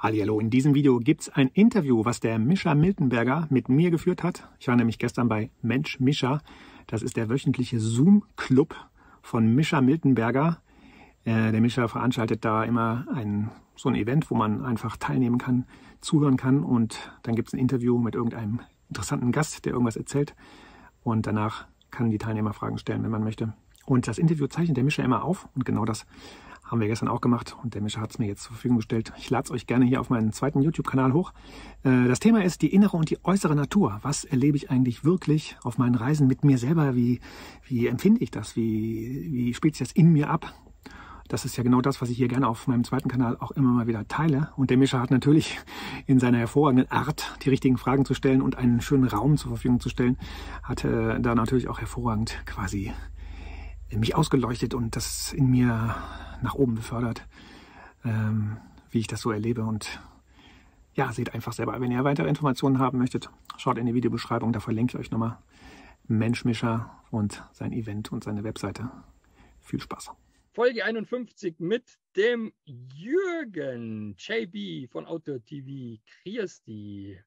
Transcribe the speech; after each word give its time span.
Hallo, 0.00 0.38
in 0.38 0.48
diesem 0.48 0.76
Video 0.76 1.00
gibt 1.00 1.22
es 1.22 1.28
ein 1.28 1.48
Interview, 1.48 2.04
was 2.04 2.20
der 2.20 2.38
Mischa 2.38 2.76
Miltenberger 2.76 3.48
mit 3.50 3.68
mir 3.68 3.90
geführt 3.90 4.22
hat. 4.22 4.48
Ich 4.60 4.68
war 4.68 4.76
nämlich 4.76 5.00
gestern 5.00 5.28
bei 5.28 5.50
Mensch 5.60 5.98
Mischa. 5.98 6.40
Das 6.86 7.02
ist 7.02 7.16
der 7.16 7.28
wöchentliche 7.28 7.80
Zoom-Club 7.80 8.76
von 9.22 9.56
Mischa 9.56 9.80
Miltenberger. 9.80 10.62
Äh, 11.24 11.50
der 11.50 11.60
Mischa 11.60 11.88
veranstaltet 11.88 12.44
da 12.44 12.62
immer 12.62 13.06
ein, 13.12 13.50
so 13.74 13.88
ein 13.88 13.96
Event, 13.96 14.30
wo 14.30 14.36
man 14.36 14.64
einfach 14.64 14.96
teilnehmen 14.98 15.38
kann, 15.38 15.66
zuhören 16.00 16.36
kann 16.36 16.62
und 16.62 17.10
dann 17.24 17.34
gibt 17.34 17.48
es 17.48 17.54
ein 17.54 17.58
Interview 17.58 17.98
mit 17.98 18.14
irgendeinem 18.14 18.60
interessanten 18.88 19.32
Gast, 19.32 19.64
der 19.64 19.72
irgendwas 19.72 19.96
erzählt 19.96 20.36
und 21.02 21.26
danach 21.26 21.66
kann 21.90 22.10
die 22.10 22.18
Teilnehmer 22.18 22.52
Fragen 22.52 22.78
stellen, 22.78 23.02
wenn 23.02 23.10
man 23.10 23.24
möchte. 23.24 23.52
Und 23.84 24.06
das 24.06 24.18
Interview 24.18 24.46
zeichnet 24.46 24.76
der 24.76 24.84
Mischa 24.84 25.02
immer 25.02 25.24
auf 25.24 25.48
und 25.56 25.64
genau 25.64 25.84
das 25.84 26.06
haben 26.68 26.80
wir 26.80 26.86
gestern 26.86 27.08
auch 27.08 27.20
gemacht 27.20 27.56
und 27.62 27.74
der 27.74 27.82
Mischa 27.82 28.00
hat 28.00 28.10
es 28.10 28.18
mir 28.18 28.26
jetzt 28.26 28.42
zur 28.42 28.52
Verfügung 28.52 28.76
gestellt. 28.76 29.12
Ich 29.18 29.30
lade 29.30 29.46
es 29.46 29.50
euch 29.50 29.66
gerne 29.66 29.84
hier 29.86 30.00
auf 30.00 30.10
meinen 30.10 30.32
zweiten 30.32 30.60
YouTube-Kanal 30.60 31.12
hoch. 31.12 31.32
Äh, 31.82 32.06
das 32.06 32.20
Thema 32.20 32.44
ist 32.44 32.62
die 32.62 32.72
innere 32.72 32.96
und 32.96 33.10
die 33.10 33.18
äußere 33.24 33.54
Natur. 33.54 33.98
Was 34.02 34.24
erlebe 34.24 34.56
ich 34.56 34.70
eigentlich 34.70 35.04
wirklich 35.04 35.56
auf 35.62 35.78
meinen 35.78 35.94
Reisen 35.94 36.26
mit 36.26 36.44
mir 36.44 36.58
selber? 36.58 36.94
Wie, 36.94 37.20
wie 37.66 37.86
empfinde 37.86 38.22
ich 38.22 38.30
das? 38.30 38.54
Wie, 38.54 39.28
wie 39.32 39.54
spielt 39.54 39.76
sich 39.76 39.88
das 39.88 39.96
in 39.96 40.12
mir 40.12 40.30
ab? 40.30 40.52
Das 41.28 41.44
ist 41.44 41.58
ja 41.58 41.62
genau 41.62 41.82
das, 41.82 42.00
was 42.00 42.08
ich 42.08 42.16
hier 42.16 42.28
gerne 42.28 42.48
auf 42.48 42.66
meinem 42.66 42.84
zweiten 42.84 43.10
Kanal 43.10 43.36
auch 43.38 43.50
immer 43.50 43.70
mal 43.70 43.86
wieder 43.86 44.08
teile. 44.08 44.50
Und 44.56 44.70
der 44.70 44.78
Mischa 44.78 44.98
hat 44.98 45.10
natürlich 45.10 45.58
in 46.06 46.18
seiner 46.18 46.38
hervorragenden 46.38 46.90
Art, 46.90 47.36
die 47.42 47.50
richtigen 47.50 47.76
Fragen 47.76 48.06
zu 48.06 48.14
stellen 48.14 48.40
und 48.40 48.56
einen 48.56 48.80
schönen 48.80 49.04
Raum 49.04 49.36
zur 49.36 49.50
Verfügung 49.50 49.78
zu 49.78 49.90
stellen, 49.90 50.16
hat 50.62 50.84
äh, 50.84 51.20
da 51.20 51.34
natürlich 51.34 51.68
auch 51.68 51.80
hervorragend 51.80 52.38
quasi 52.46 52.92
mich 53.96 54.14
ausgeleuchtet 54.14 54.74
und 54.74 54.96
das 54.96 55.32
in 55.32 55.50
mir 55.50 55.94
nach 56.42 56.54
oben 56.54 56.74
befördert, 56.74 57.26
ähm, 58.04 58.58
wie 58.90 59.00
ich 59.00 59.06
das 59.06 59.20
so 59.20 59.30
erlebe. 59.30 59.64
Und 59.64 60.00
ja, 60.94 61.12
seht 61.12 61.34
einfach 61.34 61.52
selber. 61.52 61.80
Wenn 61.80 61.90
ihr 61.90 62.04
weitere 62.04 62.28
Informationen 62.28 62.78
haben 62.78 62.98
möchtet, 62.98 63.30
schaut 63.56 63.78
in 63.78 63.86
die 63.86 63.94
Videobeschreibung, 63.94 64.52
da 64.52 64.60
verlinke 64.60 64.96
ich 64.96 65.00
euch 65.00 65.10
nochmal 65.10 65.38
Menschmischer 66.06 67.02
und 67.10 67.42
sein 67.52 67.72
Event 67.72 68.12
und 68.12 68.24
seine 68.24 68.44
Webseite. 68.44 68.90
Viel 69.60 69.80
Spaß. 69.80 70.10
Folge 70.52 70.84
51 70.84 71.60
mit 71.60 71.98
dem 72.16 72.52
Jürgen 72.64 74.16
JB 74.18 74.90
von 74.90 75.06
Outdoor 75.06 75.44
TV. 75.44 76.02
Christi. 76.22 77.18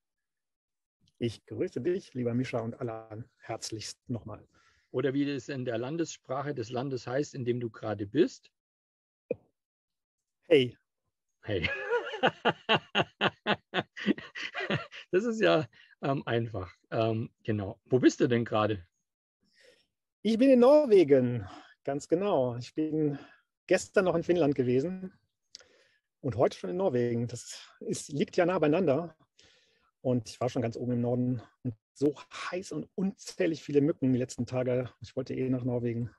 Ich 1.18 1.46
grüße 1.46 1.82
dich, 1.82 2.14
lieber 2.14 2.34
Mischa, 2.34 2.60
und 2.60 2.80
alle 2.80 3.24
herzlichst 3.38 4.10
nochmal. 4.10 4.46
Oder 4.92 5.14
wie 5.14 5.30
es 5.30 5.50
in 5.50 5.66
der 5.66 5.78
Landessprache 5.78 6.54
des 6.54 6.70
Landes 6.70 7.08
heißt, 7.08 7.34
in 7.34 7.46
dem 7.46 7.60
du 7.60 7.70
gerade 7.70 8.06
bist. 8.06 8.52
Hey. 10.44 10.78
Hey. 11.44 11.70
das 15.12 15.24
ist 15.24 15.40
ja 15.40 15.66
ähm, 16.02 16.24
einfach. 16.26 16.76
Ähm, 16.92 17.30
genau. 17.44 17.80
Wo 17.86 18.00
bist 18.00 18.20
du 18.20 18.28
denn 18.28 18.44
gerade? 18.44 18.86
Ich 20.24 20.38
bin 20.38 20.52
in 20.52 20.60
Norwegen, 20.60 21.48
ganz 21.84 22.08
genau. 22.08 22.58
Ich 22.58 22.76
bin 22.76 23.18
gestern 23.68 24.06
noch 24.06 24.16
in 24.16 24.24
Finnland 24.24 24.56
gewesen 24.56 25.14
und 26.20 26.36
heute 26.36 26.58
schon 26.58 26.70
in 26.70 26.78
Norwegen. 26.78 27.28
Das 27.28 27.66
ist, 27.80 28.10
liegt 28.10 28.38
ja 28.38 28.46
nah 28.46 28.60
beieinander. 28.60 29.16
Und 30.02 30.30
ich 30.30 30.40
war 30.42 30.50
schon 30.50 30.62
ganz 30.62 30.78
oben 30.78 30.94
im 30.94 31.02
Norden 31.02 31.42
und 31.64 31.76
so 31.94 32.16
heiß 32.16 32.72
und 32.72 32.90
unzählig 32.96 33.62
viele 33.62 33.82
Mücken 33.82 34.12
die 34.12 34.20
letzten 34.20 34.46
Tage. 34.46 34.92
Ich 35.00 35.16
wollte 35.16 35.36
eh 35.36 35.50
nach 35.50 35.64
Norwegen. 35.64 36.10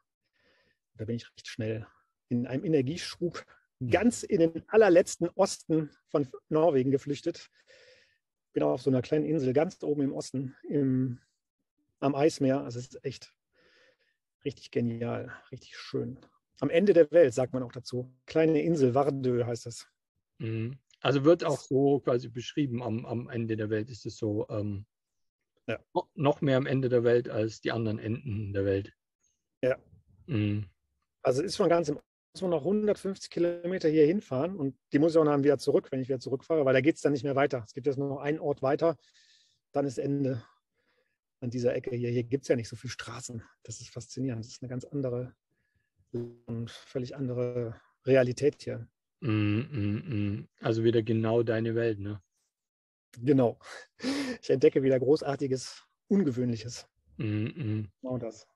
Da 0.94 1.04
bin 1.04 1.16
ich 1.16 1.26
recht 1.32 1.48
schnell 1.48 1.86
in 2.28 2.46
einem 2.46 2.64
Energieschub 2.64 3.44
ganz 3.90 4.22
in 4.22 4.40
den 4.40 4.68
allerletzten 4.68 5.28
Osten 5.30 5.90
von 6.08 6.28
Norwegen 6.48 6.90
geflüchtet. 6.90 7.50
Bin 8.52 8.62
auch 8.62 8.72
auf 8.72 8.82
so 8.82 8.90
einer 8.90 9.02
kleinen 9.02 9.24
Insel 9.24 9.52
ganz 9.52 9.82
oben 9.82 10.02
im 10.02 10.12
Osten, 10.12 10.54
im, 10.68 11.20
am 12.00 12.14
Eismeer. 12.14 12.60
Also 12.60 12.78
es 12.78 12.88
ist 12.88 13.04
echt 13.04 13.34
richtig 14.44 14.70
genial, 14.70 15.32
richtig 15.50 15.76
schön. 15.76 16.20
Am 16.60 16.70
Ende 16.70 16.92
der 16.92 17.10
Welt, 17.10 17.34
sagt 17.34 17.52
man 17.52 17.62
auch 17.62 17.72
dazu. 17.72 18.14
Kleine 18.26 18.62
Insel, 18.62 18.94
Vardö 18.94 19.44
heißt 19.44 19.66
das. 19.66 19.88
Mhm. 20.38 20.78
Also 21.02 21.24
wird 21.24 21.44
auch 21.44 21.60
so 21.60 22.00
quasi 22.00 22.28
beschrieben, 22.28 22.82
am, 22.82 23.04
am 23.06 23.28
Ende 23.28 23.56
der 23.56 23.70
Welt 23.70 23.90
ist 23.90 24.06
es 24.06 24.16
so 24.16 24.46
ähm, 24.48 24.86
ja. 25.66 25.78
noch 26.14 26.40
mehr 26.40 26.56
am 26.56 26.66
Ende 26.66 26.88
der 26.88 27.04
Welt 27.04 27.28
als 27.28 27.60
die 27.60 27.72
anderen 27.72 27.98
Enden 27.98 28.52
der 28.52 28.64
Welt. 28.64 28.92
Ja. 29.62 29.76
Mhm. 30.26 30.66
Also 31.22 31.42
ist 31.42 31.56
schon 31.56 31.68
ganz 31.68 31.88
im 31.88 31.98
muss 32.32 32.42
man 32.42 32.50
noch 32.50 32.62
150 32.62 33.30
Kilometer 33.30 33.88
hier 33.88 34.06
hinfahren 34.06 34.56
und 34.56 34.74
die 34.92 34.98
muss 34.98 35.12
ich 35.12 35.18
auch 35.18 35.24
dann 35.24 35.44
wieder 35.44 35.58
zurück, 35.58 35.88
wenn 35.90 36.00
ich 36.00 36.08
wieder 36.08 36.18
zurückfahre, 36.18 36.64
weil 36.64 36.72
da 36.72 36.80
geht 36.80 36.96
es 36.96 37.02
dann 37.02 37.12
nicht 37.12 37.24
mehr 37.24 37.36
weiter. 37.36 37.62
Es 37.66 37.74
gibt 37.74 37.86
jetzt 37.86 37.98
nur 37.98 38.08
noch 38.08 38.20
einen 38.20 38.38
Ort 38.38 38.62
weiter, 38.62 38.96
dann 39.72 39.84
ist 39.84 39.98
Ende 39.98 40.42
an 41.40 41.50
dieser 41.50 41.74
Ecke 41.74 41.94
hier. 41.94 42.10
Hier 42.10 42.24
gibt 42.24 42.44
es 42.44 42.48
ja 42.48 42.56
nicht 42.56 42.68
so 42.68 42.76
viele 42.76 42.90
Straßen. 42.90 43.42
Das 43.64 43.80
ist 43.80 43.90
faszinierend. 43.90 44.44
Das 44.44 44.52
ist 44.52 44.62
eine 44.62 44.70
ganz 44.70 44.84
andere 44.84 45.34
und 46.12 46.70
völlig 46.70 47.16
andere 47.16 47.78
Realität 48.06 48.62
hier. 48.62 48.88
Mm, 49.22 49.60
mm, 49.70 50.02
mm. 50.08 50.48
Also 50.60 50.82
wieder 50.82 51.02
genau 51.02 51.44
deine 51.44 51.76
Welt, 51.76 52.00
ne? 52.00 52.20
Genau. 53.20 53.58
Ich 54.42 54.50
entdecke 54.50 54.82
wieder 54.82 54.98
Großartiges, 54.98 55.84
Ungewöhnliches. 56.08 56.88
Genau 58.02 58.18
das. 58.18 58.48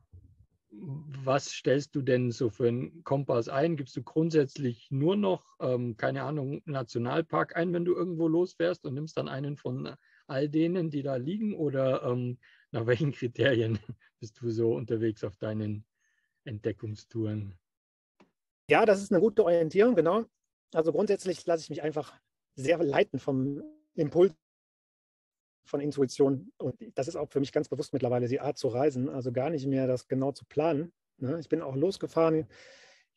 Was 0.70 1.46
stellst 1.46 1.94
du 1.94 2.02
denn 2.02 2.32
so 2.32 2.50
für 2.50 2.66
einen 2.66 3.04
Kompass 3.04 3.48
ein? 3.48 3.76
Gibst 3.76 3.96
du 3.96 4.02
grundsätzlich 4.02 4.90
nur 4.90 5.16
noch, 5.16 5.56
ähm, 5.60 5.96
keine 5.96 6.24
Ahnung, 6.24 6.62
Nationalpark 6.64 7.54
ein, 7.54 7.72
wenn 7.72 7.84
du 7.84 7.94
irgendwo 7.94 8.26
losfährst 8.26 8.84
und 8.84 8.94
nimmst 8.94 9.16
dann 9.16 9.28
einen 9.28 9.56
von 9.56 9.94
all 10.26 10.48
denen, 10.48 10.90
die 10.90 11.02
da 11.02 11.14
liegen? 11.14 11.54
Oder 11.54 12.02
ähm, 12.02 12.38
nach 12.72 12.86
welchen 12.86 13.12
Kriterien 13.12 13.78
bist 14.20 14.40
du 14.40 14.50
so 14.50 14.74
unterwegs 14.74 15.22
auf 15.22 15.36
deinen 15.36 15.86
Entdeckungstouren? 16.44 17.54
Ja, 18.68 18.84
das 18.84 19.00
ist 19.00 19.12
eine 19.12 19.20
gute 19.20 19.44
Orientierung, 19.44 19.94
genau. 19.94 20.26
Also 20.72 20.92
grundsätzlich 20.92 21.44
lasse 21.46 21.62
ich 21.62 21.70
mich 21.70 21.82
einfach 21.82 22.12
sehr 22.54 22.78
leiten 22.78 23.18
vom 23.18 23.62
Impuls 23.94 24.34
von 25.66 25.80
Intuition. 25.80 26.52
Und 26.58 26.76
das 26.94 27.08
ist 27.08 27.16
auch 27.16 27.30
für 27.30 27.40
mich 27.40 27.52
ganz 27.52 27.68
bewusst 27.68 27.92
mittlerweile 27.92 28.28
die 28.28 28.40
Art 28.40 28.58
zu 28.58 28.68
reisen, 28.68 29.08
also 29.08 29.32
gar 29.32 29.50
nicht 29.50 29.66
mehr 29.66 29.86
das 29.86 30.08
genau 30.08 30.32
zu 30.32 30.44
planen. 30.46 30.92
Ne? 31.18 31.38
Ich 31.40 31.48
bin 31.48 31.62
auch 31.62 31.76
losgefahren 31.76 32.46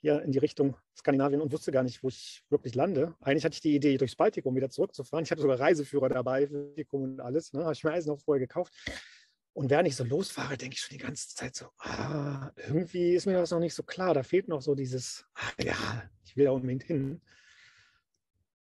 hier 0.02 0.22
in 0.22 0.32
die 0.32 0.40
Richtung 0.40 0.78
Skandinavien 0.96 1.42
und 1.42 1.52
wusste 1.52 1.72
gar 1.72 1.84
nicht, 1.84 2.04
wo 2.04 2.08
ich 2.08 2.44
wirklich 2.50 2.74
lande. 2.74 3.16
Eigentlich 3.20 3.44
hatte 3.44 3.56
ich 3.56 3.62
die 3.62 3.76
Idee, 3.76 3.98
durchs 3.98 4.16
Baltikum 4.16 4.56
wieder 4.56 4.70
zurückzufahren. 4.70 5.24
Ich 5.24 5.32
hatte 5.32 5.42
sogar 5.42 5.60
Reiseführer 5.60 6.10
dabei, 6.10 6.46
Baltikum 6.48 7.04
und 7.04 7.20
alles. 7.20 7.54
Ne? 7.54 7.64
Habe 7.64 7.74
ich 7.74 7.84
mir 7.84 7.92
alles 7.92 8.06
noch 8.06 8.20
vorher 8.20 8.40
gekauft. 8.40 8.74
Und 9.60 9.70
während 9.70 9.90
ich 9.90 9.98
so 9.98 10.06
losfahre, 10.06 10.56
denke 10.56 10.76
ich 10.76 10.80
schon 10.80 10.98
die 10.98 11.04
ganze 11.04 11.36
Zeit 11.36 11.54
so, 11.54 11.66
ah, 11.80 12.50
irgendwie 12.56 13.12
ist 13.12 13.26
mir 13.26 13.34
das 13.34 13.52
noch 13.52 13.60
nicht 13.60 13.74
so 13.74 13.84
klar. 13.84 14.14
Da 14.14 14.24
fehlt 14.24 14.48
noch 14.48 14.62
so 14.62 14.74
dieses, 14.74 15.26
ah, 15.34 15.52
ja, 15.62 15.76
ich 16.24 16.38
will 16.38 16.46
da 16.46 16.52
unbedingt 16.52 16.84
hin. 16.84 17.20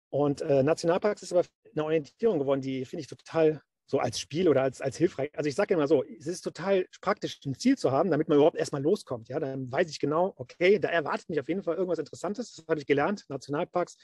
Und 0.09 0.41
äh, 0.41 0.63
Nationalparks 0.63 1.21
ist 1.21 1.33
aber 1.33 1.45
eine 1.71 1.85
Orientierung 1.85 2.39
geworden, 2.39 2.61
die 2.61 2.83
finde 2.83 3.01
ich 3.01 3.07
total 3.07 3.61
so 3.85 3.99
als 3.99 4.19
Spiel 4.19 4.49
oder 4.49 4.63
als, 4.63 4.81
als 4.81 4.97
hilfreich. 4.97 5.29
Also 5.37 5.47
ich 5.47 5.53
sage 5.53 5.75
immer 5.75 5.87
so, 5.87 6.03
es 6.03 6.25
ist 6.25 6.41
total 6.41 6.87
praktisch, 6.99 7.41
ein 7.45 7.53
Ziel 7.53 7.77
zu 7.77 7.91
haben, 7.91 8.09
damit 8.09 8.27
man 8.27 8.37
überhaupt 8.37 8.57
erstmal 8.57 8.81
loskommt. 8.81 9.29
Ja, 9.29 9.39
dann 9.39 9.71
weiß 9.71 9.91
ich 9.91 9.99
genau, 9.99 10.33
okay, 10.37 10.79
da 10.79 10.87
erwartet 10.87 11.29
mich 11.29 11.39
auf 11.39 11.47
jeden 11.47 11.61
Fall 11.61 11.75
irgendwas 11.75 11.99
Interessantes. 11.99 12.55
Das 12.55 12.65
habe 12.67 12.79
ich 12.79 12.87
gelernt. 12.87 13.23
Nationalparks, 13.29 13.97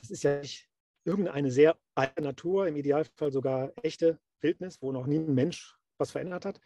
das 0.00 0.10
ist 0.10 0.22
ja 0.22 0.40
nicht 0.40 0.70
irgendeine 1.04 1.50
sehr 1.50 1.76
alte 1.94 2.22
Natur, 2.22 2.66
im 2.66 2.76
Idealfall 2.76 3.30
sogar 3.30 3.74
echte 3.82 4.18
Wildnis, 4.40 4.80
wo 4.80 4.90
noch 4.90 5.04
nie 5.04 5.18
ein 5.18 5.34
Mensch 5.34 5.76
was 5.98 6.10
verändert 6.10 6.44
hat. 6.44 6.60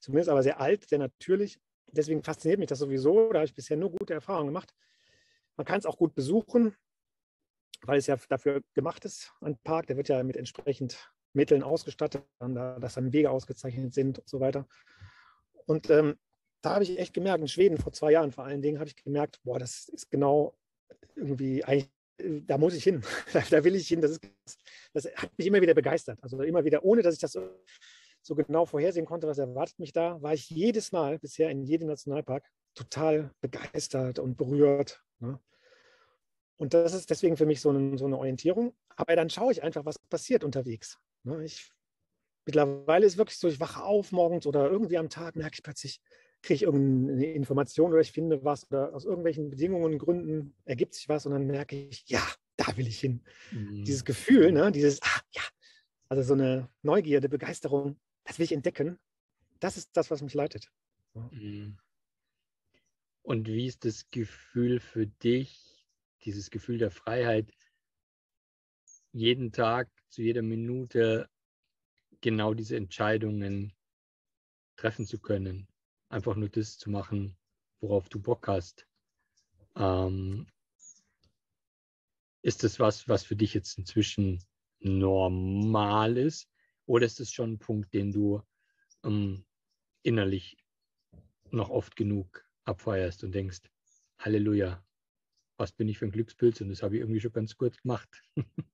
Zumindest 0.00 0.28
aber 0.28 0.42
sehr 0.42 0.60
alt, 0.60 0.88
sehr 0.88 0.98
natürlich. 0.98 1.58
Deswegen 1.86 2.22
fasziniert 2.22 2.58
mich 2.58 2.68
das 2.68 2.78
sowieso. 2.78 3.30
Da 3.30 3.38
habe 3.38 3.46
ich 3.46 3.54
bisher 3.54 3.76
nur 3.76 3.90
gute 3.90 4.14
Erfahrungen 4.14 4.48
gemacht. 4.48 4.74
Man 5.56 5.64
kann 5.64 5.78
es 5.78 5.86
auch 5.86 5.96
gut 5.96 6.14
besuchen, 6.14 6.74
weil 7.82 7.98
es 7.98 8.06
ja 8.06 8.16
dafür 8.28 8.62
gemacht 8.74 9.04
ist, 9.04 9.32
ein 9.40 9.56
Park. 9.58 9.86
Der 9.86 9.96
wird 9.96 10.08
ja 10.08 10.22
mit 10.22 10.36
entsprechend 10.36 11.12
Mitteln 11.32 11.62
ausgestattet, 11.62 12.24
dass 12.38 12.94
dann 12.94 13.12
Wege 13.12 13.30
ausgezeichnet 13.30 13.94
sind 13.94 14.18
und 14.18 14.28
so 14.28 14.40
weiter. 14.40 14.66
Und 15.66 15.90
ähm, 15.90 16.16
da 16.60 16.74
habe 16.74 16.84
ich 16.84 16.98
echt 16.98 17.12
gemerkt, 17.12 17.40
in 17.40 17.48
Schweden 17.48 17.78
vor 17.78 17.92
zwei 17.92 18.12
Jahren 18.12 18.32
vor 18.32 18.44
allen 18.44 18.62
Dingen, 18.62 18.78
habe 18.78 18.88
ich 18.88 18.96
gemerkt, 18.96 19.40
boah, 19.42 19.58
das 19.58 19.88
ist 19.88 20.10
genau 20.10 20.56
irgendwie 21.14 21.64
eigentlich, 21.64 21.90
da 22.46 22.58
muss 22.58 22.74
ich 22.74 22.84
hin, 22.84 23.02
da, 23.50 23.64
will 23.64 23.74
ich 23.74 23.88
hin. 23.88 24.00
Das, 24.00 24.12
ist, 24.12 24.58
das 24.92 25.06
hat 25.16 25.36
mich 25.36 25.46
immer 25.46 25.60
wieder 25.60 25.74
begeistert. 25.74 26.18
Also 26.22 26.40
immer 26.42 26.64
wieder, 26.64 26.84
ohne 26.84 27.02
dass 27.02 27.14
ich 27.14 27.20
das 27.20 27.38
so 28.24 28.34
genau 28.34 28.64
vorhersehen 28.64 29.06
konnte, 29.06 29.26
was 29.26 29.38
erwartet 29.38 29.78
mich 29.78 29.92
da, 29.92 30.20
war 30.22 30.32
ich 30.32 30.48
jedes 30.48 30.92
Mal 30.92 31.18
bisher 31.18 31.50
in 31.50 31.62
jedem 31.62 31.88
Nationalpark 31.88 32.48
total 32.74 33.30
begeistert 33.40 34.18
und 34.18 34.36
berührt. 34.36 35.02
Ne? 35.18 35.38
Und 36.56 36.72
das 36.72 36.94
ist 36.94 37.10
deswegen 37.10 37.36
für 37.36 37.46
mich 37.46 37.60
so 37.60 37.70
eine, 37.70 37.98
so 37.98 38.06
eine 38.06 38.18
Orientierung. 38.18 38.74
Aber 38.96 39.14
dann 39.14 39.28
schaue 39.28 39.52
ich 39.52 39.62
einfach, 39.62 39.84
was 39.84 39.98
passiert 39.98 40.42
unterwegs. 40.42 40.98
Ne? 41.24 41.44
Ich, 41.44 41.70
mittlerweile 42.46 43.04
ist 43.04 43.12
es 43.12 43.18
wirklich 43.18 43.38
so, 43.38 43.48
ich 43.48 43.60
wache 43.60 43.82
auf 43.82 44.10
morgens 44.10 44.46
oder 44.46 44.70
irgendwie 44.70 44.98
am 44.98 45.10
Tag, 45.10 45.36
merke 45.36 45.56
ich 45.56 45.62
plötzlich, 45.62 46.00
kriege 46.42 46.54
ich 46.54 46.62
irgendeine 46.62 47.26
Information 47.32 47.92
oder 47.92 48.00
ich 48.00 48.12
finde 48.12 48.44
was 48.44 48.70
oder 48.70 48.94
aus 48.94 49.04
irgendwelchen 49.04 49.50
Bedingungen, 49.50 49.98
Gründen 49.98 50.54
ergibt 50.64 50.94
sich 50.94 51.08
was 51.08 51.26
und 51.26 51.32
dann 51.32 51.46
merke 51.46 51.76
ich, 51.76 52.04
ja, 52.06 52.22
da 52.56 52.76
will 52.76 52.86
ich 52.86 53.00
hin. 53.00 53.22
Mhm. 53.50 53.84
Dieses 53.84 54.04
Gefühl, 54.04 54.52
ne, 54.52 54.70
dieses, 54.72 55.00
ah, 55.02 55.20
ja, 55.32 55.42
also 56.08 56.22
so 56.22 56.34
eine 56.34 56.68
Neugierde, 56.82 57.28
Begeisterung, 57.28 57.98
das 58.24 58.38
will 58.38 58.44
ich 58.44 58.52
entdecken. 58.52 58.98
Das 59.60 59.76
ist 59.76 59.96
das, 59.96 60.10
was 60.10 60.22
mich 60.22 60.34
leitet. 60.34 60.70
Mhm. 61.14 61.78
Und 63.22 63.46
wie 63.46 63.66
ist 63.66 63.84
das 63.84 64.10
Gefühl 64.10 64.80
für 64.80 65.06
dich, 65.06 65.86
dieses 66.24 66.50
Gefühl 66.50 66.78
der 66.78 66.90
Freiheit, 66.90 67.50
jeden 69.12 69.52
Tag, 69.52 69.88
zu 70.10 70.22
jeder 70.22 70.42
Minute 70.42 71.30
genau 72.20 72.52
diese 72.54 72.76
Entscheidungen 72.76 73.72
treffen 74.76 75.06
zu 75.06 75.18
können? 75.18 75.68
Einfach 76.08 76.36
nur 76.36 76.48
das 76.48 76.76
zu 76.76 76.90
machen, 76.90 77.36
worauf 77.80 78.08
du 78.08 78.20
Bock 78.20 78.46
hast. 78.48 78.86
Ähm, 79.76 80.46
ist 82.42 82.62
das 82.62 82.78
was, 82.78 83.08
was 83.08 83.24
für 83.24 83.36
dich 83.36 83.54
jetzt 83.54 83.78
inzwischen 83.78 84.44
normal 84.80 86.18
ist? 86.18 86.48
Oder 86.86 87.06
ist 87.06 87.20
das 87.20 87.32
schon 87.32 87.52
ein 87.52 87.58
Punkt, 87.58 87.92
den 87.94 88.12
du 88.12 88.42
ähm, 89.04 89.44
innerlich 90.02 90.56
noch 91.50 91.70
oft 91.70 91.96
genug 91.96 92.44
abfeierst 92.64 93.24
und 93.24 93.32
denkst, 93.32 93.60
Halleluja, 94.18 94.84
was 95.56 95.72
bin 95.72 95.88
ich 95.88 95.98
für 95.98 96.06
ein 96.06 96.10
Glückspilz 96.10 96.60
und 96.60 96.68
das 96.68 96.82
habe 96.82 96.96
ich 96.96 97.00
irgendwie 97.00 97.20
schon 97.20 97.32
ganz 97.32 97.56
gut 97.56 97.80
gemacht. 97.82 98.22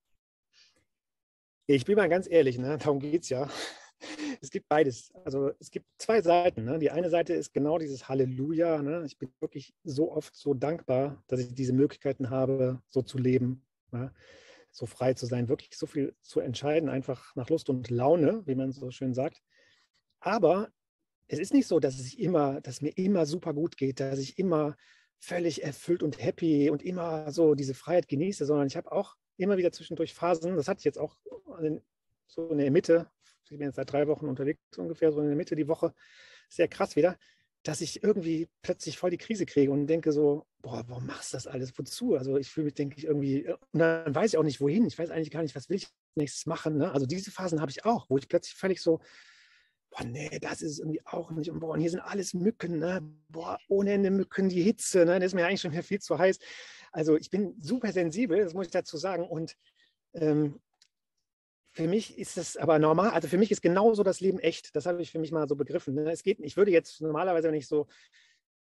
ich 1.66 1.84
bin 1.84 1.96
mal 1.96 2.08
ganz 2.08 2.28
ehrlich, 2.28 2.58
ne? 2.58 2.78
darum 2.78 3.00
geht 3.00 3.22
es 3.22 3.28
ja. 3.28 3.50
Es 4.40 4.50
gibt 4.50 4.68
beides. 4.68 5.12
Also 5.24 5.52
es 5.58 5.70
gibt 5.70 5.86
zwei 5.98 6.22
Seiten. 6.22 6.64
Ne? 6.64 6.78
Die 6.78 6.90
eine 6.90 7.10
Seite 7.10 7.34
ist 7.34 7.52
genau 7.52 7.78
dieses 7.78 8.08
Halleluja. 8.08 8.80
Ne? 8.80 9.04
Ich 9.04 9.18
bin 9.18 9.30
wirklich 9.40 9.74
so 9.84 10.10
oft 10.12 10.34
so 10.34 10.54
dankbar, 10.54 11.22
dass 11.26 11.40
ich 11.40 11.54
diese 11.54 11.74
Möglichkeiten 11.74 12.30
habe, 12.30 12.80
so 12.88 13.02
zu 13.02 13.18
leben. 13.18 13.62
Ne? 13.92 14.12
So 14.70 14.86
frei 14.86 15.14
zu 15.14 15.26
sein, 15.26 15.48
wirklich 15.48 15.76
so 15.76 15.86
viel 15.86 16.14
zu 16.22 16.40
entscheiden, 16.40 16.88
einfach 16.88 17.34
nach 17.36 17.48
Lust 17.48 17.68
und 17.70 17.90
Laune, 17.90 18.42
wie 18.46 18.54
man 18.54 18.72
so 18.72 18.90
schön 18.90 19.14
sagt. 19.14 19.42
Aber 20.20 20.70
es 21.28 21.38
ist 21.38 21.54
nicht 21.54 21.66
so, 21.66 21.80
dass 21.80 21.98
es 21.98 22.14
immer, 22.14 22.60
dass 22.60 22.80
mir 22.80 22.96
immer 22.96 23.26
super 23.26 23.54
gut 23.54 23.76
geht, 23.76 24.00
dass 24.00 24.18
ich 24.18 24.38
immer 24.38 24.76
völlig 25.18 25.62
erfüllt 25.62 26.02
und 26.02 26.22
happy 26.22 26.70
und 26.70 26.82
immer 26.82 27.30
so 27.30 27.54
diese 27.54 27.74
Freiheit 27.74 28.08
genieße, 28.08 28.46
sondern 28.46 28.66
ich 28.66 28.76
habe 28.76 28.90
auch 28.90 29.16
immer 29.36 29.56
wieder 29.56 29.72
zwischendurch 29.72 30.14
Phasen, 30.14 30.56
das 30.56 30.68
hatte 30.68 30.78
ich 30.78 30.84
jetzt 30.84 30.98
auch 30.98 31.16
so 32.26 32.48
in 32.48 32.58
der 32.58 32.70
Mitte, 32.70 33.10
ich 33.44 33.50
bin 33.50 33.60
jetzt 33.60 33.76
seit 33.76 33.92
drei 33.92 34.06
Wochen 34.06 34.28
unterwegs 34.28 34.60
ungefähr, 34.78 35.12
so 35.12 35.20
in 35.20 35.26
der 35.26 35.36
Mitte 35.36 35.56
die 35.56 35.68
Woche, 35.68 35.94
sehr 36.48 36.68
krass 36.68 36.96
wieder, 36.96 37.18
dass 37.62 37.80
ich 37.80 38.02
irgendwie 38.02 38.48
plötzlich 38.62 38.96
voll 38.96 39.10
die 39.10 39.18
Krise 39.18 39.44
kriege 39.44 39.70
und 39.70 39.86
denke 39.86 40.12
so, 40.12 40.46
boah, 40.62 40.84
warum 40.88 41.06
machst 41.06 41.32
du 41.32 41.36
das 41.36 41.46
alles? 41.46 41.76
Wozu? 41.78 42.16
Also 42.16 42.38
ich 42.38 42.50
fühle 42.50 42.66
mich, 42.66 42.74
denke 42.74 42.96
ich, 42.96 43.04
irgendwie, 43.04 43.44
äh, 43.44 43.56
und 43.72 43.80
dann 43.80 44.14
weiß 44.14 44.32
ich 44.32 44.38
auch 44.38 44.42
nicht, 44.42 44.60
wohin. 44.60 44.86
Ich 44.86 44.98
weiß 44.98 45.10
eigentlich 45.10 45.30
gar 45.30 45.42
nicht, 45.42 45.54
was 45.54 45.68
will 45.68 45.76
ich 45.76 45.88
nächstes 46.14 46.46
machen. 46.46 46.78
Ne? 46.78 46.90
Also 46.92 47.06
diese 47.06 47.30
Phasen 47.30 47.60
habe 47.60 47.70
ich 47.70 47.84
auch, 47.84 48.06
wo 48.08 48.16
ich 48.18 48.28
plötzlich 48.28 48.54
völlig 48.54 48.80
so, 48.80 49.00
boah, 49.90 50.04
nee, 50.04 50.38
das 50.40 50.62
ist 50.62 50.78
irgendwie 50.78 51.04
auch 51.04 51.30
nicht. 51.32 51.50
Und 51.50 51.60
boah, 51.60 51.72
und 51.72 51.80
hier 51.80 51.90
sind 51.90 52.00
alles 52.00 52.32
Mücken, 52.32 52.78
ne? 52.78 53.02
Boah, 53.28 53.58
ohne 53.68 53.92
Ende 53.92 54.10
Mücken, 54.10 54.48
die 54.48 54.62
Hitze, 54.62 55.04
ne? 55.04 55.18
Das 55.18 55.28
ist 55.28 55.34
mir 55.34 55.46
eigentlich 55.46 55.60
schon 55.60 55.72
viel 55.82 56.00
zu 56.00 56.18
heiß. 56.18 56.38
Also 56.92 57.16
ich 57.16 57.30
bin 57.30 57.54
super 57.60 57.92
sensibel, 57.92 58.42
das 58.42 58.54
muss 58.54 58.66
ich 58.66 58.72
dazu 58.72 58.96
sagen. 58.96 59.24
Und 59.28 59.56
ähm, 60.14 60.60
für 61.72 61.86
mich 61.86 62.18
ist 62.18 62.36
das 62.36 62.56
aber 62.56 62.78
normal. 62.78 63.10
Also 63.10 63.28
für 63.28 63.38
mich 63.38 63.50
ist 63.50 63.62
genauso 63.62 64.02
das 64.02 64.20
Leben 64.20 64.38
echt. 64.38 64.74
Das 64.74 64.86
habe 64.86 65.00
ich 65.02 65.10
für 65.10 65.18
mich 65.18 65.32
mal 65.32 65.48
so 65.48 65.56
begriffen. 65.56 65.94
Ne? 65.94 66.10
Es 66.10 66.22
geht, 66.22 66.40
ich 66.40 66.56
würde 66.56 66.70
jetzt 66.70 67.00
normalerweise, 67.00 67.48
wenn 67.48 67.54
ich 67.54 67.68
so 67.68 67.86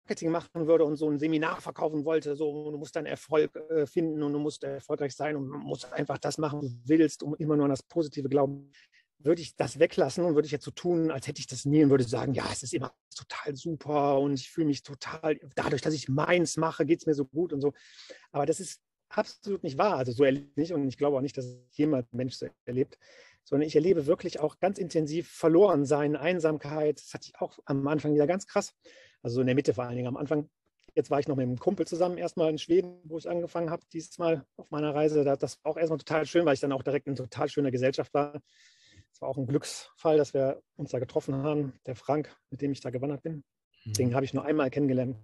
Marketing 0.07 0.31
machen 0.31 0.67
würde 0.69 0.85
und 0.85 0.97
so 0.97 1.11
ein 1.11 1.19
Seminar 1.19 1.61
verkaufen 1.61 2.05
wollte, 2.05 2.37
so 2.37 2.71
du 2.71 2.79
musst 2.79 2.95
deinen 2.95 3.07
Erfolg 3.07 3.57
äh, 3.71 3.87
finden 3.87 4.23
und 4.23 4.33
du 4.33 4.39
musst 4.39 4.63
erfolgreich 4.63 5.15
sein 5.17 5.35
und 5.37 5.49
musst 5.49 5.93
einfach 5.93 6.19
das 6.19 6.39
machen, 6.39 6.63
was 6.63 6.71
du 6.71 6.81
willst, 6.85 7.23
um 7.25 7.35
immer 7.35 7.57
nur 7.57 7.65
an 7.65 7.71
das 7.71 7.83
Positive 7.83 8.29
glauben, 8.29 8.71
würde 9.19 9.43
ich 9.43 9.57
das 9.57 9.81
weglassen 9.81 10.25
und 10.25 10.37
würde 10.37 10.47
ich 10.47 10.53
jetzt 10.53 10.65
so 10.65 10.71
tun, 10.71 11.11
als 11.11 11.27
hätte 11.27 11.41
ich 11.41 11.49
das 11.49 11.65
nie 11.65 11.83
und 11.83 11.91
würde 11.91 12.05
sagen, 12.05 12.35
ja, 12.35 12.45
es 12.53 12.63
ist 12.63 12.75
immer 12.75 12.95
total 13.17 13.57
super 13.57 14.21
und 14.21 14.35
ich 14.35 14.51
fühle 14.51 14.69
mich 14.69 14.83
total, 14.83 15.41
dadurch, 15.57 15.83
dass 15.83 15.95
ich 15.95 16.09
meins 16.09 16.57
mache, 16.57 16.87
geht 16.87 17.01
es 17.01 17.07
mir 17.07 17.15
so 17.15 17.25
gut 17.25 17.53
und 17.53 17.61
so. 17.61 17.73
Aber 18.31 18.47
das 18.47 18.61
ist 18.61 18.81
absolut 19.09 19.63
nicht 19.63 19.79
wahr. 19.79 19.97
Also 19.97 20.13
so 20.13 20.25
erlebe 20.25 20.47
ich 20.51 20.57
nicht 20.57 20.73
und 20.73 20.89
ich 20.89 20.99
glaube 20.99 21.17
auch 21.17 21.23
nicht, 21.23 21.37
dass 21.37 21.59
jemand 21.73 22.13
Mensch 22.13 22.35
so 22.35 22.47
erlebt, 22.65 22.99
sondern 23.45 23.67
ich 23.67 23.77
erlebe 23.77 24.07
wirklich 24.07 24.41
auch 24.41 24.59
ganz 24.59 24.79
intensiv 24.79 25.31
Verlorensein, 25.31 26.17
Einsamkeit. 26.17 26.99
Das 26.99 27.15
hatte 27.15 27.29
ich 27.29 27.41
auch 27.41 27.59
am 27.65 27.87
Anfang 27.87 28.15
wieder 28.15 28.27
ganz 28.27 28.47
krass. 28.47 28.75
Also 29.23 29.37
so 29.37 29.41
in 29.41 29.47
der 29.47 29.55
Mitte 29.55 29.75
vor 29.75 29.85
allen 29.85 29.97
Dingen. 29.97 30.09
Am 30.09 30.17
Anfang, 30.17 30.51
jetzt 30.95 31.11
war 31.11 31.21
ich 31.21 31.29
noch 31.29 31.37
mit 31.37 31.45
einem 31.45 31.59
Kumpel 31.59 31.87
zusammen, 31.87 32.19
erstmal 32.19 32.51
in 32.51 32.59
Schweden, 32.59 33.01
wo 33.05 33.19
ich 33.19 33.29
angefangen 33.29 33.71
habe, 33.71 33.83
dieses 33.93 34.19
Mal 34.19 34.45
auf 34.57 34.71
meiner 34.71 34.95
Reise. 34.95 35.25
Das 35.25 35.63
war 35.63 35.73
auch 35.73 35.77
erstmal 35.77 35.99
total 35.99 36.27
schön, 36.27 36.45
weil 36.45 36.55
ich 36.55 36.61
dann 36.61 36.73
auch 36.73 36.83
direkt 36.83 37.07
in 37.07 37.15
total 37.15 37.49
schöner 37.49 37.71
Gesellschaft 37.71 38.13
war. 38.15 38.41
Es 39.13 39.21
war 39.21 39.29
auch 39.29 39.39
ein 39.39 39.47
Glücksfall, 39.47 40.17
dass 40.17 40.35
wir 40.35 40.63
uns 40.77 40.91
da 40.91 40.99
getroffen 40.99 41.37
haben. 41.37 41.73
Der 41.87 41.97
Frank, 41.97 42.37
mit 42.51 42.61
dem 42.61 42.73
ich 42.73 42.81
da 42.81 42.91
gewandert 42.91 43.23
bin. 43.23 43.45
Mhm. 43.85 43.93
Den 43.95 44.15
habe 44.15 44.25
ich 44.25 44.35
nur 44.35 44.45
einmal 44.45 44.71
kennengelernt, 44.71 45.17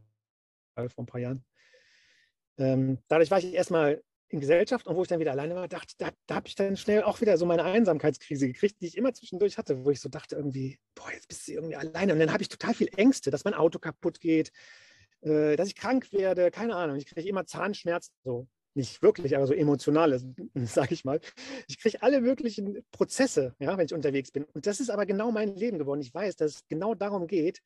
vor 0.74 1.04
ein 1.04 1.06
paar 1.06 1.20
Jahren. 1.20 1.44
Ähm, 2.58 2.98
dadurch 3.08 3.30
war 3.30 3.38
ich 3.38 3.52
erstmal 3.52 4.02
in 4.28 4.40
Gesellschaft 4.40 4.86
und 4.86 4.96
wo 4.96 5.02
ich 5.02 5.08
dann 5.08 5.20
wieder 5.20 5.32
alleine 5.32 5.54
war, 5.54 5.68
dachte, 5.68 5.94
da, 5.98 6.08
da 6.26 6.36
habe 6.36 6.48
ich 6.48 6.54
dann 6.54 6.76
schnell 6.76 7.02
auch 7.02 7.20
wieder 7.20 7.36
so 7.36 7.44
meine 7.44 7.64
Einsamkeitskrise 7.64 8.46
gekriegt, 8.46 8.80
die 8.80 8.86
ich 8.86 8.96
immer 8.96 9.12
zwischendurch 9.12 9.58
hatte, 9.58 9.84
wo 9.84 9.90
ich 9.90 10.00
so 10.00 10.08
dachte 10.08 10.36
irgendwie, 10.36 10.78
boah, 10.94 11.12
jetzt 11.12 11.28
bist 11.28 11.46
du 11.46 11.52
irgendwie 11.52 11.76
alleine. 11.76 12.14
Und 12.14 12.18
dann 12.18 12.32
habe 12.32 12.42
ich 12.42 12.48
total 12.48 12.72
viel 12.72 12.88
Ängste, 12.96 13.30
dass 13.30 13.44
mein 13.44 13.54
Auto 13.54 13.78
kaputt 13.78 14.20
geht, 14.20 14.50
äh, 15.20 15.56
dass 15.56 15.68
ich 15.68 15.76
krank 15.76 16.12
werde, 16.12 16.50
keine 16.50 16.76
Ahnung. 16.76 16.96
Ich 16.96 17.06
kriege 17.06 17.28
immer 17.28 17.44
Zahnschmerzen, 17.44 18.14
so 18.24 18.48
nicht 18.74 19.02
wirklich, 19.02 19.36
aber 19.36 19.46
so 19.46 19.52
emotionale, 19.52 20.18
sage 20.54 20.94
ich 20.94 21.04
mal. 21.04 21.20
Ich 21.68 21.78
kriege 21.78 22.02
alle 22.02 22.20
möglichen 22.20 22.84
Prozesse, 22.90 23.54
ja, 23.58 23.76
wenn 23.76 23.86
ich 23.86 23.94
unterwegs 23.94 24.30
bin. 24.30 24.44
Und 24.44 24.66
das 24.66 24.80
ist 24.80 24.90
aber 24.90 25.04
genau 25.06 25.30
mein 25.30 25.54
Leben 25.54 25.78
geworden. 25.78 26.00
Ich 26.00 26.14
weiß, 26.14 26.36
dass 26.36 26.54
es 26.54 26.68
genau 26.68 26.94
darum 26.94 27.26
geht, 27.26 27.60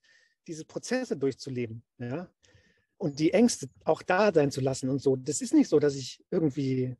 diese 0.47 0.65
Prozesse 0.65 1.17
durchzuleben. 1.17 1.83
Ja? 1.99 2.29
Und 2.98 3.19
die 3.19 3.32
Ängste 3.32 3.69
auch 3.84 4.02
da 4.02 4.32
sein 4.32 4.50
zu 4.50 4.60
lassen 4.60 4.88
und 4.88 5.00
so. 5.00 5.16
Das 5.16 5.40
ist 5.40 5.54
nicht 5.54 5.69
so, 5.69 5.78
dass 5.78 5.94
ich 5.94 6.25
irgendwie 6.31 6.96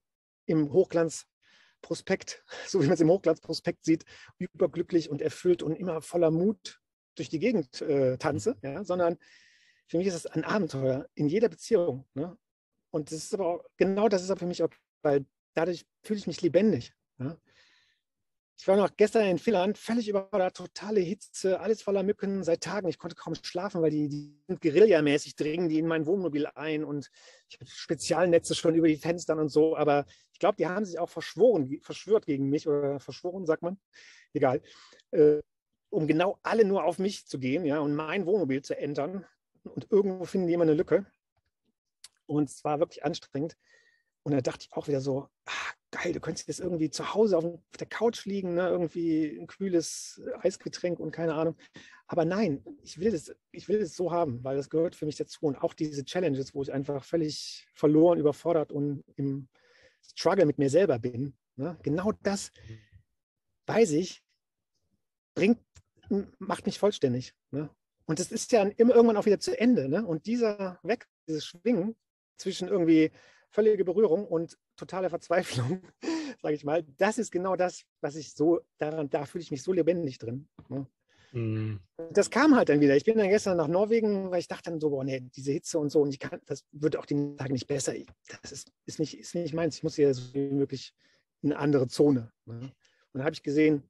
im 0.47 0.73
Hochglanzprospekt, 0.73 2.45
so 2.67 2.81
wie 2.81 2.87
man 2.87 2.95
es 2.95 3.01
im 3.01 3.11
Hochglanzprospekt 3.11 3.85
sieht, 3.85 4.05
überglücklich 4.39 5.11
und 5.11 5.23
erfüllt 5.23 5.63
und 5.63 5.77
immer 5.77 6.03
voller 6.03 6.31
Mut 6.31 6.81
durch 7.15 7.29
die 7.29 7.39
Gegend 7.39 7.81
äh, 7.81 8.19
tanze, 8.19 8.57
ja, 8.63 8.85
sondern 8.85 9.17
für 9.89 9.99
mich 9.99 10.07
ist 10.07 10.15
es 10.15 10.27
ein 10.27 10.45
Abenteuer 10.45 11.09
in 11.15 11.29
jeder 11.29 11.49
Beziehung. 11.49 12.07
Ne? 12.15 12.37
Und 12.91 13.11
das 13.11 13.19
ist 13.19 13.35
aber 13.35 13.47
auch, 13.47 13.65
genau 13.77 14.09
das 14.09 14.23
ist 14.23 14.31
aber 14.31 14.41
für 14.41 14.47
mich 14.47 14.63
auch, 14.63 14.71
weil 15.03 15.25
dadurch 15.55 15.87
fühle 16.03 16.19
ich 16.19 16.27
mich 16.27 16.43
lebendig. 16.43 16.93
Ja? 17.19 17.39
Ich 18.59 18.67
war 18.67 18.77
noch 18.77 18.97
gestern 18.97 19.27
in 19.27 19.39
Finnland, 19.39 19.77
völlig 19.77 20.09
überfordert, 20.09 20.57
totale 20.57 21.01
Hitze, 21.01 21.61
alles 21.61 21.83
voller 21.83 22.03
Mücken 22.03 22.43
seit 22.43 22.63
Tagen. 22.63 22.89
Ich 22.89 22.99
konnte 22.99 23.15
kaum 23.15 23.35
schlafen, 23.35 23.83
weil 23.83 23.91
die, 23.91 24.09
die 24.09 24.35
Guerillamäßig 24.49 25.37
dringen 25.37 25.69
die 25.69 25.79
in 25.79 25.87
mein 25.87 26.07
Wohnmobil 26.07 26.47
ein 26.55 26.83
und 26.83 27.11
ich 27.51 27.57
habe 27.57 27.67
Spezialnetze 27.67 28.55
schon 28.55 28.75
über 28.75 28.89
die 28.89 28.97
Fenstern 28.97 29.39
und 29.41 29.51
so. 29.51 29.77
Aber 29.77 30.07
ich 30.33 30.39
glaube, 30.39 30.57
die 30.57 30.67
haben 30.67 30.87
sich 30.87 30.99
auch 30.99 31.11
verschworen, 31.11 31.79
verschwört 31.83 32.25
gegen 32.25 32.49
mich 32.49 32.67
oder 32.67 32.99
verschworen, 32.99 33.45
sagt 33.45 33.63
man. 33.63 33.79
Egal. 34.33 34.63
Äh, 35.11 35.43
um 35.91 36.07
genau 36.07 36.39
alle 36.43 36.65
nur 36.65 36.85
auf 36.85 36.99
mich 36.99 37.27
zu 37.27 37.39
gehen 37.39 37.65
ja, 37.65 37.79
und 37.81 37.95
mein 37.95 38.27
Wohnmobil 38.27 38.63
zu 38.63 38.77
entern. 38.77 39.27
Und 39.65 39.91
irgendwo 39.91 40.25
finden 40.25 40.47
die 40.47 40.55
immer 40.55 40.65
eine 40.65 40.75
Lücke. 40.75 41.07
Und 42.25 42.49
es 42.49 42.65
war 42.65 42.81
wirklich 42.81 43.05
anstrengend. 43.05 43.57
Und 44.23 44.33
da 44.33 44.41
dachte 44.41 44.67
ich 44.69 44.73
auch 44.77 44.89
wieder 44.89 45.01
so, 45.01 45.29
ah, 45.45 45.75
geil, 45.91 46.13
du 46.13 46.21
könntest 46.21 46.49
jetzt 46.49 46.61
irgendwie 46.61 46.91
zu 46.91 47.15
Hause 47.15 47.39
auf, 47.39 47.45
der 47.79 47.87
Couch 47.87 48.25
liegen, 48.27 48.55
ne? 48.55 48.69
irgendwie 48.69 49.39
ein 49.39 49.47
kühles 49.47 50.21
Eisgetränk 50.41 50.99
und 50.99 51.13
keine 51.13 51.35
Ahnung. 51.35 51.57
Aber 52.07 52.25
nein, 52.25 52.65
ich 52.83 52.99
will 52.99 53.15
es 53.15 53.97
so 53.97 54.13
haben, 54.13 54.43
weil 54.45 54.57
das 54.57 54.71
gehört 54.71 54.95
für 54.95 55.07
mich 55.07 55.17
dazu. 55.17 55.47
Und 55.47 55.57
auch 55.57 55.75
diese 55.75 56.05
Challenges, 56.05 56.55
wo 56.55 56.63
ich 56.63 56.73
einfach 56.73 57.05
völlig 57.05 57.67
verloren, 57.75 58.19
überfordert 58.19 58.73
und 58.73 59.05
im 59.17 59.49
Struggle 60.03 60.47
mit 60.47 60.59
mir 60.59 60.71
selber 60.71 60.99
bin, 60.99 61.35
ne? 61.57 61.79
genau 61.83 62.13
das 62.23 62.53
weiß 63.67 63.93
ich, 63.93 64.23
bringt, 65.35 65.59
macht 66.39 66.67
mich 66.67 66.79
vollständig. 66.79 67.35
Ne? 67.51 67.69
Und 68.07 68.21
das 68.21 68.31
ist 68.31 68.53
ja 68.53 68.63
immer 68.63 68.95
irgendwann 68.95 69.17
auch 69.17 69.27
wieder 69.27 69.41
zu 69.41 69.59
Ende. 69.59 69.89
Ne? 69.89 70.07
Und 70.07 70.27
dieser 70.27 70.79
Weg, 70.83 71.07
dieses 71.27 71.45
Schwingen 71.45 71.97
zwischen 72.37 72.69
irgendwie 72.69 73.11
völlige 73.51 73.85
Berührung 73.85 74.27
und 74.27 74.57
totale 74.77 75.11
Verzweiflung, 75.11 75.83
sage 76.43 76.55
ich 76.55 76.65
mal. 76.65 76.85
Das 76.97 77.19
ist 77.19 77.31
genau 77.31 77.57
das, 77.57 77.83
was 78.01 78.17
ich 78.17 78.35
so 78.35 78.61
daran, 78.79 79.11
da 79.11 79.25
fühle 79.25 79.43
ich 79.43 79.51
mich 79.51 79.63
so 79.63 79.73
lebendig 79.73 80.19
drin. 80.19 80.49
Ne? 80.69 80.87
Mhm. 81.33 81.81
Das 82.13 82.31
kam 82.31 82.57
halt 82.57 82.69
dann 82.69 82.81
wieder. 82.81 82.97
Ich 82.97 83.05
bin 83.05 83.19
dann 83.19 83.29
gestern 83.29 83.57
nach 83.57 83.69
Norwegen, 83.69 84.31
weil 84.31 84.41
ich 84.41 84.49
dachte 84.49 84.71
dann 84.71 84.81
so, 84.81 84.91
boah, 84.91 85.05
nee, 85.05 85.21
diese 85.35 85.53
Hitze 85.53 85.79
und 85.79 85.91
so, 85.91 86.01
und 86.01 86.11
ich 86.11 86.19
kann, 86.19 86.41
das 86.47 86.65
wird 86.73 86.97
auch 86.97 87.07
den 87.07 87.37
Tag 87.37 87.51
nicht 87.51 87.67
besser. 87.67 87.95
Das 88.43 88.53
ist, 88.53 88.73
ist, 88.87 88.99
nicht, 88.99 89.19
ist 89.19 89.35
nicht 89.35 89.55
meins. 89.55 89.77
Ich 89.77 89.83
muss 89.83 89.97
hier 89.97 90.13
so 90.15 90.33
wie 90.35 90.51
möglich 90.51 90.95
in 91.43 91.53
eine 91.53 91.61
andere 91.61 91.89
Zone. 91.89 92.33
Ne? 92.47 92.55
Und 92.61 92.73
dann 93.13 93.25
habe 93.25 93.35
ich 93.35 93.43
gesehen, 93.43 93.83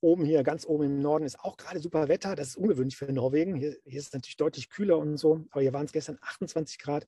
oben 0.00 0.24
hier, 0.24 0.42
ganz 0.42 0.66
oben 0.66 0.84
im 0.84 1.00
Norden, 1.00 1.24
ist 1.24 1.40
auch 1.40 1.56
gerade 1.56 1.80
super 1.80 2.08
Wetter. 2.08 2.36
Das 2.36 2.48
ist 2.48 2.56
ungewöhnlich 2.56 2.96
für 2.96 3.12
Norwegen. 3.12 3.56
Hier, 3.56 3.76
hier 3.84 3.98
ist 3.98 4.08
es 4.08 4.12
natürlich 4.12 4.36
deutlich 4.36 4.70
kühler 4.70 4.98
und 4.98 5.16
so. 5.16 5.44
Aber 5.50 5.60
hier 5.60 5.72
waren 5.72 5.86
es 5.86 5.92
gestern 5.92 6.18
28 6.20 6.78
Grad. 6.78 7.06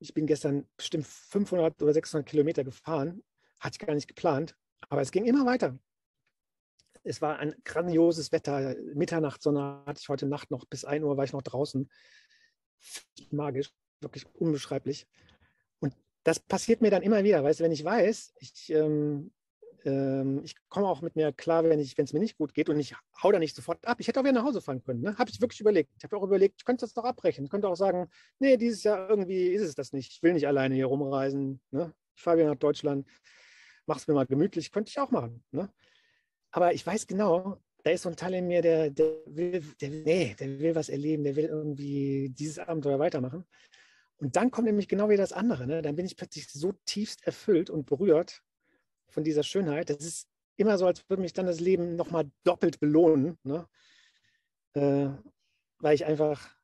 Ich 0.00 0.14
bin 0.14 0.26
gestern 0.26 0.66
bestimmt 0.76 1.06
500 1.06 1.80
oder 1.82 1.92
600 1.92 2.28
Kilometer 2.28 2.64
gefahren. 2.64 3.22
Hatte 3.60 3.78
ich 3.80 3.86
gar 3.86 3.94
nicht 3.94 4.08
geplant. 4.08 4.56
Aber 4.88 5.02
es 5.02 5.12
ging 5.12 5.26
immer 5.26 5.44
weiter. 5.44 5.78
Es 7.02 7.22
war 7.22 7.38
ein 7.38 7.54
grandioses 7.64 8.32
Wetter. 8.32 8.74
Mitternachtssonne 8.94 9.82
hatte 9.86 10.00
ich 10.00 10.08
heute 10.08 10.26
Nacht 10.26 10.50
noch. 10.50 10.64
Bis 10.64 10.84
1 10.84 11.04
Uhr 11.04 11.16
war 11.16 11.24
ich 11.24 11.32
noch 11.32 11.42
draußen. 11.42 11.90
Magisch, 13.30 13.70
wirklich 14.00 14.26
unbeschreiblich. 14.34 15.06
Und 15.80 15.94
das 16.24 16.40
passiert 16.40 16.80
mir 16.80 16.90
dann 16.90 17.02
immer 17.02 17.22
wieder. 17.22 17.44
Weißt 17.44 17.60
du, 17.60 17.64
wenn 17.64 17.72
ich 17.72 17.84
weiß, 17.84 18.34
ich 18.38 18.70
ähm, 18.70 19.32
ähm, 19.84 20.42
ich 20.44 20.54
komme 20.68 20.86
auch 20.86 21.02
mit 21.02 21.16
mir 21.16 21.32
klar, 21.32 21.64
wenn 21.64 21.78
es 21.78 22.12
mir 22.12 22.20
nicht 22.20 22.38
gut 22.38 22.54
geht 22.54 22.68
und 22.68 22.78
ich 22.78 22.94
hau 23.22 23.32
da 23.32 23.38
nicht 23.38 23.54
sofort 23.56 23.86
ab. 23.86 23.98
Ich 24.00 24.08
hätte 24.08 24.20
auch 24.20 24.24
wieder 24.24 24.32
nach 24.32 24.44
Hause 24.44 24.60
fahren 24.60 24.82
können. 24.82 25.00
Ne? 25.00 25.16
Habe 25.16 25.30
ich 25.30 25.40
wirklich 25.40 25.60
überlegt. 25.60 25.90
Ich 25.96 26.04
habe 26.04 26.16
auch 26.16 26.22
überlegt, 26.22 26.56
ich 26.58 26.64
könnte 26.64 26.84
das 26.84 26.94
doch 26.94 27.04
abbrechen. 27.04 27.44
Ich 27.44 27.50
könnte 27.50 27.68
auch 27.68 27.76
sagen, 27.76 28.08
nee, 28.38 28.56
dieses 28.56 28.82
Jahr 28.82 29.08
irgendwie 29.08 29.48
ist 29.48 29.62
es 29.62 29.74
das 29.74 29.92
nicht. 29.92 30.12
Ich 30.12 30.22
will 30.22 30.32
nicht 30.32 30.46
alleine 30.46 30.74
hier 30.74 30.86
rumreisen. 30.86 31.60
Ne? 31.70 31.92
Ich 32.16 32.22
fahre 32.22 32.38
wieder 32.38 32.48
nach 32.48 32.56
Deutschland, 32.56 33.06
mache 33.86 34.00
es 34.00 34.08
mir 34.08 34.14
mal 34.14 34.26
gemütlich. 34.26 34.72
Könnte 34.72 34.90
ich 34.90 34.98
auch 34.98 35.10
machen. 35.10 35.42
Ne? 35.50 35.72
Aber 36.50 36.74
ich 36.74 36.86
weiß 36.86 37.06
genau, 37.06 37.58
da 37.82 37.90
ist 37.90 38.02
so 38.02 38.08
ein 38.08 38.16
Teil 38.16 38.34
in 38.34 38.46
mir, 38.46 38.62
der, 38.62 38.90
der, 38.90 39.12
will, 39.26 39.62
der, 39.80 39.90
nee, 39.90 40.36
der 40.38 40.58
will 40.58 40.74
was 40.74 40.88
erleben, 40.88 41.24
der 41.24 41.36
will 41.36 41.46
irgendwie 41.46 42.30
dieses 42.30 42.58
Abenteuer 42.58 42.98
weitermachen. 42.98 43.44
Und 44.16 44.36
dann 44.36 44.50
kommt 44.50 44.66
nämlich 44.66 44.88
genau 44.88 45.08
wieder 45.08 45.22
das 45.22 45.32
andere. 45.32 45.66
Ne? 45.66 45.80
Dann 45.80 45.96
bin 45.96 46.04
ich 46.04 46.16
plötzlich 46.16 46.48
so 46.48 46.72
tiefst 46.84 47.26
erfüllt 47.26 47.70
und 47.70 47.86
berührt, 47.86 48.42
von 49.10 49.24
dieser 49.24 49.42
Schönheit. 49.42 49.90
Das 49.90 49.98
ist 49.98 50.28
immer 50.56 50.78
so, 50.78 50.86
als 50.86 51.08
würde 51.08 51.22
mich 51.22 51.32
dann 51.32 51.46
das 51.46 51.60
Leben 51.60 51.96
nochmal 51.96 52.30
doppelt 52.44 52.80
belohnen, 52.80 53.38
ne? 53.42 53.66
äh, 54.74 55.08
weil 55.78 55.94
ich 55.94 56.04
einfach 56.04 56.54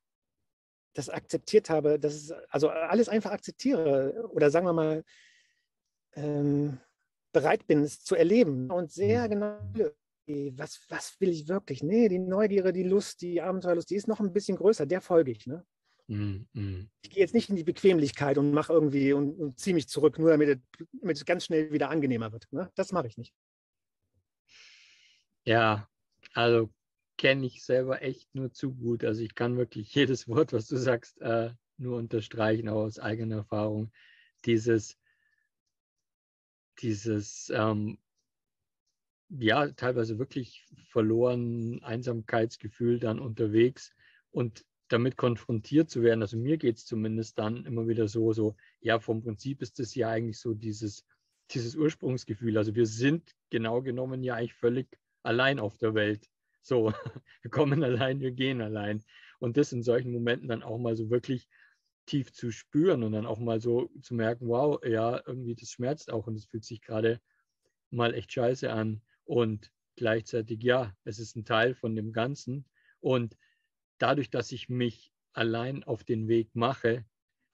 das 0.92 1.08
akzeptiert 1.10 1.70
habe, 1.70 1.98
dass 1.98 2.14
es, 2.14 2.32
also 2.50 2.68
alles 2.68 3.08
einfach 3.08 3.32
akzeptiere 3.32 4.28
oder 4.30 4.50
sagen 4.50 4.66
wir 4.66 4.72
mal, 4.72 5.04
ähm, 6.14 6.78
bereit 7.32 7.66
bin, 7.66 7.82
es 7.82 8.02
zu 8.02 8.14
erleben 8.14 8.70
und 8.70 8.90
sehr 8.90 9.24
mhm. 9.24 9.30
genau, 9.30 9.58
was, 10.58 10.80
was 10.88 11.20
will 11.20 11.28
ich 11.28 11.48
wirklich? 11.48 11.82
Nee, 11.82 12.08
die 12.08 12.18
Neugierde, 12.18 12.72
die 12.72 12.82
Lust, 12.82 13.20
die 13.22 13.40
Abenteuerlust, 13.40 13.90
die 13.90 13.96
ist 13.96 14.08
noch 14.08 14.20
ein 14.20 14.32
bisschen 14.32 14.56
größer, 14.56 14.86
der 14.86 15.00
folge 15.00 15.30
ich. 15.30 15.46
Ne? 15.46 15.64
Mm, 16.08 16.46
mm. 16.52 16.88
Ich 17.02 17.10
gehe 17.10 17.20
jetzt 17.20 17.34
nicht 17.34 17.50
in 17.50 17.56
die 17.56 17.64
Bequemlichkeit 17.64 18.38
und 18.38 18.52
mache 18.52 18.72
irgendwie 18.72 19.12
und, 19.12 19.34
und 19.38 19.58
ziehe 19.58 19.74
mich 19.74 19.88
zurück, 19.88 20.18
nur 20.18 20.30
damit, 20.30 20.60
damit, 21.00 21.16
es 21.16 21.24
ganz 21.24 21.44
schnell 21.44 21.72
wieder 21.72 21.90
angenehmer 21.90 22.32
wird. 22.32 22.46
Ne? 22.52 22.70
Das 22.76 22.92
mache 22.92 23.08
ich 23.08 23.18
nicht. 23.18 23.34
Ja, 25.44 25.88
also 26.32 26.70
kenne 27.16 27.46
ich 27.46 27.64
selber 27.64 28.02
echt 28.02 28.34
nur 28.34 28.52
zu 28.52 28.74
gut. 28.74 29.04
Also 29.04 29.22
ich 29.22 29.34
kann 29.34 29.56
wirklich 29.56 29.94
jedes 29.94 30.28
Wort, 30.28 30.52
was 30.52 30.66
du 30.66 30.76
sagst, 30.76 31.20
äh, 31.20 31.50
nur 31.78 31.98
unterstreichen, 31.98 32.68
auch 32.68 32.84
aus 32.84 32.98
eigener 32.98 33.36
Erfahrung. 33.36 33.92
Dieses, 34.44 34.96
dieses, 36.80 37.50
ähm, 37.54 37.98
ja, 39.28 39.68
teilweise 39.72 40.18
wirklich 40.18 40.64
verloren 40.88 41.82
Einsamkeitsgefühl 41.82 43.00
dann 43.00 43.18
unterwegs 43.18 43.92
und 44.30 44.64
damit 44.88 45.16
konfrontiert 45.16 45.90
zu 45.90 46.02
werden. 46.02 46.22
Also 46.22 46.36
mir 46.36 46.58
geht 46.58 46.76
es 46.76 46.86
zumindest 46.86 47.38
dann 47.38 47.64
immer 47.64 47.88
wieder 47.88 48.08
so, 48.08 48.32
so, 48.32 48.56
ja, 48.80 49.00
vom 49.00 49.22
Prinzip 49.22 49.62
ist 49.62 49.80
es 49.80 49.94
ja 49.94 50.10
eigentlich 50.10 50.38
so 50.38 50.54
dieses, 50.54 51.04
dieses 51.50 51.74
Ursprungsgefühl. 51.74 52.56
Also 52.56 52.74
wir 52.74 52.86
sind 52.86 53.34
genau 53.50 53.82
genommen 53.82 54.22
ja 54.22 54.34
eigentlich 54.34 54.54
völlig 54.54 54.98
allein 55.22 55.58
auf 55.58 55.76
der 55.78 55.94
Welt. 55.94 56.28
So, 56.62 56.92
wir 57.42 57.50
kommen 57.50 57.82
allein, 57.82 58.20
wir 58.20 58.32
gehen 58.32 58.60
allein. 58.60 59.02
Und 59.38 59.56
das 59.56 59.72
in 59.72 59.82
solchen 59.82 60.12
Momenten 60.12 60.48
dann 60.48 60.62
auch 60.62 60.78
mal 60.78 60.96
so 60.96 61.10
wirklich 61.10 61.48
tief 62.06 62.32
zu 62.32 62.52
spüren 62.52 63.02
und 63.02 63.12
dann 63.12 63.26
auch 63.26 63.38
mal 63.38 63.60
so 63.60 63.90
zu 64.00 64.14
merken, 64.14 64.46
wow, 64.48 64.80
ja, 64.84 65.20
irgendwie 65.26 65.56
das 65.56 65.70
schmerzt 65.70 66.12
auch 66.12 66.28
und 66.28 66.36
es 66.36 66.46
fühlt 66.46 66.64
sich 66.64 66.80
gerade 66.80 67.20
mal 67.90 68.14
echt 68.14 68.32
scheiße 68.32 68.72
an. 68.72 69.02
Und 69.24 69.72
gleichzeitig, 69.96 70.62
ja, 70.62 70.94
es 71.04 71.18
ist 71.18 71.36
ein 71.36 71.44
Teil 71.44 71.74
von 71.74 71.96
dem 71.96 72.12
Ganzen. 72.12 72.64
Und 73.00 73.36
dadurch, 73.98 74.30
dass 74.30 74.52
ich 74.52 74.68
mich 74.68 75.12
allein 75.32 75.84
auf 75.84 76.04
den 76.04 76.28
Weg 76.28 76.54
mache, 76.54 77.04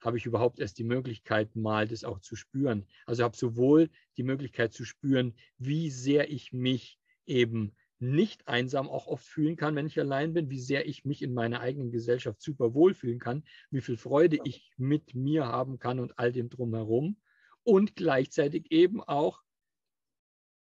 habe 0.01 0.17
ich 0.17 0.25
überhaupt 0.25 0.59
erst 0.59 0.77
die 0.79 0.83
Möglichkeit, 0.83 1.55
mal 1.55 1.87
das 1.87 2.03
auch 2.03 2.19
zu 2.19 2.35
spüren. 2.35 2.85
Also 3.05 3.23
habe 3.23 3.37
sowohl 3.37 3.89
die 4.17 4.23
Möglichkeit 4.23 4.73
zu 4.73 4.85
spüren, 4.85 5.33
wie 5.57 5.89
sehr 5.89 6.29
ich 6.29 6.51
mich 6.51 6.99
eben 7.25 7.73
nicht 7.99 8.47
einsam 8.49 8.89
auch 8.89 9.07
oft 9.07 9.25
fühlen 9.25 9.55
kann, 9.55 9.75
wenn 9.75 9.87
ich 9.87 9.97
allein 9.97 10.33
bin, 10.33 10.49
wie 10.49 10.59
sehr 10.59 10.87
ich 10.87 11.05
mich 11.05 11.21
in 11.21 11.33
meiner 11.33 11.61
eigenen 11.61 11.89
Gesellschaft 11.89 12.41
super 12.41 12.73
wohl 12.73 12.93
fühlen 12.93 13.19
kann, 13.19 13.43
wie 13.71 13.79
viel 13.79 13.95
Freude 13.95 14.39
ich 14.43 14.71
mit 14.75 15.15
mir 15.15 15.47
haben 15.47 15.79
kann 15.79 15.99
und 15.99 16.19
all 16.19 16.33
dem 16.33 16.49
drumherum 16.49 17.15
und 17.63 17.95
gleichzeitig 17.95 18.71
eben 18.71 19.01
auch, 19.01 19.41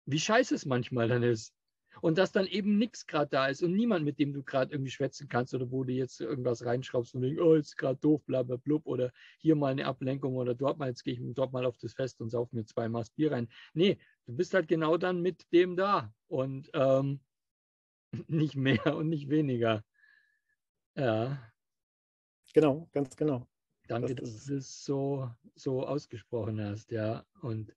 wie 0.06 0.20
scheiße 0.20 0.54
es 0.54 0.66
manchmal 0.66 1.08
dann 1.08 1.24
ist 1.24 1.56
und 2.00 2.18
dass 2.18 2.32
dann 2.32 2.48
eben 2.48 2.78
nichts 2.78 3.06
gerade 3.06 3.30
da 3.30 3.48
ist 3.48 3.62
und 3.62 3.74
niemand, 3.74 4.06
mit 4.06 4.20
dem 4.20 4.34
du 4.34 4.44
gerade 4.44 4.72
irgendwie 4.72 4.92
schwätzen 4.92 5.28
kannst 5.28 5.54
oder 5.54 5.70
wo 5.72 5.84
du 5.84 5.92
jetzt 5.92 6.22
irgendwas 6.22 6.66
reinschraubst 6.66 7.16
und 7.16 7.22
denkst, 7.22 7.42
oh, 7.42 7.54
ist 7.56 7.78
gerade 7.78 8.00
doof, 8.00 8.24
bla 8.26 8.44
bla 8.44 8.56
blub 8.56 8.86
oder 8.86 9.12
hier 9.40 9.56
mal 9.56 9.72
eine 9.72 9.86
Ablenkung 9.86 10.36
oder 10.36 10.56
dort 10.56 10.78
mal, 10.78 10.88
jetzt 10.90 11.04
gehe 11.04 11.14
ich 11.14 11.20
dort 11.34 11.52
mal 11.52 11.66
auf 11.66 11.78
das 11.78 11.94
Fest 11.94 12.22
und 12.22 12.30
sauf 12.30 12.52
mir 12.54 12.66
zwei 12.66 12.88
Maß 12.88 13.12
Bier 13.12 13.32
rein. 13.32 13.50
Nee, 13.74 13.98
du 14.26 14.36
bist 14.36 14.54
halt 14.54 14.68
genau 14.68 14.98
dann 14.98 15.22
mit 15.22 15.52
dem 15.52 15.76
da 15.76 16.14
und 16.28 16.70
ähm, 16.74 17.20
nicht 18.28 18.56
mehr 18.56 18.96
und 18.96 19.10
nicht 19.10 19.30
weniger. 19.30 19.84
Ja. 20.96 21.52
Genau, 22.54 22.90
ganz 22.92 23.16
genau. 23.16 23.48
Danke, 23.88 24.16
das 24.16 24.34
dass 24.34 24.46
du 24.46 24.56
das 24.56 24.86
so, 24.86 25.30
so 25.56 25.86
ausgesprochen 25.86 26.62
hast, 26.62 26.92
ja. 26.92 27.26
Und 27.42 27.74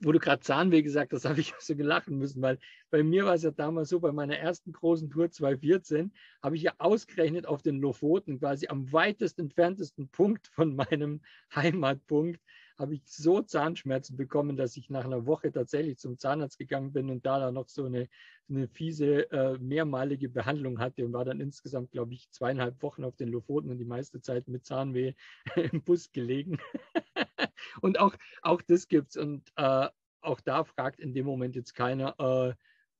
wo 0.00 0.12
du 0.12 0.18
gerade 0.18 0.40
Zahnweh 0.40 0.82
gesagt 0.82 1.12
hast, 1.12 1.24
habe 1.28 1.40
ich 1.40 1.54
so 1.58 1.74
gelachen 1.76 2.18
müssen, 2.18 2.42
weil 2.42 2.58
bei 2.90 3.02
mir 3.02 3.24
war 3.24 3.34
es 3.34 3.42
ja 3.42 3.50
damals 3.50 3.88
so, 3.88 4.00
bei 4.00 4.12
meiner 4.12 4.36
ersten 4.36 4.72
großen 4.72 5.10
Tour 5.10 5.30
2014 5.30 6.12
habe 6.42 6.56
ich 6.56 6.62
ja 6.62 6.72
ausgerechnet 6.78 7.46
auf 7.46 7.62
den 7.62 7.78
Lofoten, 7.78 8.38
quasi 8.38 8.68
am 8.68 8.92
weitest 8.92 9.38
entferntesten 9.38 10.08
Punkt 10.08 10.48
von 10.48 10.74
meinem 10.74 11.20
Heimatpunkt, 11.54 12.40
habe 12.78 12.94
ich 12.94 13.02
so 13.06 13.42
Zahnschmerzen 13.42 14.16
bekommen, 14.16 14.56
dass 14.56 14.76
ich 14.76 14.88
nach 14.88 15.04
einer 15.04 15.26
Woche 15.26 15.50
tatsächlich 15.50 15.98
zum 15.98 16.16
Zahnarzt 16.16 16.58
gegangen 16.58 16.92
bin 16.92 17.10
und 17.10 17.26
da 17.26 17.40
dann 17.40 17.54
noch 17.54 17.68
so 17.68 17.84
eine, 17.84 18.08
eine 18.48 18.68
fiese 18.68 19.30
äh, 19.32 19.58
mehrmalige 19.58 20.28
Behandlung 20.28 20.78
hatte 20.78 21.04
und 21.04 21.12
war 21.12 21.24
dann 21.24 21.40
insgesamt, 21.40 21.90
glaube 21.90 22.14
ich, 22.14 22.30
zweieinhalb 22.30 22.80
Wochen 22.82 23.04
auf 23.04 23.16
den 23.16 23.28
Lofoten 23.30 23.70
und 23.70 23.78
die 23.78 23.84
meiste 23.84 24.20
Zeit 24.20 24.46
mit 24.46 24.64
Zahnweh 24.64 25.14
im 25.72 25.82
Bus 25.82 26.12
gelegen. 26.12 26.58
und 27.80 27.98
auch, 27.98 28.14
auch 28.42 28.62
das 28.62 28.86
es. 28.88 29.16
Und 29.16 29.50
äh, 29.56 29.88
auch 30.20 30.40
da 30.40 30.62
fragt 30.62 31.00
in 31.00 31.14
dem 31.14 31.26
Moment 31.26 31.56
jetzt 31.56 31.74
keiner, 31.74 32.14
äh, 32.18 32.54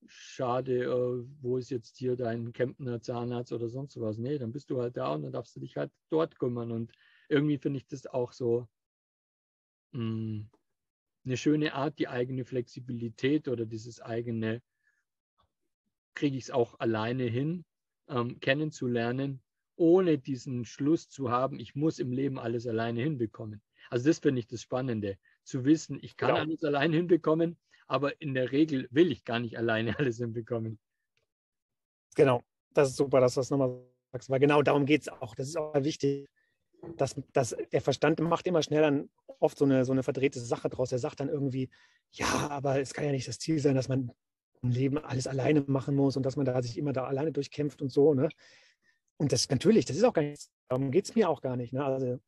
schade, 0.06 0.84
äh, 0.84 1.24
wo 1.40 1.56
ist 1.56 1.70
jetzt 1.70 1.96
hier 1.98 2.16
dein 2.16 2.52
Kempner 2.52 3.00
Zahnarzt 3.00 3.52
oder 3.52 3.68
sonst 3.68 4.00
was. 4.00 4.18
Nee, 4.18 4.38
dann 4.38 4.52
bist 4.52 4.70
du 4.70 4.80
halt 4.80 4.96
da 4.96 5.14
und 5.14 5.22
dann 5.22 5.32
darfst 5.32 5.54
du 5.54 5.60
dich 5.60 5.76
halt 5.76 5.92
dort 6.10 6.36
kümmern. 6.38 6.72
Und 6.72 6.92
irgendwie 7.28 7.58
finde 7.58 7.78
ich 7.78 7.86
das 7.86 8.06
auch 8.06 8.32
so 8.32 8.66
mh, 9.92 10.00
hm, 10.00 10.50
eine 11.24 11.36
schöne 11.36 11.74
Art, 11.74 11.98
die 11.98 12.08
eigene 12.08 12.44
Flexibilität 12.44 13.48
oder 13.48 13.66
dieses 13.66 14.00
eigene, 14.00 14.62
kriege 16.14 16.36
ich 16.36 16.44
es 16.44 16.50
auch 16.50 16.80
alleine 16.80 17.24
hin, 17.24 17.64
ähm, 18.08 18.40
kennenzulernen, 18.40 19.40
ohne 19.76 20.18
diesen 20.18 20.64
Schluss 20.64 21.08
zu 21.08 21.30
haben, 21.30 21.60
ich 21.60 21.74
muss 21.74 21.98
im 21.98 22.12
Leben 22.12 22.38
alles 22.38 22.66
alleine 22.66 23.02
hinbekommen. 23.02 23.62
Also 23.90 24.08
das 24.08 24.18
finde 24.18 24.40
ich 24.40 24.46
das 24.46 24.62
Spannende, 24.62 25.18
zu 25.44 25.64
wissen, 25.64 25.98
ich 26.02 26.16
kann 26.16 26.30
genau. 26.30 26.40
alles 26.40 26.64
allein 26.64 26.92
hinbekommen, 26.92 27.56
aber 27.86 28.20
in 28.20 28.34
der 28.34 28.52
Regel 28.52 28.88
will 28.90 29.12
ich 29.12 29.24
gar 29.24 29.38
nicht 29.38 29.56
alleine 29.56 29.98
alles 29.98 30.18
hinbekommen. 30.18 30.78
Genau, 32.16 32.42
das 32.74 32.90
ist 32.90 32.96
super, 32.96 33.20
dass 33.20 33.34
du 33.34 33.40
das 33.40 33.50
nochmal 33.50 33.80
sagst, 34.12 34.28
weil 34.30 34.40
genau 34.40 34.62
darum 34.62 34.86
geht 34.86 35.02
es 35.02 35.08
auch. 35.08 35.34
Das 35.34 35.46
ist 35.46 35.56
auch 35.56 35.74
wichtig, 35.84 36.28
dass, 36.96 37.16
dass 37.32 37.56
der 37.72 37.80
Verstand 37.80 38.20
macht 38.20 38.46
immer 38.46 38.62
schnell 38.62 38.82
dann 38.82 39.10
oft 39.40 39.58
so 39.58 39.64
eine, 39.64 39.84
so 39.84 39.92
eine 39.92 40.02
verdrehte 40.02 40.40
Sache 40.40 40.68
draus. 40.68 40.92
Er 40.92 40.98
sagt 40.98 41.20
dann 41.20 41.28
irgendwie, 41.28 41.70
ja, 42.12 42.48
aber 42.50 42.80
es 42.80 42.94
kann 42.94 43.04
ja 43.04 43.12
nicht 43.12 43.28
das 43.28 43.38
Ziel 43.38 43.58
sein, 43.58 43.74
dass 43.74 43.88
man 43.88 44.12
im 44.62 44.70
Leben 44.70 44.98
alles 44.98 45.26
alleine 45.26 45.62
machen 45.66 45.94
muss 45.94 46.16
und 46.16 46.24
dass 46.24 46.36
man 46.36 46.46
da 46.46 46.60
sich 46.62 46.78
immer 46.78 46.92
da 46.92 47.04
alleine 47.04 47.32
durchkämpft 47.32 47.80
und 47.82 47.92
so. 47.92 48.14
Ne? 48.14 48.28
Und 49.16 49.32
das 49.32 49.48
natürlich, 49.48 49.84
das 49.84 49.96
ist 49.96 50.04
auch 50.04 50.12
gar 50.12 50.22
nicht, 50.22 50.48
darum 50.68 50.90
geht 50.90 51.04
es 51.04 51.14
mir 51.14 51.28
auch 51.28 51.40
gar 51.40 51.56
nicht. 51.56 51.72
Ne? 51.72 51.84
Also 51.84 52.18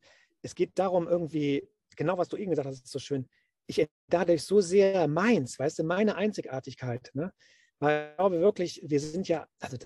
es 0.41 0.55
geht 0.55 0.71
darum, 0.75 1.07
irgendwie, 1.07 1.67
genau 1.95 2.17
was 2.17 2.29
du 2.29 2.37
eben 2.37 2.51
gesagt 2.51 2.67
hast, 2.67 2.83
ist 2.83 2.91
so 2.91 2.99
schön. 2.99 3.27
Ich 3.67 3.85
dadurch 4.09 4.43
so 4.43 4.59
sehr 4.59 5.07
meins, 5.07 5.57
weißt 5.59 5.79
du, 5.79 5.83
meine 5.83 6.15
Einzigartigkeit. 6.15 7.11
Ne? 7.13 7.33
Weil 7.79 8.09
ich 8.11 8.17
glaube 8.17 8.39
wirklich, 8.39 8.81
wir 8.83 8.99
sind 8.99 9.27
ja, 9.27 9.47
also 9.59 9.77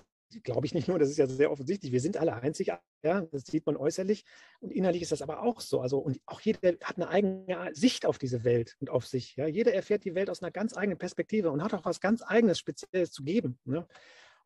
glaube 0.42 0.66
ich 0.66 0.74
nicht 0.74 0.88
nur, 0.88 0.98
das 0.98 1.10
ist 1.10 1.18
ja 1.18 1.26
sehr 1.26 1.50
offensichtlich, 1.50 1.92
wir 1.92 2.00
sind 2.00 2.16
alle 2.16 2.34
einzigartig, 2.34 2.84
ja, 3.02 3.22
das 3.32 3.44
sieht 3.44 3.66
man 3.66 3.76
äußerlich 3.76 4.24
und 4.60 4.72
innerlich 4.72 5.02
ist 5.02 5.12
das 5.12 5.22
aber 5.22 5.42
auch 5.42 5.60
so. 5.60 5.80
Also 5.80 5.98
und 5.98 6.20
auch 6.26 6.40
jeder 6.40 6.74
hat 6.82 6.96
eine 6.96 7.08
eigene 7.08 7.70
Sicht 7.72 8.06
auf 8.06 8.18
diese 8.18 8.44
Welt 8.44 8.76
und 8.80 8.90
auf 8.90 9.06
sich. 9.06 9.36
Ja. 9.36 9.46
Jeder 9.46 9.72
erfährt 9.72 10.04
die 10.04 10.14
Welt 10.14 10.30
aus 10.30 10.42
einer 10.42 10.50
ganz 10.50 10.76
eigenen 10.76 10.98
Perspektive 10.98 11.50
und 11.50 11.62
hat 11.62 11.74
auch 11.74 11.84
was 11.84 12.00
ganz 12.00 12.22
Eigenes, 12.22 12.58
Spezielles 12.58 13.12
zu 13.12 13.22
geben. 13.22 13.58
Ne? 13.64 13.86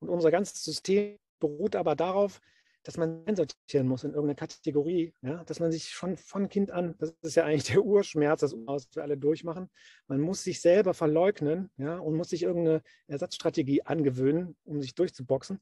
Und 0.01 0.09
unser 0.09 0.31
ganzes 0.31 0.63
System 0.63 1.19
beruht 1.39 1.77
aber 1.77 1.97
darauf, 1.97 2.41
dass 2.83 2.97
man 2.97 3.27
einsortieren 3.27 3.87
muss 3.87 4.05
in 4.05 4.11
irgendeine 4.11 4.37
Kategorie, 4.37 5.15
ja, 5.23 5.45
dass 5.45 5.61
man 5.61 5.71
sich 5.71 5.91
schon 5.91 6.17
von 6.17 6.49
Kind 6.49 6.71
an, 6.71 6.95
das 6.99 7.15
ist 7.23 7.37
ja 7.37 7.45
eigentlich 7.45 7.65
der 7.75 7.85
Urschmerz, 7.85 8.41
das 8.41 8.55
was 8.67 8.89
wir 8.95 9.03
alle 9.03 9.19
durchmachen, 9.19 9.69
man 10.07 10.21
muss 10.21 10.45
sich 10.45 10.61
selber 10.61 10.95
verleugnen, 10.95 11.71
ja, 11.77 11.99
und 11.99 12.15
muss 12.15 12.31
sich 12.31 12.43
irgendeine 12.43 12.83
Ersatzstrategie 13.07 13.83
angewöhnen, 13.83 14.57
um 14.65 14.81
sich 14.81 14.95
durchzuboxen. 14.95 15.61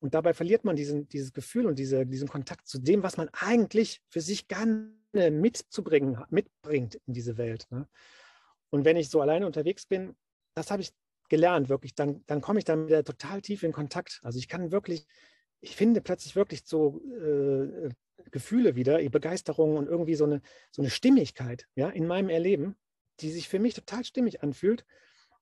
Und 0.00 0.14
dabei 0.14 0.34
verliert 0.34 0.64
man 0.64 0.76
diesen, 0.76 1.08
dieses 1.08 1.32
Gefühl 1.32 1.66
und 1.66 1.78
diese, 1.78 2.04
diesen 2.04 2.28
Kontakt 2.28 2.66
zu 2.66 2.78
dem, 2.78 3.02
was 3.02 3.16
man 3.16 3.30
eigentlich 3.32 4.02
für 4.10 4.20
sich 4.20 4.48
gerne 4.48 4.92
mitzubringen, 5.12 6.22
mitbringt 6.28 6.96
in 7.06 7.14
diese 7.14 7.38
Welt. 7.38 7.66
Ne? 7.70 7.88
Und 8.70 8.84
wenn 8.84 8.96
ich 8.96 9.08
so 9.08 9.20
alleine 9.20 9.46
unterwegs 9.46 9.86
bin, 9.86 10.14
das 10.54 10.70
habe 10.70 10.82
ich 10.82 10.92
gelernt, 11.28 11.68
wirklich, 11.68 11.94
dann, 11.94 12.22
dann 12.26 12.40
komme 12.40 12.58
ich 12.58 12.64
dann 12.64 12.86
wieder 12.86 13.02
total 13.02 13.40
tief 13.40 13.62
in 13.62 13.72
Kontakt. 13.72 14.20
Also 14.22 14.38
ich 14.38 14.48
kann 14.48 14.72
wirklich 14.72 15.06
ich 15.64 15.76
finde 15.76 16.02
plötzlich 16.02 16.36
wirklich 16.36 16.62
so 16.66 17.00
äh, 17.06 17.88
Gefühle 18.30 18.76
wieder, 18.76 18.98
Begeisterung 19.08 19.76
und 19.76 19.88
irgendwie 19.88 20.14
so 20.14 20.24
eine, 20.24 20.42
so 20.70 20.82
eine 20.82 20.90
Stimmigkeit 20.90 21.66
ja, 21.74 21.88
in 21.88 22.06
meinem 22.06 22.28
Erleben, 22.28 22.76
die 23.20 23.30
sich 23.30 23.48
für 23.48 23.58
mich 23.58 23.74
total 23.74 24.04
stimmig 24.04 24.42
anfühlt. 24.42 24.84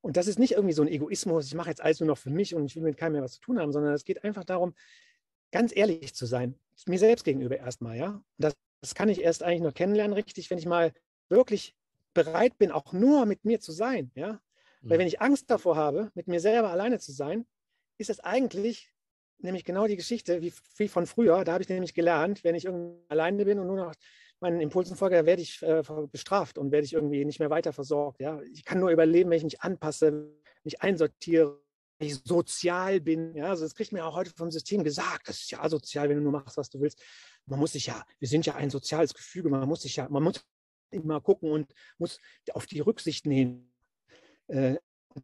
Und 0.00 0.16
das 0.16 0.28
ist 0.28 0.38
nicht 0.38 0.52
irgendwie 0.52 0.74
so 0.74 0.82
ein 0.82 0.88
Egoismus, 0.88 1.46
ich 1.46 1.54
mache 1.54 1.70
jetzt 1.70 1.82
alles 1.82 2.00
nur 2.00 2.06
noch 2.06 2.18
für 2.18 2.30
mich 2.30 2.54
und 2.54 2.66
ich 2.66 2.76
will 2.76 2.82
mit 2.82 2.96
keinem 2.96 3.14
mehr 3.14 3.22
was 3.22 3.34
zu 3.34 3.40
tun 3.40 3.58
haben, 3.58 3.72
sondern 3.72 3.94
es 3.94 4.04
geht 4.04 4.22
einfach 4.24 4.44
darum, 4.44 4.74
ganz 5.50 5.74
ehrlich 5.74 6.14
zu 6.14 6.26
sein, 6.26 6.54
mir 6.86 6.98
selbst 6.98 7.24
gegenüber 7.24 7.58
erstmal, 7.58 7.96
ja. 7.96 8.10
Und 8.10 8.24
das, 8.38 8.54
das 8.80 8.94
kann 8.94 9.08
ich 9.08 9.22
erst 9.22 9.42
eigentlich 9.42 9.60
nur 9.60 9.72
kennenlernen, 9.72 10.14
richtig, 10.14 10.50
wenn 10.50 10.58
ich 10.58 10.66
mal 10.66 10.92
wirklich 11.28 11.76
bereit 12.14 12.58
bin, 12.58 12.70
auch 12.70 12.92
nur 12.92 13.26
mit 13.26 13.44
mir 13.44 13.60
zu 13.60 13.72
sein, 13.72 14.10
ja. 14.14 14.40
Weil 14.82 14.98
mhm. 14.98 15.00
wenn 15.00 15.08
ich 15.08 15.20
Angst 15.20 15.50
davor 15.50 15.76
habe, 15.76 16.10
mit 16.14 16.28
mir 16.28 16.40
selber 16.40 16.70
alleine 16.70 16.98
zu 16.98 17.12
sein, 17.12 17.46
ist 17.98 18.10
das 18.10 18.20
eigentlich 18.20 18.91
nämlich 19.42 19.64
genau 19.64 19.86
die 19.86 19.96
Geschichte 19.96 20.40
wie, 20.40 20.52
wie 20.76 20.88
von 20.88 21.06
früher. 21.06 21.44
Da 21.44 21.52
habe 21.52 21.62
ich 21.62 21.68
nämlich 21.68 21.94
gelernt, 21.94 22.44
wenn 22.44 22.54
ich 22.54 22.64
irgendwie 22.64 23.04
alleine 23.08 23.44
bin 23.44 23.58
und 23.58 23.66
nur 23.66 23.76
noch 23.76 23.94
meinen 24.40 24.60
Impulsen 24.60 24.96
folge, 24.96 25.16
dann 25.16 25.26
werde 25.26 25.42
ich 25.42 25.62
äh, 25.62 25.82
bestraft 26.10 26.58
und 26.58 26.72
werde 26.72 26.84
ich 26.84 26.92
irgendwie 26.92 27.24
nicht 27.24 27.38
mehr 27.38 27.50
weiter 27.50 27.72
versorgt. 27.72 28.20
Ja? 28.20 28.40
Ich 28.52 28.64
kann 28.64 28.80
nur 28.80 28.90
überleben, 28.90 29.30
wenn 29.30 29.38
ich 29.38 29.44
mich 29.44 29.60
anpasse, 29.62 30.28
mich 30.64 30.82
einsortiere, 30.82 31.60
wenn 31.98 32.08
ich 32.08 32.16
sozial 32.24 33.00
bin. 33.00 33.34
Ja? 33.36 33.50
Also 33.50 33.64
das 33.64 33.74
kriegt 33.74 33.92
mir 33.92 34.04
auch 34.04 34.16
heute 34.16 34.32
vom 34.36 34.50
System 34.50 34.82
gesagt. 34.82 35.28
Das 35.28 35.38
ist 35.38 35.50
ja 35.50 35.62
asozial, 35.62 36.08
wenn 36.08 36.16
du 36.16 36.22
nur 36.22 36.32
machst, 36.32 36.56
was 36.56 36.70
du 36.70 36.80
willst. 36.80 37.00
Man 37.46 37.60
muss 37.60 37.72
sich 37.72 37.86
ja, 37.86 38.04
wir 38.18 38.28
sind 38.28 38.44
ja 38.44 38.56
ein 38.56 38.70
soziales 38.70 39.14
Gefüge, 39.14 39.48
man 39.48 39.68
muss 39.68 39.82
sich 39.82 39.96
ja, 39.96 40.08
man 40.08 40.24
muss 40.24 40.44
immer 40.90 41.20
gucken 41.20 41.50
und 41.50 41.72
muss 41.98 42.18
auf 42.52 42.66
die 42.66 42.80
Rücksicht 42.80 43.26
nehmen. 43.26 43.72
Äh, 44.48 44.76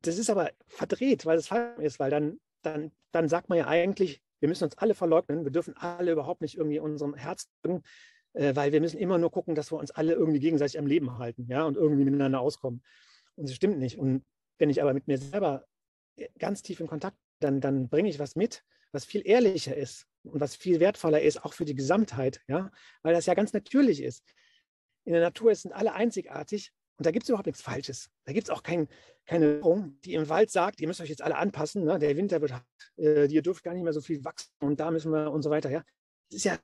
das 0.02 0.18
ist 0.18 0.30
aber 0.30 0.50
verdreht, 0.66 1.26
weil 1.26 1.38
es 1.38 1.48
falsch 1.48 1.78
ist, 1.80 1.98
weil 1.98 2.10
dann 2.10 2.38
dann, 2.62 2.92
dann 3.12 3.28
sagt 3.28 3.48
man 3.48 3.58
ja 3.58 3.66
eigentlich, 3.66 4.22
wir 4.40 4.48
müssen 4.48 4.64
uns 4.64 4.78
alle 4.78 4.94
verleugnen, 4.94 5.44
wir 5.44 5.50
dürfen 5.50 5.76
alle 5.76 6.12
überhaupt 6.12 6.40
nicht 6.40 6.56
irgendwie 6.56 6.78
unserem 6.78 7.14
Herz 7.14 7.48
drücken, 7.62 7.82
äh, 8.34 8.54
weil 8.54 8.72
wir 8.72 8.80
müssen 8.80 8.98
immer 8.98 9.18
nur 9.18 9.30
gucken, 9.30 9.54
dass 9.54 9.72
wir 9.72 9.78
uns 9.78 9.90
alle 9.90 10.12
irgendwie 10.12 10.40
gegenseitig 10.40 10.78
am 10.78 10.86
Leben 10.86 11.18
halten 11.18 11.46
ja, 11.48 11.64
und 11.64 11.76
irgendwie 11.76 12.04
miteinander 12.04 12.40
auskommen. 12.40 12.82
Und 13.36 13.48
das 13.48 13.56
stimmt 13.56 13.78
nicht. 13.78 13.98
Und 13.98 14.24
wenn 14.58 14.70
ich 14.70 14.82
aber 14.82 14.94
mit 14.94 15.06
mir 15.06 15.18
selber 15.18 15.64
ganz 16.38 16.62
tief 16.62 16.80
in 16.80 16.86
Kontakt 16.86 17.16
dann, 17.40 17.60
dann 17.60 17.88
bringe 17.88 18.08
ich 18.08 18.18
was 18.18 18.36
mit, 18.36 18.64
was 18.92 19.04
viel 19.04 19.22
ehrlicher 19.24 19.76
ist 19.76 20.06
und 20.24 20.40
was 20.40 20.56
viel 20.56 20.80
wertvoller 20.80 21.20
ist, 21.20 21.44
auch 21.44 21.52
für 21.52 21.64
die 21.64 21.74
Gesamtheit, 21.74 22.40
ja, 22.48 22.70
weil 23.02 23.14
das 23.14 23.26
ja 23.26 23.34
ganz 23.34 23.52
natürlich 23.52 24.02
ist. 24.02 24.24
In 25.04 25.12
der 25.12 25.22
Natur 25.22 25.54
sind 25.54 25.72
alle 25.72 25.94
einzigartig 25.94 26.72
und 26.98 27.06
da 27.06 27.12
gibt 27.12 27.22
es 27.24 27.28
überhaupt 27.28 27.46
nichts 27.46 27.62
Falsches. 27.62 28.10
Da 28.24 28.32
gibt 28.32 28.48
es 28.48 28.50
auch 28.50 28.62
kein, 28.62 28.88
keine 29.24 29.58
Währung, 29.58 29.98
die 30.04 30.14
im 30.14 30.28
Wald 30.28 30.50
sagt, 30.50 30.80
ihr 30.80 30.88
müsst 30.88 31.00
euch 31.00 31.08
jetzt 31.08 31.22
alle 31.22 31.36
anpassen, 31.36 31.84
ne? 31.84 31.98
der 31.98 32.16
Winter 32.16 32.40
wird 32.40 32.52
hart, 32.52 32.66
äh, 32.98 33.26
ihr 33.26 33.42
dürft 33.42 33.62
gar 33.62 33.72
nicht 33.72 33.84
mehr 33.84 33.92
so 33.92 34.00
viel 34.00 34.24
wachsen 34.24 34.50
und 34.60 34.80
da 34.80 34.90
müssen 34.90 35.12
wir 35.12 35.30
und 35.30 35.42
so 35.42 35.50
weiter. 35.50 35.70
Ja? 35.70 35.84
Das 36.28 36.38
ist 36.38 36.44
ja, 36.44 36.58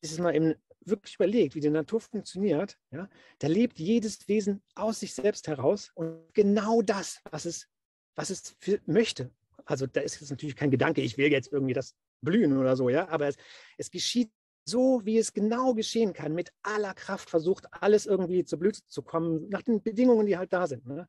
das 0.00 0.10
ist 0.10 0.18
mal 0.18 0.34
eben 0.34 0.54
wirklich 0.84 1.14
überlegt, 1.14 1.54
wie 1.54 1.60
die 1.60 1.70
Natur 1.70 2.00
funktioniert. 2.00 2.76
Ja? 2.90 3.08
Da 3.38 3.46
lebt 3.46 3.78
jedes 3.78 4.26
Wesen 4.26 4.62
aus 4.74 4.98
sich 4.98 5.14
selbst 5.14 5.46
heraus 5.46 5.92
und 5.94 6.20
genau 6.34 6.82
das, 6.82 7.20
was 7.30 7.44
es, 7.44 7.68
was 8.16 8.30
es 8.30 8.56
für, 8.58 8.80
möchte. 8.86 9.30
Also 9.64 9.86
da 9.86 10.00
ist 10.00 10.20
jetzt 10.20 10.30
natürlich 10.30 10.56
kein 10.56 10.72
Gedanke, 10.72 11.02
ich 11.02 11.18
will 11.18 11.30
jetzt 11.30 11.52
irgendwie 11.52 11.72
das 11.72 11.94
blühen 12.20 12.58
oder 12.58 12.74
so, 12.74 12.88
ja, 12.88 13.08
aber 13.08 13.28
es, 13.28 13.36
es 13.78 13.90
geschieht 13.92 14.32
so 14.64 15.04
wie 15.04 15.18
es 15.18 15.32
genau 15.32 15.74
geschehen 15.74 16.12
kann, 16.12 16.34
mit 16.34 16.52
aller 16.62 16.94
Kraft 16.94 17.30
versucht, 17.30 17.66
alles 17.72 18.06
irgendwie 18.06 18.44
zur 18.44 18.58
Blüte 18.58 18.80
zu 18.86 19.02
kommen, 19.02 19.48
nach 19.48 19.62
den 19.62 19.82
Bedingungen, 19.82 20.26
die 20.26 20.36
halt 20.36 20.52
da 20.52 20.66
sind. 20.66 20.86
Ne? 20.86 21.08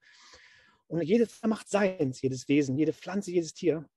Und 0.88 1.02
jedes 1.02 1.42
macht 1.44 1.70
seins, 1.70 2.22
jedes 2.22 2.48
Wesen, 2.48 2.78
jede 2.78 2.94
Pflanze, 2.94 3.32
jedes 3.32 3.54
Tier. 3.54 3.88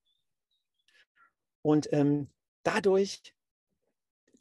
Und 1.63 1.93
ähm, 1.93 2.29
dadurch 2.63 3.35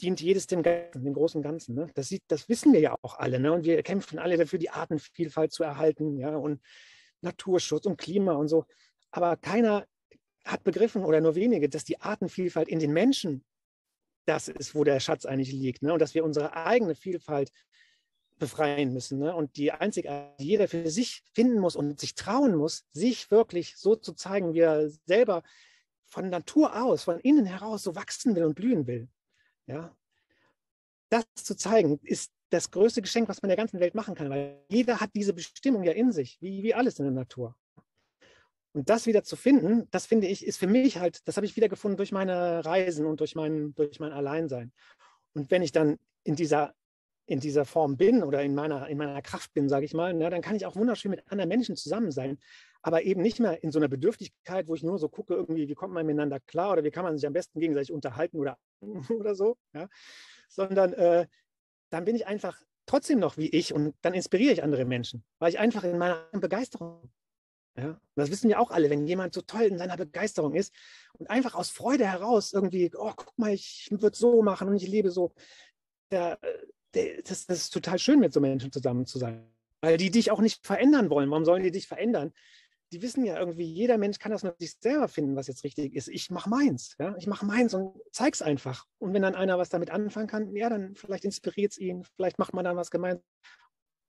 dient 0.02 0.22
jedes 0.22 0.48
dem 0.48 0.64
Ganzen, 0.64 1.04
dem 1.04 1.14
großen 1.14 1.42
Ganzen. 1.42 1.76
Ne? 1.76 1.88
Das, 1.96 2.10
sieht, 2.10 2.24
das 2.28 2.50
wissen 2.50 2.74
wir 2.74 2.82
ja 2.82 2.96
auch 3.02 3.18
alle. 3.18 3.40
Ne? 3.40 3.52
Und 3.52 3.66
wir 3.66 3.82
kämpfen 3.84 4.20
alle 4.20 4.38
dafür, 4.38 4.60
die 4.60 4.70
Artenvielfalt 4.70 5.52
zu 5.54 5.64
erhalten 5.64 6.18
ja? 6.18 6.36
und 6.36 6.62
Naturschutz 7.22 7.86
und 7.86 7.98
Klima 7.98 8.34
und 8.34 8.50
so. 8.50 8.66
Aber 9.12 9.38
keiner 9.38 9.86
hat 10.44 10.64
begriffen 10.64 11.04
oder 11.04 11.22
nur 11.22 11.36
wenige, 11.36 11.70
dass 11.70 11.86
die 11.86 12.02
Artenvielfalt 12.02 12.68
in 12.68 12.80
den 12.80 12.92
Menschen 12.94 13.44
das 14.26 14.48
ist, 14.48 14.76
wo 14.76 14.84
der 14.84 15.00
Schatz 15.00 15.26
eigentlich 15.26 15.52
liegt. 15.52 15.82
Ne? 15.82 15.94
Und 15.94 16.00
dass 16.00 16.14
wir 16.14 16.24
unsere 16.24 16.56
eigene 16.56 16.96
Vielfalt 16.96 17.52
befreien 18.38 18.94
müssen. 18.94 19.20
Ne? 19.20 19.36
Und 19.36 19.56
die 19.58 19.72
einzige, 19.72 20.34
die 20.40 20.46
jeder 20.46 20.68
für 20.68 20.90
sich 20.90 21.24
finden 21.34 21.60
muss 21.60 21.76
und 21.76 22.00
sich 22.00 22.16
trauen 22.16 22.56
muss, 22.56 22.86
sich 22.92 23.32
wirklich 23.32 23.78
so 23.78 23.96
zu 23.96 24.14
zeigen, 24.14 24.54
wie 24.54 24.60
er 24.60 24.90
selber 25.06 25.44
von 26.06 26.30
Natur 26.30 26.82
aus, 26.82 27.04
von 27.04 27.20
innen 27.20 27.46
heraus 27.46 27.84
so 27.84 27.96
wachsen 27.96 28.36
will 28.36 28.44
und 28.44 28.56
blühen 28.56 28.88
will. 28.88 29.10
Ja? 29.68 29.96
Das 31.10 31.26
zu 31.36 31.56
zeigen, 31.56 32.00
ist 32.04 32.32
das 32.50 32.72
größte 32.72 33.02
Geschenk, 33.02 33.28
was 33.30 33.42
man 33.42 33.50
der 33.50 33.58
ganzen 33.58 33.80
Welt 33.80 33.96
machen 33.96 34.16
kann, 34.16 34.30
weil 34.30 34.64
jeder 34.70 35.00
hat 35.00 35.12
diese 35.16 35.34
Bestimmung 35.34 35.84
ja 35.84 35.92
in 35.94 36.12
sich, 36.12 36.38
wie, 36.42 36.64
wie 36.64 36.74
alles 36.74 37.00
in 37.00 37.06
der 37.06 37.14
Natur. 37.14 37.56
Und 38.76 38.90
das 38.90 39.08
wieder 39.08 39.24
zu 39.24 39.38
finden, 39.38 39.88
das 39.92 40.06
finde 40.06 40.28
ich, 40.28 40.46
ist 40.46 40.58
für 40.58 40.68
mich 40.68 40.98
halt, 40.98 41.26
das 41.30 41.38
habe 41.38 41.46
ich 41.46 41.56
wiedergefunden 41.56 41.96
durch 41.96 42.12
meine 42.12 42.66
Reisen 42.66 43.06
und 43.06 43.22
durch 43.22 43.34
mein, 43.34 43.74
durch 43.74 44.02
mein 44.02 44.12
Alleinsein. 44.12 44.74
Und 45.34 45.50
wenn 45.50 45.62
ich 45.62 45.72
dann 45.72 45.98
in 46.26 46.36
dieser, 46.36 46.76
in 47.26 47.40
dieser 47.40 47.64
Form 47.64 47.96
bin 47.96 48.22
oder 48.22 48.44
in 48.44 48.54
meiner, 48.54 48.90
in 48.90 48.98
meiner 48.98 49.22
Kraft 49.22 49.54
bin, 49.54 49.70
sage 49.70 49.86
ich 49.86 49.94
mal, 49.94 50.14
na, 50.14 50.30
dann 50.30 50.42
kann 50.42 50.58
ich 50.58 50.66
auch 50.66 50.76
wunderschön 50.76 51.10
mit 51.10 51.24
anderen 51.32 51.48
Menschen 51.48 51.78
zusammen 51.78 52.12
sein. 52.12 52.38
Aber 52.82 53.04
eben 53.04 53.22
nicht 53.22 53.40
mehr 53.40 53.64
in 53.64 53.72
so 53.72 53.80
einer 53.80 53.88
Bedürftigkeit, 53.88 54.68
wo 54.68 54.76
ich 54.76 54.84
nur 54.84 55.00
so 55.00 55.08
gucke, 55.08 55.36
irgendwie, 55.36 55.70
wie 55.70 55.74
kommt 55.74 55.94
man 55.94 56.06
miteinander 56.06 56.42
klar 56.42 56.74
oder 56.74 56.84
wie 56.84 56.92
kann 56.92 57.06
man 57.06 57.18
sich 57.18 57.26
am 57.26 57.34
besten 57.34 57.62
gegenseitig 57.62 57.94
unterhalten 57.94 58.38
oder, 58.38 58.58
oder 59.10 59.36
so, 59.36 59.56
ja? 59.74 59.88
sondern 60.50 60.92
äh, 60.92 61.28
dann 61.92 62.04
bin 62.04 62.18
ich 62.18 62.28
einfach 62.28 62.62
trotzdem 62.86 63.20
noch 63.20 63.38
wie 63.38 63.48
ich 63.48 63.74
und 63.74 63.96
dann 64.02 64.14
inspiriere 64.14 64.52
ich 64.52 64.64
andere 64.64 64.84
Menschen, 64.84 65.24
weil 65.40 65.48
ich 65.50 65.60
einfach 65.60 65.86
in 65.86 65.98
meiner 65.98 66.28
Begeisterung 66.34 67.10
ja, 67.78 68.00
das 68.16 68.32
wissen 68.32 68.48
wir 68.48 68.60
auch 68.60 68.72
alle, 68.72 68.90
wenn 68.90 69.06
jemand 69.06 69.34
so 69.34 69.42
toll 69.42 69.64
in 69.64 69.78
seiner 69.78 69.98
Begeisterung 69.98 70.56
ist 70.56 70.74
und 71.18 71.30
einfach 71.30 71.56
aus 71.56 71.70
Freude 71.70 72.08
heraus 72.08 72.54
irgendwie, 72.54 72.90
oh, 72.96 73.12
guck 73.16 73.38
mal, 73.38 73.54
ich 73.54 73.88
würde 73.92 74.16
so 74.16 74.42
machen 74.42 74.70
und 74.70 74.76
ich 74.76 74.88
lebe 74.88 75.12
so. 75.12 75.34
Der, 76.12 76.40
der, 76.94 77.22
das, 77.24 77.46
das 77.46 77.64
ist 77.64 77.74
total 77.74 78.00
schön, 78.00 78.20
mit 78.20 78.32
so 78.32 78.40
Menschen 78.40 78.72
zusammen 78.72 79.06
zu 79.06 79.18
sein, 79.18 79.52
weil 79.82 79.98
die 79.98 80.10
dich 80.10 80.32
auch 80.32 80.40
nicht 80.40 80.66
verändern 80.66 81.10
wollen. 81.10 81.30
Warum 81.30 81.44
sollen 81.44 81.64
die 81.64 81.72
dich 81.72 81.88
verändern? 81.88 82.32
Die 82.94 83.02
wissen 83.02 83.26
ja 83.26 83.38
irgendwie, 83.38 83.66
jeder 83.66 83.98
Mensch 83.98 84.20
kann 84.20 84.32
das 84.32 84.44
nur 84.44 84.56
sich 84.58 84.76
selber 84.80 85.10
finden, 85.10 85.36
was 85.36 85.48
jetzt 85.48 85.64
richtig 85.66 85.96
ist. 85.96 86.08
Ich 86.08 86.30
mache 86.30 86.50
meins, 86.50 86.96
ja, 86.98 87.16
ich 87.18 87.28
mache 87.28 87.46
meins 87.46 87.74
und 87.74 88.00
zeig's 88.12 88.42
einfach. 88.42 88.86
Und 89.00 89.14
wenn 89.14 89.24
dann 89.24 89.36
einer 89.36 89.58
was 89.58 89.70
damit 89.70 89.90
anfangen 89.90 90.28
kann, 90.28 90.56
ja, 90.56 90.70
dann 90.70 90.96
vielleicht 90.96 91.26
inspiriert 91.26 91.74
es 91.74 91.78
ihn, 91.78 92.06
vielleicht 92.16 92.40
macht 92.40 92.54
man 92.54 92.64
dann 92.64 92.78
was 92.78 92.92
gemeinsam. 92.92 93.24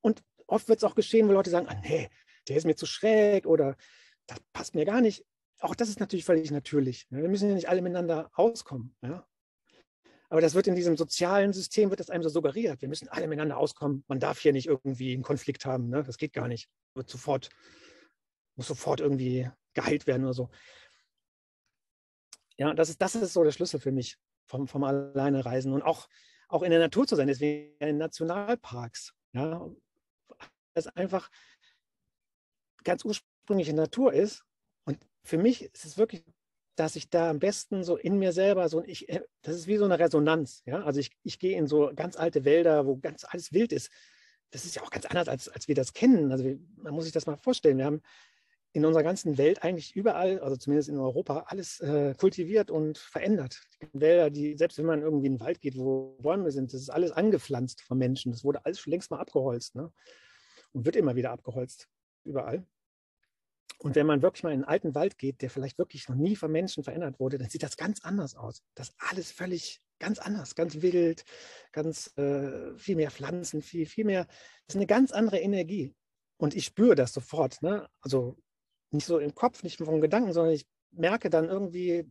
Und 0.03 0.23
oft 0.47 0.69
wird 0.69 0.79
es 0.79 0.85
auch 0.85 0.95
geschehen, 0.95 1.27
wo 1.27 1.33
Leute 1.33 1.51
sagen, 1.51 1.67
ah, 1.69 1.81
nee, 1.83 2.09
der 2.49 2.57
ist 2.57 2.67
mir 2.67 2.77
zu 2.77 2.87
schräg 2.87 3.47
oder 3.47 3.77
das 4.27 4.41
passt 4.53 4.75
mir 4.75 4.85
gar 4.85 5.01
nicht. 5.01 5.25
Auch 5.61 5.75
das 5.75 5.89
ist 5.89 6.01
natürlich 6.01 6.25
völlig 6.25 6.51
natürlich. 6.51 7.07
Wir 7.11 7.29
müssen 7.29 7.49
ja 7.49 7.55
nicht 7.55 7.69
alle 7.69 7.83
miteinander 7.83 8.31
auskommen. 8.35 8.95
Ja? 9.03 9.27
Aber 10.29 10.41
das 10.41 10.55
wird 10.55 10.67
in 10.67 10.75
diesem 10.75 10.97
sozialen 10.97 11.53
System, 11.53 11.91
wird 11.91 12.01
das 12.01 12.11
einem 12.11 12.23
so 12.23 12.29
suggeriert. 12.29 12.83
Wir 12.83 12.89
müssen 12.89 13.09
alle 13.09 13.29
miteinander 13.29 13.57
auskommen. 13.57 14.05
Man 14.09 14.21
darf 14.21 14.41
hier 14.41 14.53
nicht 14.53 14.67
irgendwie 14.67 15.15
einen 15.15 15.23
Konflikt 15.23 15.65
haben. 15.65 15.89
Ne? 15.89 16.03
Das 16.03 16.19
geht 16.19 16.33
gar 16.33 16.49
nicht. 16.49 16.69
Wird 16.95 17.09
sofort, 17.09 17.49
muss 18.57 18.67
sofort 18.67 19.01
irgendwie 19.01 19.49
geheilt 19.75 20.07
werden 20.07 20.25
oder 20.25 20.35
so. 20.35 20.51
Ja, 22.59 22.75
das 22.75 22.89
ist, 22.89 23.01
das 23.01 23.15
ist 23.15 23.33
so 23.33 23.45
der 23.45 23.53
Schlüssel 23.53 23.81
für 23.81 23.93
mich 23.93 24.19
vom, 24.47 24.67
vom 24.67 24.85
Alleine 24.85 25.45
reisen 25.45 25.73
und 25.73 25.83
auch, 25.83 26.09
auch 26.49 26.63
in 26.63 26.71
der 26.71 26.81
Natur 26.81 27.07
zu 27.07 27.17
sein, 27.17 27.29
deswegen 27.29 27.77
in 27.79 27.99
Nationalparks. 27.99 29.13
Ja, 29.33 29.69
das 30.75 30.87
einfach 30.89 31.31
ganz 32.87 33.05
ursprüngliche 33.05 33.75
Natur 33.75 34.13
ist. 34.13 34.45
Und 34.85 34.99
für 35.23 35.39
mich 35.39 35.63
ist 35.63 35.85
es 35.85 35.99
wirklich 35.99 36.25
dass 36.77 36.95
ich 36.95 37.09
da 37.11 37.31
am 37.31 37.39
besten 37.39 37.83
so 37.83 37.97
in 37.97 38.19
mir 38.19 38.33
selber 38.33 38.69
so, 38.69 38.85
ich, 38.85 39.09
äh, 39.09 39.23
das 39.43 39.57
ist 39.57 39.67
wie 39.67 39.79
so 39.79 39.85
eine 39.85 39.99
Resonanz. 39.99 40.63
Ja? 40.67 40.83
Also 40.85 41.01
ich, 41.01 41.11
ich 41.23 41.39
gehe 41.39 41.57
in 41.57 41.67
so 41.67 41.91
ganz 41.95 42.17
alte 42.17 42.45
Wälder, 42.45 42.87
wo 42.87 42.97
ganz 42.99 43.25
alles 43.25 43.53
wild 43.53 43.73
ist. 43.73 43.91
Das 44.51 44.65
ist 44.65 44.77
ja 44.77 44.83
auch 44.83 44.91
ganz 44.91 45.07
anders, 45.07 45.29
als, 45.29 45.49
als 45.49 45.69
wir 45.69 45.75
das 45.75 45.93
kennen. 45.93 46.31
Also 46.31 46.45
man 46.77 46.95
muss 46.95 47.05
sich 47.05 47.13
das 47.13 47.27
mal 47.27 47.37
vorstellen. 47.37 47.79
Wir 47.79 47.87
haben 47.87 48.03
in 48.73 48.85
unserer 48.85 49.03
ganzen 49.03 49.39
Welt 49.39 49.63
eigentlich 49.63 49.97
überall, 49.97 50.39
also 50.41 50.57
zumindest 50.57 50.91
in 50.91 50.99
Europa, 50.99 51.47
alles 51.49 51.81
äh, 51.81 52.15
kultiviert 52.15 52.71
und 52.71 52.99
verändert. 52.99 53.63
Die 53.81 54.01
Wälder, 54.01 54.29
die, 54.29 54.57
selbst 54.57 54.77
wenn 54.77 54.85
man 54.85 55.01
irgendwie 55.01 55.27
in 55.27 55.37
den 55.37 55.41
Wald 55.41 55.63
geht, 55.63 55.79
wo 55.79 56.19
Bäume 56.21 56.51
sind, 56.51 56.75
das 56.75 56.83
ist 56.83 56.91
alles 56.91 57.11
angepflanzt 57.11 57.81
von 57.81 57.97
Menschen. 57.97 58.33
Das 58.33 58.45
wurde 58.45 58.65
alles 58.67 58.79
schon 58.79 58.91
längst 58.91 59.11
mal 59.11 59.19
abgeholzt 59.19 59.75
ne? 59.75 59.91
und 60.73 60.85
wird 60.85 60.97
immer 60.97 61.17
wieder 61.17 61.31
abgeholzt, 61.31 61.89
überall. 62.25 62.67
Und 63.79 63.95
wenn 63.95 64.07
man 64.07 64.23
wirklich 64.23 64.43
mal 64.43 64.51
in 64.51 64.63
einen 64.63 64.65
alten 64.65 64.95
Wald 64.95 65.19
geht, 65.19 65.43
der 65.43 65.51
vielleicht 65.51 65.79
wirklich 65.79 66.09
noch 66.09 66.17
nie 66.17 66.37
von 66.37 66.51
Menschen 66.51 66.83
verändert 66.83 67.21
wurde, 67.21 67.39
dann 67.39 67.51
sieht 67.51 67.63
das 67.63 67.77
ganz 67.77 68.03
anders 68.03 68.35
aus. 68.35 68.63
Das 68.75 68.95
alles 68.99 69.31
völlig 69.31 69.81
ganz 69.99 70.19
anders, 70.19 70.55
ganz 70.55 70.81
wild, 70.83 71.25
ganz 71.73 72.17
äh, 72.17 72.77
viel 72.77 72.97
mehr 72.97 73.11
Pflanzen, 73.11 73.63
viel, 73.63 73.87
viel 73.87 74.05
mehr. 74.05 74.25
Das 74.67 74.75
ist 74.75 74.77
eine 74.77 74.87
ganz 74.87 75.13
andere 75.13 75.39
Energie. 75.39 75.95
Und 76.39 76.55
ich 76.55 76.65
spüre 76.65 76.95
das 76.95 77.13
sofort. 77.13 77.63
Ne? 77.63 77.89
Also 78.01 78.37
nicht 78.91 79.07
so 79.07 79.19
im 79.19 79.35
Kopf, 79.35 79.63
nicht 79.63 79.79
vom 79.79 80.01
Gedanken, 80.01 80.33
sondern 80.33 80.55
ich 80.55 80.67
merke 80.91 81.31
dann 81.31 81.47
irgendwie, 81.47 82.05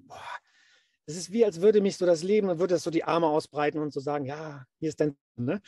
es 1.06 1.16
ist 1.16 1.32
wie, 1.32 1.46
als 1.46 1.62
würde 1.62 1.82
mich 1.82 1.98
so 1.98 2.06
das 2.06 2.24
Leben, 2.24 2.50
und 2.50 2.60
würde 2.60 2.76
das 2.76 2.84
so 2.84 2.92
die 2.92 3.04
Arme 3.04 3.28
ausbreiten 3.28 3.80
und 3.80 3.94
so 3.94 4.00
sagen, 4.00 4.26
ja, 4.26 4.66
hier 4.80 4.90
ist 4.90 5.00
dein, 5.00 5.16
ne? 5.36 5.62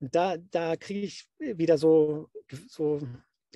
Da, 0.00 0.36
da 0.36 0.76
kriege 0.76 1.06
ich 1.06 1.28
wieder 1.38 1.78
so, 1.78 2.28
so 2.66 3.00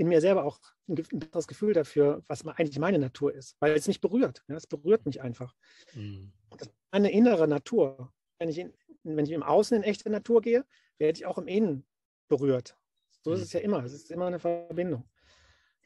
in 0.01 0.09
mir 0.09 0.21
selber 0.21 0.45
auch 0.45 0.59
ein 0.89 1.03
das 1.33 1.49
Gefühl 1.49 1.73
dafür, 1.73 2.23
was 2.29 2.47
eigentlich 2.47 2.79
meine 2.79 2.99
Natur 2.99 3.35
ist, 3.35 3.57
weil 3.61 3.73
es 3.73 3.89
mich 3.89 4.01
berührt. 4.01 4.45
Ja, 4.49 4.57
es 4.57 4.67
berührt 4.67 5.07
mich 5.07 5.21
einfach. 5.21 5.55
Mhm. 5.95 6.33
Das 6.51 6.69
ist 6.69 6.75
eine 6.91 7.11
innere 7.11 7.49
Natur. 7.49 8.13
Wenn 8.39 8.49
ich, 8.49 8.59
in, 8.59 8.73
wenn 9.03 9.25
ich 9.25 9.33
im 9.33 9.43
Außen 9.43 9.77
in 9.77 9.83
echte 9.83 10.11
Natur 10.11 10.43
gehe, 10.43 10.65
werde 10.99 11.19
ich 11.19 11.27
auch 11.27 11.39
im 11.39 11.49
Innen 11.49 11.87
berührt. 12.29 12.77
So 13.23 13.31
mhm. 13.31 13.37
ist 13.37 13.43
es 13.43 13.53
ja 13.53 13.61
immer. 13.61 13.85
Es 13.85 13.93
ist 13.93 14.11
immer 14.11 14.27
eine 14.27 14.39
Verbindung. 14.39 15.09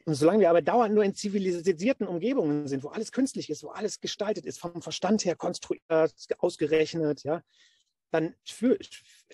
Und 0.05 0.15
solange 0.15 0.39
wir 0.39 0.49
aber 0.49 0.61
dauernd 0.61 0.95
nur 0.95 1.03
in 1.03 1.13
zivilisierten 1.13 2.07
Umgebungen 2.07 2.67
sind, 2.67 2.83
wo 2.83 2.89
alles 2.89 3.11
künstlich 3.11 3.49
ist, 3.49 3.63
wo 3.63 3.69
alles 3.69 3.99
gestaltet 3.99 4.45
ist, 4.45 4.59
vom 4.59 4.81
Verstand 4.81 5.23
her 5.25 5.35
konstruiert, 5.35 6.13
ausgerechnet, 6.39 7.23
ja, 7.23 7.43
dann, 8.11 8.35
für, 8.45 8.77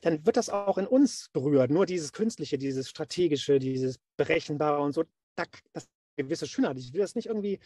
dann 0.02 0.26
wird 0.26 0.38
das 0.38 0.50
auch 0.50 0.78
in 0.78 0.88
uns 0.88 1.30
berührt. 1.34 1.72
Nur 1.72 1.86
dieses 1.86 2.14
Künstliche, 2.14 2.58
dieses 2.58 2.90
Strategische, 2.90 3.60
dieses 3.60 4.00
Berechenbare 4.16 4.80
und 4.80 4.94
so, 4.94 5.04
das 5.36 5.48
ist 5.74 5.90
eine 6.18 6.26
gewisse 6.26 6.48
Schönheit. 6.48 6.78
Ich 6.78 6.94
will 6.94 7.02
das 7.02 7.16
nicht 7.16 7.28
irgendwie 7.28 7.60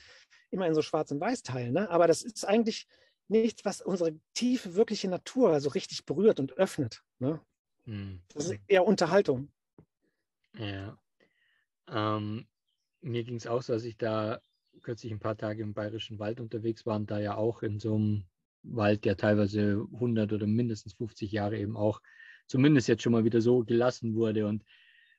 immer 0.50 0.68
in 0.68 0.74
so 0.74 0.82
schwarz 0.82 1.12
und 1.12 1.20
weiß 1.20 1.44
teilen, 1.44 1.74
ne? 1.74 1.90
aber 1.90 2.08
das 2.08 2.24
ist 2.24 2.46
eigentlich 2.46 2.88
nichts, 3.28 3.64
was 3.64 3.82
unsere 3.82 4.20
tiefe, 4.34 4.76
wirkliche 4.76 5.08
Natur 5.08 5.60
so 5.62 5.70
richtig 5.70 6.06
berührt 6.06 6.40
und 6.40 6.54
öffnet. 6.54 7.04
Ne? 7.20 7.40
Hm. 7.86 8.22
Das 8.34 8.50
ist 8.50 8.60
eher 8.68 8.86
Unterhaltung. 8.86 9.52
Ja. 10.58 10.98
Ähm, 11.88 12.48
mir 13.02 13.24
ging 13.24 13.36
es 13.36 13.48
auch 13.48 13.62
so, 13.62 13.74
als 13.74 13.86
ich 13.86 13.98
da 13.98 14.42
kürzlich 14.82 15.12
ein 15.12 15.20
paar 15.20 15.38
Tage 15.38 15.64
im 15.64 15.74
Bayerischen 15.74 16.20
Wald 16.20 16.40
unterwegs 16.40 16.86
war 16.86 16.96
und 16.96 17.10
da 17.10 17.20
ja 17.20 17.36
auch 17.36 17.64
in 17.64 17.80
so 17.80 17.96
einem 17.96 18.26
Wald, 18.64 19.06
der 19.06 19.18
teilweise 19.18 19.88
100 19.94 20.34
oder 20.34 20.48
mindestens 20.48 20.94
50 20.94 21.32
Jahre 21.32 21.58
eben 21.58 21.78
auch 21.78 22.02
zumindest 22.48 22.88
jetzt 22.88 23.04
schon 23.04 23.14
mal 23.14 23.24
wieder 23.24 23.42
so 23.42 23.64
gelassen 23.64 24.16
wurde 24.16 24.46
und 24.48 24.64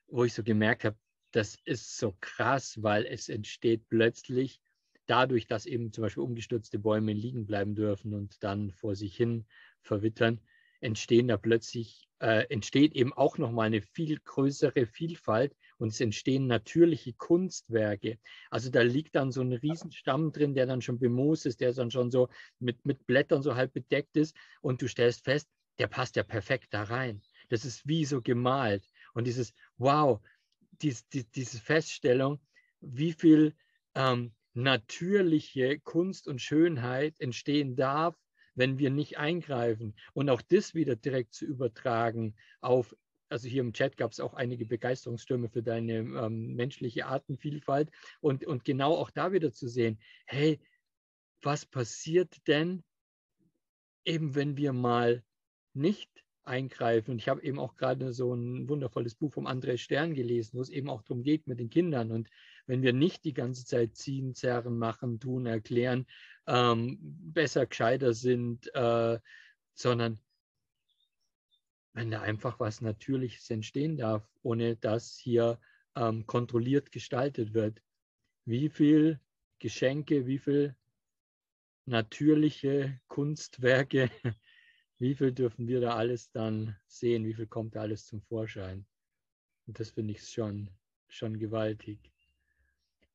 wo 0.07 0.23
ich 0.23 0.33
so 0.33 0.43
gemerkt 0.43 0.85
habe, 0.85 0.97
das 1.31 1.57
ist 1.65 1.97
so 1.97 2.15
krass, 2.21 2.81
weil 2.81 3.05
es 3.05 3.29
entsteht 3.29 3.87
plötzlich 3.89 4.61
dadurch, 5.07 5.47
dass 5.47 5.65
eben 5.65 5.91
zum 5.91 6.03
Beispiel 6.03 6.23
umgestürzte 6.23 6.79
Bäume 6.79 7.13
liegen 7.13 7.45
bleiben 7.45 7.75
dürfen 7.75 8.13
und 8.13 8.43
dann 8.43 8.71
vor 8.71 8.95
sich 8.95 9.15
hin 9.15 9.45
verwittern, 9.81 10.39
entstehen 10.79 11.27
da 11.27 11.37
plötzlich, 11.37 12.07
äh, 12.19 12.45
entsteht 12.49 12.93
eben 12.93 13.13
auch 13.13 13.37
nochmal 13.37 13.67
eine 13.67 13.81
viel 13.81 14.19
größere 14.19 14.85
Vielfalt 14.85 15.55
und 15.77 15.89
es 15.89 15.99
entstehen 16.01 16.47
natürliche 16.47 17.13
Kunstwerke. 17.13 18.19
Also 18.49 18.69
da 18.69 18.81
liegt 18.81 19.15
dann 19.15 19.31
so 19.31 19.41
ein 19.41 19.53
Riesenstamm 19.53 20.31
drin, 20.31 20.55
der 20.55 20.65
dann 20.65 20.81
schon 20.81 20.99
bemoost 20.99 21.45
ist, 21.45 21.61
der 21.61 21.73
dann 21.73 21.91
schon 21.91 22.11
so 22.11 22.29
mit, 22.59 22.85
mit 22.85 23.05
Blättern 23.05 23.41
so 23.41 23.55
halb 23.55 23.73
bedeckt 23.73 24.17
ist 24.17 24.35
und 24.61 24.81
du 24.81 24.87
stellst 24.87 25.23
fest, 25.23 25.49
der 25.79 25.87
passt 25.87 26.15
ja 26.15 26.23
perfekt 26.23 26.67
da 26.71 26.83
rein. 26.83 27.21
Das 27.49 27.65
ist 27.65 27.87
wie 27.87 28.05
so 28.05 28.21
gemalt. 28.21 28.83
Und 29.13 29.25
dieses, 29.25 29.53
wow, 29.77 30.19
dies, 30.81 31.07
dies, 31.09 31.29
diese 31.31 31.59
Feststellung, 31.59 32.39
wie 32.79 33.13
viel 33.13 33.55
ähm, 33.95 34.33
natürliche 34.53 35.79
Kunst 35.79 36.27
und 36.27 36.41
Schönheit 36.41 37.19
entstehen 37.19 37.75
darf, 37.75 38.15
wenn 38.55 38.77
wir 38.77 38.91
nicht 38.91 39.17
eingreifen. 39.17 39.95
Und 40.13 40.29
auch 40.29 40.41
das 40.41 40.75
wieder 40.75 40.95
direkt 40.95 41.33
zu 41.33 41.45
übertragen 41.45 42.35
auf 42.61 42.95
also 43.33 43.49
hier 43.49 43.61
im 43.61 43.73
Chat 43.73 43.97
gab 43.97 44.11
es 44.11 44.19
auch 44.19 44.35
einige 44.35 44.65
Begeisterungsstürme 44.65 45.49
für 45.49 45.63
deine 45.63 45.93
ähm, 45.97 46.53
menschliche 46.53 47.07
Artenvielfalt 47.07 47.89
und, 48.21 48.45
und 48.45 48.63
genau 48.63 48.93
auch 48.93 49.09
da 49.09 49.31
wieder 49.31 49.51
zu 49.51 49.67
sehen, 49.67 49.99
hey, 50.27 50.61
was 51.41 51.65
passiert 51.65 52.47
denn 52.47 52.83
eben, 54.05 54.35
wenn 54.35 54.55
wir 54.55 54.71
mal 54.71 55.23
nicht 55.73 56.11
eingreifen? 56.43 57.11
Und 57.11 57.17
ich 57.17 57.27
habe 57.27 57.41
eben 57.41 57.57
auch 57.57 57.75
gerade 57.75 58.13
so 58.13 58.35
ein 58.35 58.69
wundervolles 58.69 59.15
Buch 59.15 59.33
vom 59.33 59.47
André 59.47 59.79
Stern 59.79 60.13
gelesen, 60.13 60.55
wo 60.55 60.61
es 60.61 60.69
eben 60.69 60.89
auch 60.89 61.01
darum 61.01 61.23
geht 61.23 61.47
mit 61.47 61.59
den 61.59 61.71
Kindern. 61.71 62.11
Und 62.11 62.29
wenn 62.67 62.83
wir 62.83 62.93
nicht 62.93 63.25
die 63.25 63.33
ganze 63.33 63.65
Zeit 63.65 63.95
ziehen, 63.95 64.35
zerren, 64.35 64.77
machen, 64.77 65.19
tun, 65.19 65.47
erklären, 65.47 66.05
ähm, 66.45 66.99
besser, 67.01 67.65
gescheiter 67.65 68.13
sind, 68.13 68.73
äh, 68.75 69.19
sondern 69.73 70.19
wenn 71.93 72.11
da 72.11 72.21
einfach 72.21 72.59
was 72.59 72.81
Natürliches 72.81 73.49
entstehen 73.49 73.97
darf, 73.97 74.27
ohne 74.41 74.75
dass 74.75 75.17
hier 75.17 75.59
ähm, 75.95 76.25
kontrolliert 76.25 76.91
gestaltet 76.91 77.53
wird. 77.53 77.81
Wie 78.45 78.69
viel 78.69 79.19
Geschenke, 79.59 80.25
wie 80.25 80.39
viel 80.39 80.75
natürliche 81.85 82.99
Kunstwerke, 83.07 84.09
wie 84.97 85.15
viel 85.15 85.31
dürfen 85.31 85.67
wir 85.67 85.81
da 85.81 85.95
alles 85.95 86.31
dann 86.31 86.75
sehen, 86.87 87.25
wie 87.25 87.33
viel 87.33 87.47
kommt 87.47 87.75
da 87.75 87.81
alles 87.81 88.05
zum 88.05 88.21
Vorschein. 88.21 88.85
Und 89.67 89.79
das 89.79 89.91
finde 89.91 90.13
ich 90.13 90.27
schon, 90.27 90.69
schon 91.07 91.37
gewaltig. 91.37 91.99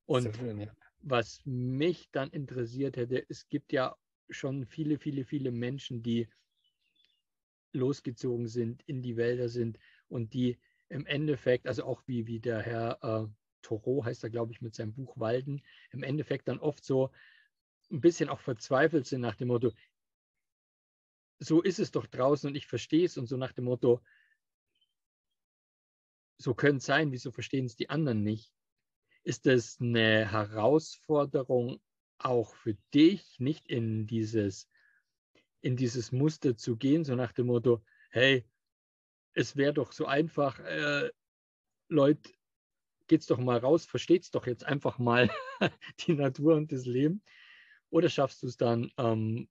Und 0.07 0.35
schön, 0.37 0.61
ja. 0.61 0.73
was 1.01 1.41
mich 1.45 2.09
dann 2.13 2.31
interessiert 2.31 2.97
hätte, 2.97 3.25
es 3.29 3.49
gibt 3.49 3.73
ja 3.73 3.95
schon 4.31 4.67
viele, 4.67 4.99
viele, 4.99 5.25
viele 5.25 5.51
Menschen, 5.51 6.03
die 6.03 6.29
losgezogen 7.73 8.49
sind, 8.49 8.83
in 8.87 9.03
die 9.03 9.17
Wälder 9.17 9.49
sind 9.49 9.79
und 10.09 10.35
die 10.35 10.59
im 10.89 11.07
Endeffekt, 11.07 11.67
also 11.67 11.85
auch 11.85 12.03
wie, 12.07 12.27
wie 12.27 12.41
der 12.41 12.61
Herr 12.61 12.99
äh, 13.03 13.29
Thoreau 13.63 14.05
heißt 14.05 14.25
er, 14.25 14.31
glaube 14.31 14.53
ich, 14.53 14.63
mit 14.63 14.75
seinem 14.75 14.95
Buch 14.95 15.19
Walden, 15.19 15.63
im 15.91 16.03
Endeffekt 16.03 16.49
dann 16.49 16.59
oft 16.59 16.85
so 16.85 17.11
ein 17.91 18.01
bisschen 18.01 18.29
auch 18.29 18.41
verzweifelt 18.41 19.07
sind 19.07 19.21
nach 19.21 19.37
dem 19.37 19.49
Motto, 19.49 19.73
so 21.39 21.63
ist 21.63 21.79
es 21.79 21.91
doch 21.91 22.07
draußen 22.07 22.49
und 22.49 22.57
ich 22.57 22.67
verstehe 22.67 23.05
es 23.05 23.17
und 23.17 23.27
so 23.27 23.37
nach 23.37 23.53
dem 23.53 23.65
Motto, 23.65 24.03
so 26.39 26.55
können 26.55 26.79
es 26.79 26.85
sein, 26.85 27.13
wieso 27.13 27.33
verstehen 27.33 27.67
es 27.67 27.77
die 27.77 27.91
anderen 27.91 28.23
nicht? 28.23 28.53
Ist 29.25 29.47
das 29.47 29.79
eine 29.81 30.31
Herausforderung 30.31 31.81
auch 32.19 32.55
für 32.55 32.75
dich, 32.95 33.39
nicht 33.39 33.69
in 33.69 34.07
dieses 34.07 34.69
in 35.61 35.77
dieses 35.77 36.13
Muster 36.13 36.57
zu 36.57 36.77
gehen, 36.77 37.05
so 37.05 37.15
nach 37.15 37.33
dem 37.33 37.47
Motto, 37.47 37.83
hey, 38.11 38.45
es 39.35 39.57
wäre 39.57 39.73
doch 39.73 39.93
so 39.93 40.07
einfach, 40.07 40.59
äh, 40.61 41.11
Leute, 41.89 42.31
geht's 43.07 43.27
doch 43.27 43.39
mal 43.39 43.59
raus, 43.59 43.87
versteht's 43.87 44.31
doch 44.31 44.47
jetzt 44.47 44.65
einfach 44.65 44.99
mal 44.99 45.31
die 46.07 46.15
Natur 46.15 46.55
und 46.57 46.73
das 46.73 46.87
Leben. 46.87 47.23
Oder 47.91 48.09
schaffst 48.09 48.43
du 48.43 48.47
es 48.47 48.57
dann 48.57 48.93
ähm, 48.99 49.49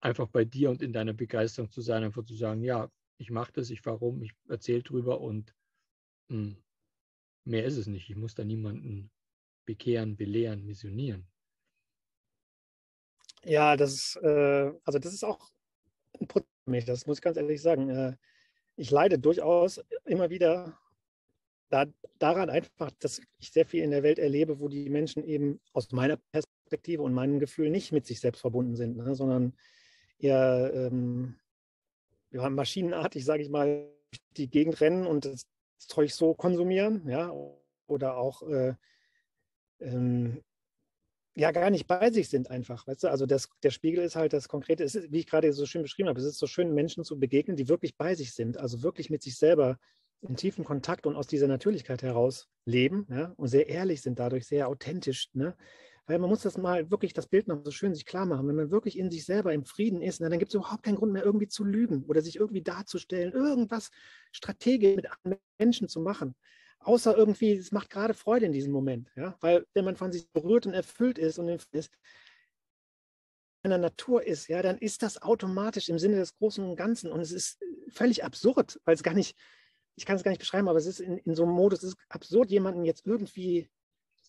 einfach 0.00 0.28
bei 0.28 0.44
dir 0.44 0.70
und 0.70 0.82
in 0.82 0.92
deiner 0.92 1.12
Begeisterung 1.12 1.70
zu 1.70 1.80
sein, 1.80 2.04
einfach 2.04 2.24
zu 2.24 2.34
sagen, 2.34 2.62
ja, 2.62 2.90
ich 3.18 3.30
mache 3.30 3.52
das, 3.52 3.70
ich 3.70 3.82
fahre 3.82 3.98
rum, 3.98 4.22
ich 4.22 4.32
erzähle 4.48 4.82
drüber 4.82 5.20
und 5.20 5.54
mh, 6.28 6.36
hm, 6.36 6.56
mehr 7.44 7.64
ist 7.64 7.76
es 7.76 7.86
nicht. 7.86 8.08
Ich 8.08 8.16
muss 8.16 8.34
da 8.34 8.44
niemanden 8.44 9.10
bekehren, 9.66 10.16
belehren, 10.16 10.64
missionieren. 10.64 11.26
Ja, 13.44 13.76
das 13.76 13.92
ist, 13.94 14.16
äh, 14.22 14.72
also 14.84 14.98
das 14.98 15.14
ist 15.14 15.24
auch 15.24 15.50
ein 16.20 16.26
Prozess 16.28 16.48
für 16.64 16.70
mich, 16.70 16.84
das 16.84 17.06
muss 17.06 17.18
ich 17.18 17.22
ganz 17.22 17.36
ehrlich 17.36 17.62
sagen. 17.62 17.88
Äh, 17.88 18.16
ich 18.76 18.90
leide 18.90 19.18
durchaus 19.18 19.82
immer 20.06 20.30
wieder 20.30 20.78
da, 21.70 21.86
daran 22.18 22.50
einfach, 22.50 22.90
dass 22.98 23.20
ich 23.38 23.50
sehr 23.52 23.66
viel 23.66 23.82
in 23.82 23.90
der 23.90 24.02
Welt 24.02 24.18
erlebe, 24.18 24.60
wo 24.60 24.68
die 24.68 24.90
Menschen 24.90 25.24
eben 25.24 25.60
aus 25.72 25.92
meiner 25.92 26.18
Perspektive 26.32 27.02
und 27.02 27.14
meinem 27.14 27.38
Gefühl 27.40 27.70
nicht 27.70 27.92
mit 27.92 28.06
sich 28.06 28.20
selbst 28.20 28.40
verbunden 28.40 28.76
sind, 28.76 28.96
ne, 28.96 29.14
sondern 29.14 29.54
eher 30.18 30.70
ähm, 30.74 31.36
ja, 32.30 32.48
maschinenartig, 32.50 33.24
sage 33.24 33.42
ich 33.42 33.48
mal, 33.48 33.88
die 34.36 34.48
Gegend 34.50 34.80
rennen 34.80 35.06
und 35.06 35.24
das 35.24 35.46
Zeug 35.78 36.12
so 36.12 36.34
konsumieren, 36.34 37.08
ja, 37.08 37.32
oder 37.86 38.16
auch 38.16 38.42
äh, 38.42 38.74
ähm, 39.80 40.42
ja 41.36 41.52
gar 41.52 41.70
nicht 41.70 41.86
bei 41.86 42.10
sich 42.10 42.28
sind 42.28 42.50
einfach. 42.50 42.86
Weißt 42.86 43.04
du, 43.04 43.08
also 43.08 43.26
das, 43.26 43.48
der 43.62 43.70
Spiegel 43.70 44.04
ist 44.04 44.16
halt 44.16 44.32
das 44.32 44.48
Konkrete, 44.48 44.84
ist, 44.84 45.10
wie 45.10 45.20
ich 45.20 45.26
gerade 45.26 45.52
so 45.52 45.66
schön 45.66 45.82
beschrieben 45.82 46.08
habe, 46.08 46.20
es 46.20 46.26
ist 46.26 46.38
so 46.38 46.46
schön, 46.46 46.74
Menschen 46.74 47.04
zu 47.04 47.18
begegnen, 47.18 47.56
die 47.56 47.68
wirklich 47.68 47.96
bei 47.96 48.14
sich 48.14 48.34
sind, 48.34 48.58
also 48.58 48.82
wirklich 48.82 49.10
mit 49.10 49.22
sich 49.22 49.36
selber 49.36 49.78
in 50.22 50.36
tiefen 50.36 50.64
Kontakt 50.64 51.06
und 51.06 51.16
aus 51.16 51.26
dieser 51.26 51.48
Natürlichkeit 51.48 52.02
heraus 52.02 52.48
leben 52.66 53.06
ja, 53.10 53.32
und 53.36 53.48
sehr 53.48 53.68
ehrlich 53.68 54.02
sind 54.02 54.18
dadurch, 54.18 54.46
sehr 54.46 54.68
authentisch. 54.68 55.28
Ne? 55.32 55.56
Weil 56.06 56.18
man 56.18 56.28
muss 56.28 56.42
das 56.42 56.58
mal 56.58 56.90
wirklich, 56.90 57.14
das 57.14 57.26
Bild 57.26 57.48
noch 57.48 57.64
so 57.64 57.70
schön 57.70 57.94
sich 57.94 58.04
klar 58.04 58.26
machen. 58.26 58.46
Wenn 58.48 58.56
man 58.56 58.70
wirklich 58.70 58.98
in 58.98 59.10
sich 59.10 59.24
selber 59.24 59.54
im 59.54 59.64
Frieden 59.64 60.02
ist, 60.02 60.20
na, 60.20 60.28
dann 60.28 60.38
gibt 60.38 60.50
es 60.50 60.54
überhaupt 60.56 60.82
keinen 60.82 60.96
Grund 60.96 61.12
mehr, 61.12 61.24
irgendwie 61.24 61.48
zu 61.48 61.64
lügen 61.64 62.04
oder 62.04 62.20
sich 62.20 62.36
irgendwie 62.36 62.62
darzustellen, 62.62 63.32
irgendwas 63.32 63.90
strategisch 64.32 64.96
mit 64.96 65.06
anderen 65.10 65.40
Menschen 65.58 65.88
zu 65.88 66.00
machen. 66.00 66.34
Außer 66.80 67.16
irgendwie, 67.16 67.52
es 67.52 67.72
macht 67.72 67.90
gerade 67.90 68.14
Freude 68.14 68.46
in 68.46 68.52
diesem 68.52 68.72
Moment. 68.72 69.10
Ja? 69.14 69.36
Weil 69.40 69.66
wenn 69.74 69.84
man 69.84 69.96
von 69.96 70.12
sich 70.12 70.30
berührt 70.32 70.66
und 70.66 70.74
erfüllt 70.74 71.18
ist 71.18 71.38
und 71.38 71.48
ist, 71.48 71.98
in 73.62 73.70
der 73.70 73.78
Natur 73.78 74.24
ist, 74.26 74.48
ja, 74.48 74.62
dann 74.62 74.78
ist 74.78 75.02
das 75.02 75.20
automatisch 75.20 75.88
im 75.88 75.98
Sinne 75.98 76.16
des 76.16 76.34
Großen 76.34 76.64
und 76.64 76.76
Ganzen. 76.76 77.12
Und 77.12 77.20
es 77.20 77.32
ist 77.32 77.58
völlig 77.88 78.24
absurd, 78.24 78.80
weil 78.84 78.94
es 78.94 79.02
gar 79.02 79.14
nicht, 79.14 79.36
ich 79.96 80.06
kann 80.06 80.16
es 80.16 80.22
gar 80.22 80.30
nicht 80.30 80.40
beschreiben, 80.40 80.68
aber 80.68 80.78
es 80.78 80.86
ist 80.86 81.00
in, 81.00 81.18
in 81.18 81.34
so 81.34 81.42
einem 81.42 81.52
Modus, 81.52 81.82
es 81.82 81.90
ist 81.90 81.98
absurd, 82.08 82.50
jemanden 82.50 82.84
jetzt 82.84 83.06
irgendwie 83.06 83.70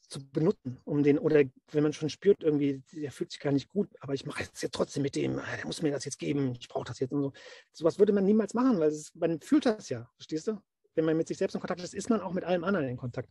zu 0.10 0.30
benutzen, 0.30 0.78
um 0.84 1.04
den, 1.04 1.18
oder 1.18 1.44
wenn 1.72 1.84
man 1.84 1.94
schon 1.94 2.10
spürt, 2.10 2.44
irgendwie, 2.44 2.84
der 2.92 3.14
fühlt 3.14 3.32
sich 3.32 3.40
gar 3.40 3.54
nicht 3.54 3.70
gut, 3.70 3.88
aber 4.02 4.14
ich 4.14 4.26
mache 4.26 4.44
es 4.44 4.62
jetzt 4.62 4.76
trotzdem 4.76 5.04
mit 5.04 5.16
dem, 5.16 5.38
der 5.38 5.66
muss 5.66 5.82
mir 5.82 5.92
das 5.92 6.04
jetzt 6.04 6.20
geben, 6.20 6.54
ich 6.60 6.68
brauche 6.68 6.84
das 6.84 7.00
jetzt 7.00 7.14
und 7.14 7.24
so. 7.24 7.32
Sowas 7.72 7.98
würde 7.98 8.12
man 8.12 8.26
niemals 8.26 8.54
machen, 8.54 8.78
weil 8.80 8.90
ist, 8.90 9.16
man 9.16 9.40
fühlt 9.40 9.66
das 9.66 9.88
ja, 9.88 10.10
verstehst 10.18 10.48
du? 10.48 10.62
Wenn 10.96 11.06
man 11.06 11.18
mit 11.18 11.28
sich 11.28 11.38
selbst 11.38 11.54
in 11.56 11.62
Kontakt 11.62 11.82
ist, 11.82 11.94
ist 11.94 12.10
man 12.10 12.22
auch 12.22 12.34
mit 12.34 12.44
allem 12.44 12.64
anderen 12.64 12.88
in 12.88 12.98
Kontakt. 12.98 13.30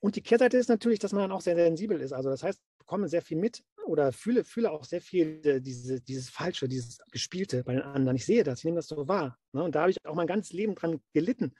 Und 0.00 0.16
die 0.16 0.22
Kehrseite 0.22 0.56
ist 0.56 0.68
natürlich, 0.68 0.98
dass 0.98 1.12
man 1.12 1.22
dann 1.22 1.32
auch 1.32 1.40
sehr 1.40 1.54
sensibel 1.54 2.00
ist. 2.00 2.12
Also 2.12 2.28
das 2.28 2.42
heißt, 2.42 2.58
ich 2.60 2.78
bekomme 2.78 3.08
sehr 3.08 3.22
viel 3.22 3.36
mit 3.36 3.62
oder 3.86 4.12
fühle, 4.12 4.44
fühle 4.44 4.70
auch 4.70 4.84
sehr 4.84 5.00
viel 5.00 5.40
äh, 5.44 5.60
diese, 5.60 6.00
dieses 6.00 6.28
Falsche, 6.28 6.68
dieses 6.68 6.98
Gespielte 7.12 7.62
bei 7.62 7.74
den 7.74 7.82
anderen. 7.82 8.16
Ich 8.16 8.26
sehe 8.26 8.42
das, 8.42 8.60
ich 8.60 8.64
nehme 8.64 8.76
das 8.76 8.88
so 8.88 9.06
wahr. 9.06 9.38
Ne? 9.52 9.62
Und 9.62 9.74
da 9.74 9.82
habe 9.82 9.90
ich 9.90 10.04
auch 10.04 10.14
mein 10.14 10.26
ganzes 10.26 10.52
Leben 10.52 10.74
dran 10.74 11.00
gelitten. 11.12 11.54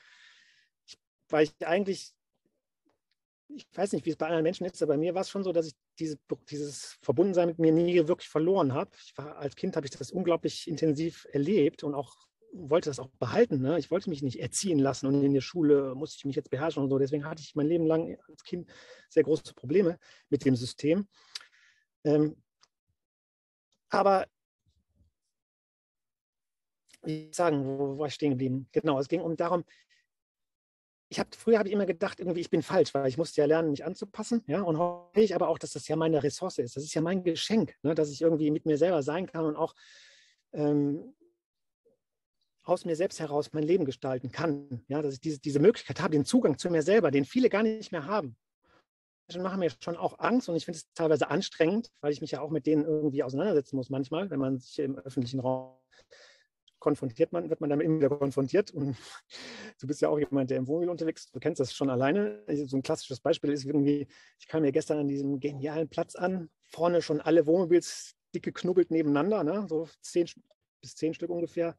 Ich, 0.87 0.99
weil 1.29 1.45
ich 1.45 1.67
eigentlich 1.67 2.15
ich 3.57 3.67
weiß 3.75 3.93
nicht, 3.93 4.07
wie 4.07 4.11
es 4.11 4.17
bei 4.17 4.27
anderen 4.27 4.43
Menschen 4.43 4.67
ist, 4.67 4.83
aber 4.83 4.95
bei 4.95 4.99
mir 4.99 5.15
war 5.15 5.23
es 5.23 5.31
schon 5.31 5.45
so, 5.45 5.53
dass 5.53 5.67
ich 5.67 5.75
diese, 5.99 6.19
dieses 6.51 6.99
Verbundensein 7.03 7.49
mit 7.49 7.59
mir 7.59 7.73
nie 7.73 8.07
wirklich 8.09 8.29
verloren 8.29 8.73
habe. 8.73 8.91
als 9.17 9.57
Kind 9.57 9.77
habe 9.77 9.87
ich 9.87 9.93
das 9.93 10.11
unglaublich 10.11 10.69
intensiv 10.69 11.27
erlebt 11.33 11.85
und 11.85 11.95
auch 11.95 12.15
wollte 12.53 12.91
das 12.91 12.99
auch 12.99 13.09
behalten. 13.19 13.61
Ne? 13.61 13.79
Ich 13.79 13.91
wollte 13.91 14.11
mich 14.11 14.23
nicht 14.23 14.41
erziehen 14.41 14.79
lassen 14.79 15.07
und 15.07 15.23
in 15.23 15.33
der 15.33 15.41
Schule 15.41 15.95
musste 15.95 16.19
ich 16.19 16.25
mich 16.25 16.37
jetzt 16.37 16.51
beherrschen 16.51 16.83
und 16.83 16.91
so. 16.91 16.99
Deswegen 16.99 17.25
hatte 17.25 17.43
ich 17.43 17.55
mein 17.55 17.67
Leben 17.67 17.87
lang 17.87 18.17
als 18.29 18.45
Kind 18.45 18.71
sehr 19.09 19.25
große 19.25 19.55
Probleme 19.55 19.99
mit 20.29 20.45
dem 20.45 20.55
System. 20.55 21.09
Ähm, 22.05 22.37
aber 23.89 24.27
wie 27.03 27.31
sagen, 27.33 27.65
wo, 27.65 27.99
war 27.99 28.07
ich 28.07 28.15
stehen 28.15 28.31
geblieben? 28.31 28.69
Genau, 28.73 28.99
es 28.99 29.09
ging 29.09 29.21
um 29.21 29.37
darum, 29.37 29.65
ich 31.09 31.19
habe 31.19 31.29
früher 31.37 31.59
habe 31.59 31.69
ich 31.69 31.75
immer 31.75 31.85
gedacht, 31.85 32.21
irgendwie 32.21 32.41
ich 32.41 32.49
bin 32.49 32.63
falsch, 32.63 32.95
weil 32.95 33.07
ich 33.07 33.19
musste 33.19 33.43
ja 33.43 33.47
lernen, 33.47 33.71
mich 33.71 33.85
anzupassen. 33.85 34.43
Ja, 34.47 34.63
und 34.63 34.79
heute 34.79 35.21
ich 35.21 35.35
aber 35.35 35.49
auch, 35.49 35.59
dass 35.59 35.73
das 35.73 35.87
ja 35.87 35.95
meine 35.95 36.23
Ressource 36.23 36.59
ist. 36.59 36.77
Das 36.77 36.85
ist 36.85 36.95
ja 36.95 37.03
mein 37.03 37.23
Geschenk, 37.23 37.77
ne, 37.83 37.95
dass 37.95 38.11
ich 38.11 38.23
irgendwie 38.23 38.51
mit 38.51 38.65
mir 38.65 38.79
selber 38.79 39.03
sein 39.03 39.27
kann 39.27 39.45
und 39.45 39.57
auch 39.57 39.75
ähm, 40.53 41.15
aus 42.63 42.85
mir 42.85 42.97
selbst 42.97 43.21
heraus 43.21 43.53
mein 43.53 43.65
Leben 43.65 43.85
gestalten 43.85 44.31
kann. 44.31 44.85
Ja, 44.89 45.03
dass 45.03 45.15
ich 45.15 45.21
diese, 45.21 45.41
diese 45.41 45.61
Möglichkeit 45.61 46.01
habe, 46.01 46.13
den 46.13 46.25
Zugang 46.25 46.59
zu 46.59 46.71
mir 46.71 46.83
selber, 46.83 47.11
den 47.11 47.25
viele 47.25 47.49
gar 47.49 47.63
nicht 47.63 47.93
mehr 47.93 48.07
haben. 48.07 48.37
Menschen 49.29 49.43
machen 49.43 49.61
mir 49.61 49.71
schon 49.81 49.97
auch 49.97 50.19
Angst 50.19 50.49
und 50.49 50.57
ich 50.57 50.65
finde 50.65 50.79
es 50.79 50.93
teilweise 50.95 51.31
anstrengend, 51.31 51.91
weil 52.01 52.13
ich 52.13 52.21
mich 52.21 52.33
ja 52.33 52.41
auch 52.41 52.51
mit 52.51 52.67
denen 52.67 52.85
irgendwie 52.85 53.23
auseinandersetzen 53.23 53.77
muss 53.77 53.91
manchmal, 53.91 54.31
wenn 54.31 54.41
man 54.41 54.59
sich 54.59 54.79
im 54.79 54.99
öffentlichen 54.99 55.41
Raum 55.41 55.77
konfrontiert 56.83 57.33
man, 57.33 57.49
wird 57.49 57.61
man 57.61 57.71
damit 57.71 57.87
immer 57.87 57.99
wieder 57.99 58.11
konfrontiert. 58.11 58.73
Und 58.73 58.97
du 59.81 59.87
bist 59.87 60.03
ja 60.03 60.09
auch 60.09 60.19
jemand, 60.19 60.51
der 60.51 60.59
im 60.59 60.67
Wohnmobil 60.67 60.91
unterwegs 60.91 61.27
ist. 61.27 61.35
Du 61.35 61.39
kennst 61.39 61.61
das 61.61 61.73
schon 61.73 61.89
alleine. 61.89 62.43
So 62.67 62.77
ein 62.77 62.83
klassisches 62.83 63.21
Beispiel 63.21 63.53
ist 63.53 63.65
irgendwie, 63.65 64.09
ich 64.39 64.49
kam 64.49 64.63
mir 64.63 64.73
gestern 64.73 64.99
an 64.99 65.09
diesem 65.09 65.39
genialen 65.39 65.89
Platz 65.89 66.17
an, 66.17 66.51
vorne 66.65 67.01
schon 67.01 67.21
alle 67.21 67.47
Wohnmobils 67.47 68.17
dicke 68.35 68.53
knubbelt 68.53 68.91
nebeneinander, 68.91 69.45
ne? 69.45 69.67
so 69.69 69.89
zehn 70.01 70.27
bis 70.81 70.97
zehn 70.97 71.15
Stück 71.15 71.31
ungefähr. 71.31 71.77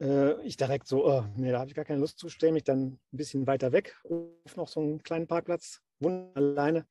Äh, 0.00 0.40
ich 0.42 0.56
direkt 0.56 0.86
so, 0.86 1.06
oh, 1.06 1.24
nee, 1.36 1.50
da 1.50 1.60
habe 1.60 1.68
ich 1.68 1.76
gar 1.76 1.84
keine 1.84 2.00
Lust 2.00 2.18
zu, 2.18 2.28
stelle 2.28 2.52
mich 2.52 2.64
dann 2.64 2.84
ein 2.86 3.00
bisschen 3.10 3.46
weiter 3.46 3.72
weg 3.72 3.96
auf 4.04 4.56
noch 4.56 4.68
so 4.68 4.80
einen 4.80 5.02
kleinen 5.02 5.26
Parkplatz, 5.26 5.80
wunderbar 6.00 6.36
alleine. 6.36 6.86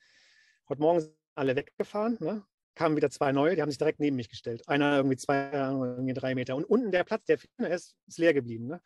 Heute 0.70 0.82
Morgen 0.82 1.02
sind 1.02 1.16
alle 1.36 1.56
weggefahren, 1.56 2.18
ne? 2.20 2.46
kamen 2.80 2.96
wieder 2.96 3.10
zwei 3.10 3.34
neue, 3.34 3.56
die 3.56 3.62
haben 3.62 3.70
sich 3.70 3.78
direkt 3.78 4.00
neben 4.00 4.16
mich 4.16 4.30
gestellt. 4.30 4.66
Einer 4.70 4.96
irgendwie 4.96 5.18
zwei, 5.18 5.52
irgendwie 5.52 6.14
drei 6.14 6.34
Meter. 6.34 6.56
Und 6.56 6.64
unten 6.64 6.92
der 6.92 7.04
Platz, 7.04 7.26
der 7.26 7.38
ist, 7.70 7.98
ist 8.08 8.18
leer 8.18 8.34
geblieben. 8.34 8.68
Ne? 8.68 8.82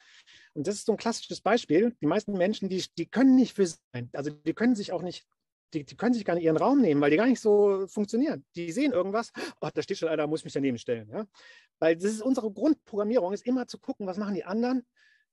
Und 0.54 0.66
das 0.66 0.76
ist 0.76 0.88
so 0.88 0.94
ein 0.94 0.98
klassisches 0.98 1.42
Beispiel. 1.42 1.96
Die 2.02 2.08
meisten 2.08 2.34
Menschen, 2.34 2.70
die, 2.70 2.84
die 2.98 3.06
können 3.06 3.36
nicht 3.36 3.54
für 3.54 3.68
sein. 3.68 4.10
Also 4.14 4.32
die 4.32 4.54
können 4.56 4.76
sich 4.76 4.94
auch 4.94 5.04
nicht, 5.04 5.28
die, 5.74 5.84
die 5.84 5.96
können 5.96 6.14
sich 6.14 6.26
gar 6.26 6.36
nicht 6.36 6.44
ihren 6.44 6.58
Raum 6.58 6.82
nehmen, 6.82 7.02
weil 7.02 7.12
die 7.12 7.18
gar 7.18 7.28
nicht 7.28 7.42
so 7.42 7.88
funktionieren. 7.88 8.46
Die 8.56 8.72
sehen 8.72 8.92
irgendwas, 8.92 9.32
oh, 9.62 9.70
da 9.74 9.82
steht 9.82 9.98
schon 9.98 10.10
einer, 10.10 10.28
muss 10.28 10.44
mich 10.44 10.54
daneben 10.54 10.78
stellen. 10.78 11.10
Ja? 11.10 11.26
Weil 11.80 11.96
das 11.96 12.06
ist 12.06 12.22
unsere 12.22 12.52
Grundprogrammierung, 12.52 13.34
ist 13.34 13.46
immer 13.46 13.68
zu 13.68 13.80
gucken, 13.80 14.08
was 14.08 14.18
machen 14.18 14.36
die 14.36 14.46
anderen. 14.46 14.86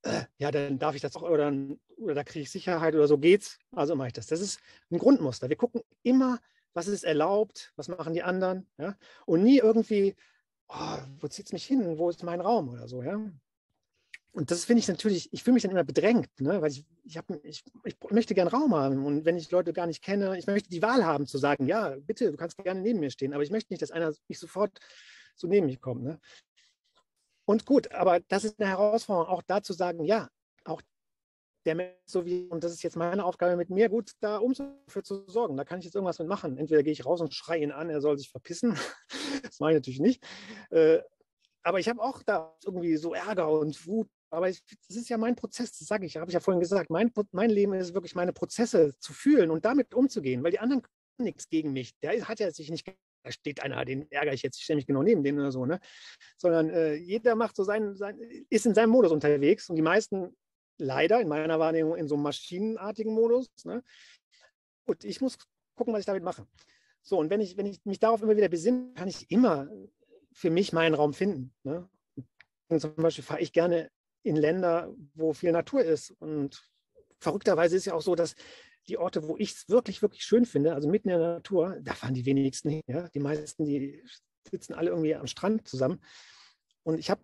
Äh, 0.03 0.22
ja, 0.38 0.50
dann 0.50 0.79
darf 0.79 0.94
ich 0.94 1.03
das 1.03 1.14
auch, 1.16 1.22
oder, 1.22 1.53
oder 1.98 2.14
da 2.14 2.24
kriege 2.24 2.42
ich 2.42 2.50
Sicherheit 2.50 2.94
oder 2.94 3.07
so 3.07 3.18
geht's. 3.18 3.59
Also 3.72 3.94
mache 3.94 4.09
ich 4.09 4.14
das. 4.14 4.26
Das 4.26 4.40
ist 4.40 4.61
ein 4.90 4.98
Grundmuster. 4.98 5.48
Wir 5.48 5.57
gucken 5.57 5.83
immer, 6.03 6.38
was 6.72 6.88
ist 6.88 7.05
erlaubt, 7.05 7.72
was 7.76 7.88
machen 7.88 8.14
die 8.14 8.22
anderen, 8.22 8.68
ja? 8.79 8.96
Und 9.26 9.42
nie 9.42 9.59
irgendwie, 9.59 10.14
oh, 10.68 10.98
wo 11.18 11.29
zieht 11.29 11.46
es 11.46 11.53
mich 11.53 11.66
hin, 11.66 11.98
wo 11.98 12.09
ist 12.11 12.22
mein 12.22 12.40
Raum 12.40 12.68
oder 12.68 12.88
so, 12.88 13.03
ja. 13.03 13.20
Und 14.33 14.51
das 14.51 14.64
finde 14.64 14.81
ich 14.81 14.88
natürlich, 14.88 15.33
ich 15.33 15.43
fühle 15.43 15.55
mich 15.55 15.62
dann 15.62 15.73
immer 15.73 15.85
bedrängt, 15.85 16.29
ne? 16.40 16.62
weil 16.62 16.71
ich, 16.71 16.85
ich, 17.05 17.16
hab, 17.16 17.29
ich, 17.45 17.64
ich 17.85 17.97
möchte 18.11 18.35
gern 18.35 18.47
Raum 18.47 18.75
haben. 18.75 19.05
Und 19.05 19.25
wenn 19.25 19.37
ich 19.37 19.51
Leute 19.51 19.73
gar 19.73 19.87
nicht 19.87 20.03
kenne, 20.03 20.38
ich 20.38 20.47
möchte 20.47 20.71
die 20.71 20.83
Wahl 20.83 21.05
haben 21.05 21.27
zu 21.27 21.38
sagen, 21.38 21.66
ja, 21.66 21.97
bitte, 22.01 22.31
du 22.31 22.37
kannst 22.37 22.57
gerne 22.59 22.81
neben 22.81 23.01
mir 23.01 23.11
stehen, 23.11 23.35
aber 23.35 23.43
ich 23.43 23.51
möchte 23.51 23.73
nicht, 23.73 23.83
dass 23.83 23.90
einer 23.90 24.12
nicht 24.29 24.38
sofort 24.38 24.79
so 25.35 25.49
neben 25.49 25.66
mich 25.66 25.81
kommt. 25.81 26.05
Ne? 26.05 26.21
Und 27.45 27.66
gut, 27.66 27.90
aber 27.93 28.21
das 28.21 28.45
ist 28.45 28.61
eine 28.61 28.69
Herausforderung, 28.69 29.29
auch 29.29 29.43
da 29.43 29.62
zu 29.62 29.73
sagen, 29.73 30.05
ja, 30.05 30.29
auch 30.64 30.81
der 31.66 31.75
Mensch 31.75 31.97
so 32.07 32.25
wie, 32.25 32.47
und 32.49 32.64
das 32.64 32.73
ist 32.73 32.83
jetzt 32.83 32.97
meine 32.97 33.25
Aufgabe 33.25 33.57
mit 33.57 33.71
mir, 33.71 33.88
gut 33.88 34.12
da 34.21 34.38
um 34.38 34.55
für 34.87 35.03
zu 35.03 35.29
sorgen. 35.29 35.57
Da 35.57 35.64
kann 35.64 35.79
ich 35.79 35.85
jetzt 35.85 35.95
irgendwas 35.95 36.19
mit 36.19 36.29
machen. 36.29 36.57
Entweder 36.57 36.83
gehe 36.83 36.93
ich 36.93 37.05
raus 37.05 37.21
und 37.21 37.35
schreie 37.35 37.62
ihn 37.62 37.73
an, 37.73 37.90
er 37.90 38.01
soll 38.01 38.16
sich 38.16 38.31
verpissen. 38.31 38.79
das 39.43 39.61
mache 39.61 39.73
ich 39.73 39.77
natürlich 39.77 40.01
nicht. 40.01 40.25
Äh, 40.71 41.01
aber 41.62 41.79
ich 41.79 41.88
habe 41.88 42.01
auch 42.01 42.23
da 42.23 42.57
irgendwie 42.64 42.97
so 42.97 43.14
Ärger 43.14 43.51
und 43.51 43.87
Wut. 43.87 44.09
Aber 44.31 44.49
ich, 44.49 44.62
das 44.88 44.97
ist 44.97 45.09
ja 45.09 45.19
mein 45.19 45.37
Prozess, 45.37 45.77
das 45.77 45.88
sage 45.88 46.07
ich, 46.07 46.16
habe 46.16 46.31
ich 46.31 46.35
ja 46.35 46.40
vorhin 46.40 46.61
gesagt. 46.61 46.90
Mein, 46.90 47.12
mein 47.33 47.51
Leben 47.51 47.73
ist 47.75 47.95
wirklich 47.95 48.14
meine 48.14 48.33
Prozesse 48.33 48.95
zu 48.99 49.12
fühlen 49.12 49.51
und 49.51 49.64
damit 49.64 49.95
umzugehen, 49.95 50.43
weil 50.43 50.53
die 50.53 50.61
anderen 50.61 50.83
können 50.83 51.27
nichts 51.27 51.49
gegen 51.49 51.73
mich. 51.73 51.99
Der 52.01 52.29
hat 52.29 52.40
ja 52.40 52.51
sich 52.51 52.71
nicht 52.71 52.87
da 53.23 53.31
steht 53.33 53.62
einer, 53.62 53.85
den 53.85 54.11
ärgere 54.11 54.33
ich 54.33 54.43
jetzt, 54.43 54.57
ich 54.57 54.64
stelle 54.64 54.79
mich 54.79 54.87
genau 54.87 55.03
neben 55.03 55.23
den 55.23 55.38
oder 55.38 55.53
so, 55.53 55.66
ne? 55.66 55.81
Sondern 56.38 56.71
äh, 56.71 56.95
jeder 56.95 57.35
macht 57.35 57.57
so 57.57 57.64
sein, 57.64 57.95
sein, 57.97 58.19
ist 58.49 58.66
in 58.66 58.75
seinem 58.75 58.90
Modus 58.90 59.12
unterwegs 59.12 59.69
und 59.69 59.77
die 59.77 59.83
meisten 59.83 60.35
leider 60.79 61.21
in 61.21 61.29
meiner 61.29 61.59
Wahrnehmung 61.59 61.97
in 61.97 62.09
so 62.09 62.14
einem 62.14 62.25
maschinenartigen 62.25 63.12
Modus. 63.12 63.49
Ne? 63.64 63.83
Gut, 64.87 65.05
ich 65.05 65.21
muss 65.21 65.38
gucken, 65.77 65.93
was 65.93 66.01
ich 66.01 66.07
damit 66.07 66.25
mache. 66.25 66.47
So, 67.03 67.19
und 67.19 67.31
wenn 67.31 67.40
ich, 67.40 67.57
wenn 67.57 67.66
ich 67.66 67.85
mich 67.85 67.99
darauf 67.99 68.23
immer 68.23 68.37
wieder 68.37 68.49
besinne, 68.49 68.93
kann 68.95 69.09
ich 69.09 69.31
immer 69.31 69.69
für 70.33 70.51
mich 70.51 70.73
meinen 70.73 70.95
Raum 70.95 71.12
finden. 71.12 71.55
Ne? 71.62 71.88
zum 72.79 72.95
Beispiel 72.95 73.25
fahre 73.25 73.40
ich 73.40 73.53
gerne 73.53 73.90
in 74.22 74.37
Länder, 74.37 74.92
wo 75.14 75.33
viel 75.33 75.52
Natur 75.52 75.83
ist. 75.83 76.11
Und 76.20 76.62
verrückterweise 77.18 77.76
ist 77.76 77.87
ja 77.87 77.94
auch 77.94 78.02
so, 78.02 78.14
dass 78.14 78.35
die 78.88 78.98
Orte, 78.98 79.26
wo 79.28 79.37
ich 79.37 79.52
es 79.52 79.68
wirklich, 79.68 80.02
wirklich 80.02 80.24
schön 80.24 80.46
finde, 80.46 80.74
also 80.74 80.88
mitten 80.88 81.11
in 81.11 81.18
der 81.18 81.35
Natur, 81.35 81.78
da 81.83 81.94
fahren 81.94 82.14
die 82.14 82.26
wenigsten 82.26 82.70
hin. 82.70 82.83
Ja? 82.87 83.09
Die 83.09 83.20
meisten, 83.20 83.64
die 83.64 84.02
sitzen 84.50 84.74
alle 84.74 84.90
irgendwie 84.90 85.14
am 85.14 85.26
Strand 85.26 85.68
zusammen. 85.68 86.00
Und 86.83 86.98
ich 86.98 87.11
habe 87.11 87.20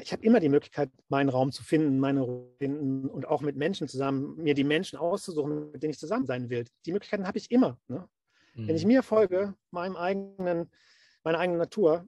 ich 0.00 0.12
hab 0.12 0.22
immer 0.22 0.38
die 0.38 0.48
Möglichkeit, 0.48 0.90
meinen 1.08 1.28
Raum 1.28 1.50
zu 1.50 1.64
finden, 1.64 1.98
meine 1.98 2.20
Ruhe 2.20 2.54
finden 2.58 3.08
und 3.08 3.26
auch 3.26 3.40
mit 3.40 3.56
Menschen 3.56 3.88
zusammen, 3.88 4.36
mir 4.36 4.54
die 4.54 4.64
Menschen 4.64 4.96
auszusuchen, 4.96 5.72
mit 5.72 5.82
denen 5.82 5.90
ich 5.90 5.98
zusammen 5.98 6.24
sein 6.24 6.50
will. 6.50 6.64
Die 6.86 6.92
Möglichkeiten 6.92 7.26
habe 7.26 7.38
ich 7.38 7.50
immer. 7.50 7.78
Ne? 7.88 8.08
Mhm. 8.54 8.68
Wenn 8.68 8.76
ich 8.76 8.84
mhm. 8.84 8.92
mir 8.92 9.02
folge, 9.02 9.54
meinem 9.70 9.96
eigenen, 9.96 10.70
meiner 11.24 11.38
eigenen 11.38 11.58
Natur, 11.58 12.06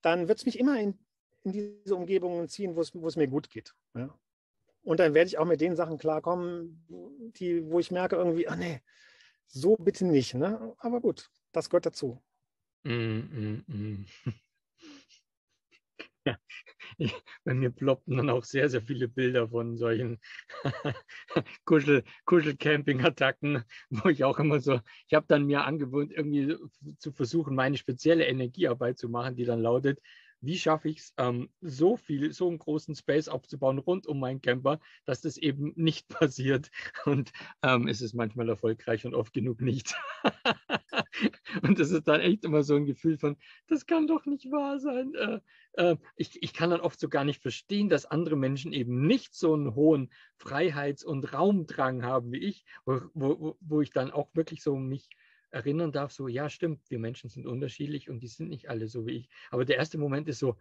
dann 0.00 0.28
wird 0.28 0.38
es 0.38 0.46
mich 0.46 0.58
immer 0.58 0.78
in, 0.80 0.98
in 1.44 1.52
diese 1.52 1.94
Umgebungen 1.94 2.48
ziehen, 2.48 2.76
wo 2.76 2.80
es 2.80 3.16
mir 3.16 3.28
gut 3.28 3.50
geht. 3.50 3.74
Ja? 3.94 4.18
Und 4.82 5.00
dann 5.00 5.14
werde 5.14 5.28
ich 5.28 5.38
auch 5.38 5.44
mit 5.44 5.60
den 5.60 5.76
Sachen 5.76 5.98
klarkommen, 5.98 6.84
die, 7.36 7.66
wo 7.70 7.78
ich 7.78 7.90
merke 7.90 8.16
irgendwie, 8.16 8.48
ach 8.48 8.56
nee, 8.56 8.80
so 9.46 9.76
bitte 9.76 10.06
nicht. 10.06 10.34
Ne? 10.34 10.74
Aber 10.78 11.00
gut, 11.00 11.30
das 11.52 11.68
gehört 11.68 11.86
dazu. 11.86 12.22
Mm, 12.84 12.90
mm, 12.90 13.64
mm. 13.66 14.06
Bei 17.44 17.54
mir 17.54 17.70
ploppten 17.70 18.16
dann 18.16 18.30
auch 18.30 18.44
sehr, 18.44 18.68
sehr 18.68 18.82
viele 18.82 19.08
Bilder 19.08 19.48
von 19.48 19.76
solchen 19.76 20.18
Kuschel, 21.64 22.04
Kuschel-Camping-Attacken, 22.24 23.64
wo 23.90 24.08
ich 24.08 24.24
auch 24.24 24.38
immer 24.38 24.60
so, 24.60 24.80
ich 25.06 25.14
habe 25.14 25.26
dann 25.28 25.46
mir 25.46 25.64
angewöhnt, 25.64 26.12
irgendwie 26.12 26.56
zu 26.98 27.12
versuchen, 27.12 27.54
meine 27.54 27.76
spezielle 27.76 28.26
Energiearbeit 28.26 28.98
zu 28.98 29.08
machen, 29.08 29.36
die 29.36 29.44
dann 29.44 29.60
lautet, 29.60 30.00
wie 30.40 30.58
schaffe 30.58 30.88
ich 30.88 30.98
es, 30.98 31.14
ähm, 31.16 31.50
so 31.60 31.96
viel, 31.96 32.32
so 32.32 32.48
einen 32.48 32.58
großen 32.58 32.94
Space 32.94 33.28
aufzubauen 33.28 33.78
rund 33.78 34.06
um 34.06 34.20
meinen 34.20 34.40
Camper, 34.40 34.80
dass 35.04 35.20
das 35.20 35.36
eben 35.36 35.72
nicht 35.76 36.08
passiert. 36.08 36.70
Und 37.04 37.32
ähm, 37.62 37.88
es 37.88 38.00
ist 38.00 38.14
manchmal 38.14 38.48
erfolgreich 38.48 39.04
und 39.06 39.14
oft 39.14 39.32
genug 39.32 39.60
nicht. 39.60 39.94
und 41.62 41.78
das 41.78 41.90
ist 41.90 42.06
dann 42.08 42.20
echt 42.20 42.44
immer 42.44 42.62
so 42.62 42.76
ein 42.76 42.86
Gefühl 42.86 43.18
von, 43.18 43.36
das 43.66 43.86
kann 43.86 44.06
doch 44.06 44.26
nicht 44.26 44.50
wahr 44.50 44.78
sein. 44.78 45.14
Äh, 45.14 45.40
äh, 45.72 45.96
ich, 46.16 46.42
ich 46.42 46.52
kann 46.52 46.70
dann 46.70 46.80
oft 46.80 46.98
so 47.00 47.08
gar 47.08 47.24
nicht 47.24 47.42
verstehen, 47.42 47.88
dass 47.88 48.06
andere 48.06 48.36
Menschen 48.36 48.72
eben 48.72 49.06
nicht 49.06 49.34
so 49.34 49.54
einen 49.54 49.74
hohen 49.74 50.10
Freiheits- 50.36 51.04
und 51.04 51.32
Raumdrang 51.32 52.02
haben 52.02 52.32
wie 52.32 52.38
ich, 52.38 52.64
wo, 52.84 53.00
wo, 53.14 53.56
wo 53.60 53.80
ich 53.80 53.90
dann 53.90 54.10
auch 54.10 54.28
wirklich 54.34 54.62
so 54.62 54.76
mich 54.76 55.08
erinnern 55.50 55.92
darf, 55.92 56.12
so, 56.12 56.28
ja, 56.28 56.50
stimmt, 56.50 56.82
wir 56.90 56.98
Menschen 56.98 57.30
sind 57.30 57.46
unterschiedlich 57.46 58.10
und 58.10 58.20
die 58.20 58.28
sind 58.28 58.48
nicht 58.48 58.68
alle 58.68 58.88
so 58.88 59.06
wie 59.06 59.18
ich. 59.18 59.28
Aber 59.50 59.64
der 59.64 59.76
erste 59.76 59.98
Moment 59.98 60.28
ist 60.28 60.38
so, 60.38 60.56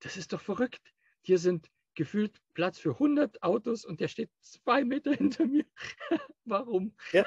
das 0.00 0.16
ist 0.16 0.32
doch 0.32 0.40
verrückt. 0.40 0.92
Hier 1.22 1.38
sind 1.38 1.70
gefühlt 1.94 2.40
Platz 2.54 2.78
für 2.78 2.92
100 2.92 3.42
Autos 3.42 3.84
und 3.84 4.00
der 4.00 4.08
steht 4.08 4.30
zwei 4.40 4.84
Meter 4.84 5.12
hinter 5.14 5.46
mir. 5.46 5.64
Warum? 6.44 6.94
Ja. 7.12 7.24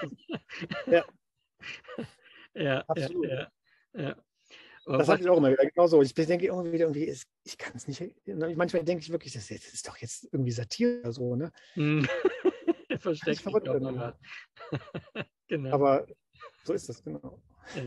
ja. 0.88 1.06
ja, 2.54 2.80
Absolut. 2.88 3.28
ja, 3.28 3.52
ja. 3.93 4.15
Das 4.86 5.08
hatte 5.08 5.21
ich 5.21 5.30
auch 5.30 5.38
immer 5.38 5.52
wieder 5.52 5.69
genauso. 5.69 6.02
Ich 6.02 6.13
denke 6.13 6.45
irgendwie, 6.45 6.80
irgendwie 6.80 7.15
ich 7.43 7.58
kann 7.58 7.73
es 7.75 7.88
nicht. 7.88 8.02
Manchmal 8.25 8.84
denke 8.84 9.04
ich 9.04 9.12
wirklich, 9.12 9.34
das 9.34 9.52
ist 9.52 9.88
doch 9.88 9.97
jetzt 9.97 10.30
irgendwie 10.32 10.52
Satire 10.52 11.02
oder 11.02 11.12
so, 11.12 11.36
ne? 11.36 11.52
Versteckt 12.99 13.41
verrückt. 13.41 13.67
genau. 15.47 15.71
Aber 15.71 16.08
so 16.63 16.74
ist 16.74 16.89
das, 16.89 17.04
genau. 17.04 17.41
Ja. 17.76 17.86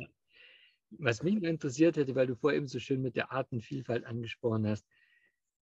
Was 0.99 1.23
mich 1.23 1.43
interessiert 1.43 1.97
hätte, 1.97 2.15
weil 2.15 2.27
du 2.27 2.37
vorher 2.37 2.59
eben 2.59 2.69
so 2.69 2.79
schön 2.79 3.01
mit 3.01 3.17
der 3.17 3.33
Artenvielfalt 3.33 4.05
angesprochen 4.05 4.67
hast, 4.67 4.87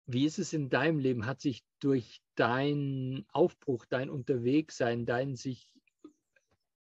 wie 0.05 0.25
ist 0.25 0.39
es 0.39 0.53
in 0.53 0.69
deinem 0.69 0.99
Leben? 0.99 1.25
Hat 1.25 1.39
sich 1.39 1.63
durch 1.79 2.21
deinen 2.35 3.25
Aufbruch, 3.31 3.85
dein 3.85 4.09
Unterwegssein, 4.09 5.05
dein 5.05 5.35
sich 5.35 5.69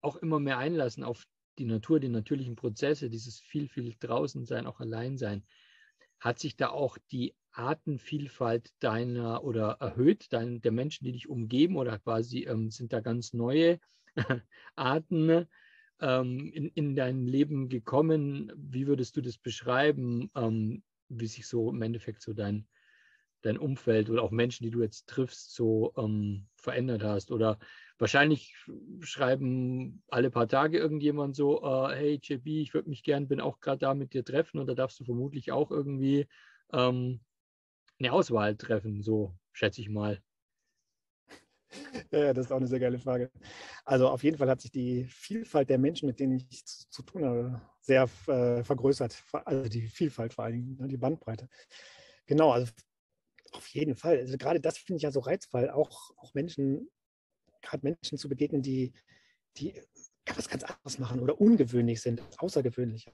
auch 0.01 0.15
immer 0.17 0.39
mehr 0.39 0.57
einlassen 0.57 1.03
auf 1.03 1.25
die 1.57 1.65
Natur, 1.65 1.99
die 1.99 2.07
natürlichen 2.07 2.55
Prozesse, 2.55 3.09
dieses 3.09 3.39
viel, 3.39 3.67
viel 3.67 3.95
draußen 3.99 4.45
sein, 4.45 4.65
auch 4.65 4.79
allein 4.79 5.17
sein, 5.17 5.43
hat 6.19 6.39
sich 6.39 6.55
da 6.55 6.69
auch 6.69 6.97
die 7.11 7.35
Artenvielfalt 7.51 8.71
deiner 8.79 9.43
oder 9.43 9.77
erhöht, 9.81 10.31
dein, 10.31 10.61
der 10.61 10.71
Menschen, 10.71 11.03
die 11.05 11.11
dich 11.11 11.27
umgeben, 11.27 11.75
oder 11.75 11.99
quasi 11.99 12.43
ähm, 12.43 12.71
sind 12.71 12.93
da 12.93 13.01
ganz 13.01 13.33
neue 13.33 13.79
Arten 14.75 15.47
ähm, 16.01 16.51
in, 16.53 16.69
in 16.69 16.95
dein 16.95 17.25
Leben 17.25 17.69
gekommen? 17.69 18.51
Wie 18.55 18.87
würdest 18.87 19.17
du 19.17 19.21
das 19.21 19.37
beschreiben, 19.37 20.29
ähm, 20.35 20.83
wie 21.09 21.27
sich 21.27 21.47
so 21.47 21.69
im 21.69 21.81
Endeffekt 21.81 22.21
so 22.21 22.33
dein, 22.33 22.67
dein 23.41 23.57
Umfeld 23.57 24.09
oder 24.09 24.23
auch 24.23 24.31
Menschen, 24.31 24.63
die 24.63 24.71
du 24.71 24.81
jetzt 24.81 25.07
triffst, 25.07 25.53
so 25.53 25.93
ähm, 25.97 26.47
verändert 26.55 27.03
hast? 27.03 27.31
Oder 27.31 27.59
wahrscheinlich 27.97 28.55
schreiben 29.01 30.03
alle 30.09 30.31
paar 30.31 30.47
Tage 30.47 30.77
irgendjemand 30.77 31.35
so, 31.35 31.63
äh, 31.63 31.95
hey 31.95 32.19
JB, 32.21 32.47
ich 32.47 32.73
würde 32.73 32.89
mich 32.89 33.03
gern, 33.03 33.27
bin 33.27 33.41
auch 33.41 33.59
gerade 33.59 33.79
da 33.79 33.93
mit 33.93 34.13
dir 34.13 34.23
treffen 34.23 34.59
und 34.59 34.67
da 34.67 34.73
darfst 34.75 34.99
du 34.99 35.05
vermutlich 35.05 35.51
auch 35.51 35.71
irgendwie 35.71 36.27
ähm, 36.71 37.19
eine 37.99 38.13
Auswahl 38.13 38.55
treffen, 38.55 39.01
so 39.01 39.35
schätze 39.51 39.81
ich 39.81 39.89
mal. 39.89 40.21
Ja, 42.11 42.33
das 42.33 42.47
ist 42.47 42.51
auch 42.51 42.57
eine 42.57 42.67
sehr 42.67 42.79
geile 42.79 42.97
Frage. 42.97 43.31
Also 43.85 44.09
auf 44.09 44.23
jeden 44.23 44.37
Fall 44.37 44.49
hat 44.49 44.61
sich 44.61 44.71
die 44.71 45.05
Vielfalt 45.05 45.69
der 45.69 45.77
Menschen, 45.77 46.07
mit 46.07 46.19
denen 46.19 46.43
ich 46.49 46.65
zu, 46.65 46.89
zu 46.89 47.03
tun 47.03 47.25
habe, 47.25 47.61
sehr 47.81 48.09
äh, 48.27 48.63
vergrößert. 48.63 49.23
Also 49.45 49.69
die 49.69 49.87
Vielfalt 49.87 50.33
vor 50.33 50.45
allen 50.45 50.53
Dingen, 50.53 50.77
ne, 50.79 50.87
die 50.87 50.97
Bandbreite. 50.97 51.47
Genau, 52.25 52.51
also 52.51 52.71
auf 53.51 53.67
jeden 53.67 53.95
Fall. 53.95 54.17
Also 54.17 54.37
gerade 54.37 54.59
das 54.59 54.77
finde 54.77 54.97
ich 54.97 55.03
ja 55.03 55.11
so 55.11 55.19
reizvoll, 55.19 55.69
auch, 55.69 56.11
auch 56.17 56.33
Menschen, 56.33 56.89
gerade 57.61 57.85
Menschen 57.85 58.17
zu 58.17 58.29
begegnen, 58.29 58.61
die, 58.61 58.93
die 59.57 59.73
was 60.35 60.49
ganz 60.49 60.63
anderes 60.63 60.99
machen 60.99 61.19
oder 61.19 61.39
ungewöhnlich 61.39 62.01
sind, 62.01 62.21
außergewöhnlich. 62.37 63.11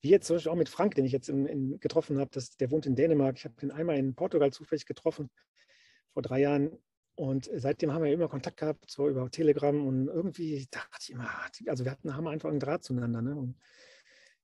Wie 0.00 0.10
jetzt 0.10 0.26
zum 0.26 0.36
Beispiel 0.36 0.50
auch 0.50 0.56
mit 0.56 0.68
Frank, 0.68 0.96
den 0.96 1.04
ich 1.04 1.12
jetzt 1.12 1.28
in, 1.28 1.46
in, 1.46 1.78
getroffen 1.78 2.18
habe, 2.18 2.30
der 2.58 2.70
wohnt 2.72 2.86
in 2.86 2.96
Dänemark. 2.96 3.36
Ich 3.38 3.44
habe 3.44 3.54
den 3.60 3.70
einmal 3.70 3.96
in 3.96 4.14
Portugal 4.14 4.52
zufällig 4.52 4.84
getroffen, 4.84 5.30
vor 6.12 6.22
drei 6.22 6.40
Jahren. 6.40 6.76
Und 7.14 7.50
seitdem 7.54 7.92
haben 7.92 8.04
wir 8.04 8.12
immer 8.12 8.28
Kontakt 8.28 8.56
gehabt, 8.56 8.90
so 8.90 9.08
über 9.08 9.30
Telegram 9.30 9.86
und 9.86 10.08
irgendwie 10.08 10.66
dachte 10.70 10.98
ich 11.00 11.10
immer, 11.10 11.28
also 11.66 11.84
wir 11.84 11.92
hatten, 11.92 12.16
haben 12.16 12.26
einfach 12.26 12.48
einen 12.48 12.60
Draht 12.60 12.84
zueinander. 12.84 13.20
Ne? 13.20 13.36
Und, 13.36 13.56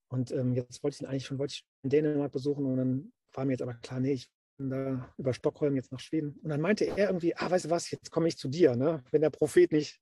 und 0.08 0.30
ähm, 0.32 0.52
jetzt 0.52 0.82
wollte 0.82 0.96
ich 0.96 1.00
ihn 1.00 1.06
eigentlich 1.06 1.24
schon, 1.24 1.38
wollte 1.38 1.54
ich 1.54 1.66
in 1.82 1.90
Dänemark 1.90 2.32
besuchen 2.32 2.66
und 2.66 2.76
dann 2.76 3.12
war 3.32 3.44
mir 3.44 3.52
jetzt 3.52 3.62
aber 3.62 3.74
klar, 3.74 4.00
nee, 4.00 4.12
ich 4.12 4.30
bin 4.58 4.70
da 4.70 5.12
über 5.16 5.32
Stockholm 5.32 5.76
jetzt 5.76 5.92
nach 5.92 6.00
Schweden. 6.00 6.38
Und 6.42 6.50
dann 6.50 6.60
meinte 6.60 6.84
er 6.84 7.08
irgendwie, 7.08 7.34
ah, 7.36 7.50
weißt 7.50 7.66
du 7.66 7.70
was, 7.70 7.90
jetzt 7.90 8.10
komme 8.10 8.28
ich 8.28 8.36
zu 8.36 8.48
dir, 8.48 8.74
ne? 8.74 9.04
Wenn 9.12 9.22
der 9.22 9.30
Prophet 9.30 9.70
nicht 9.70 10.00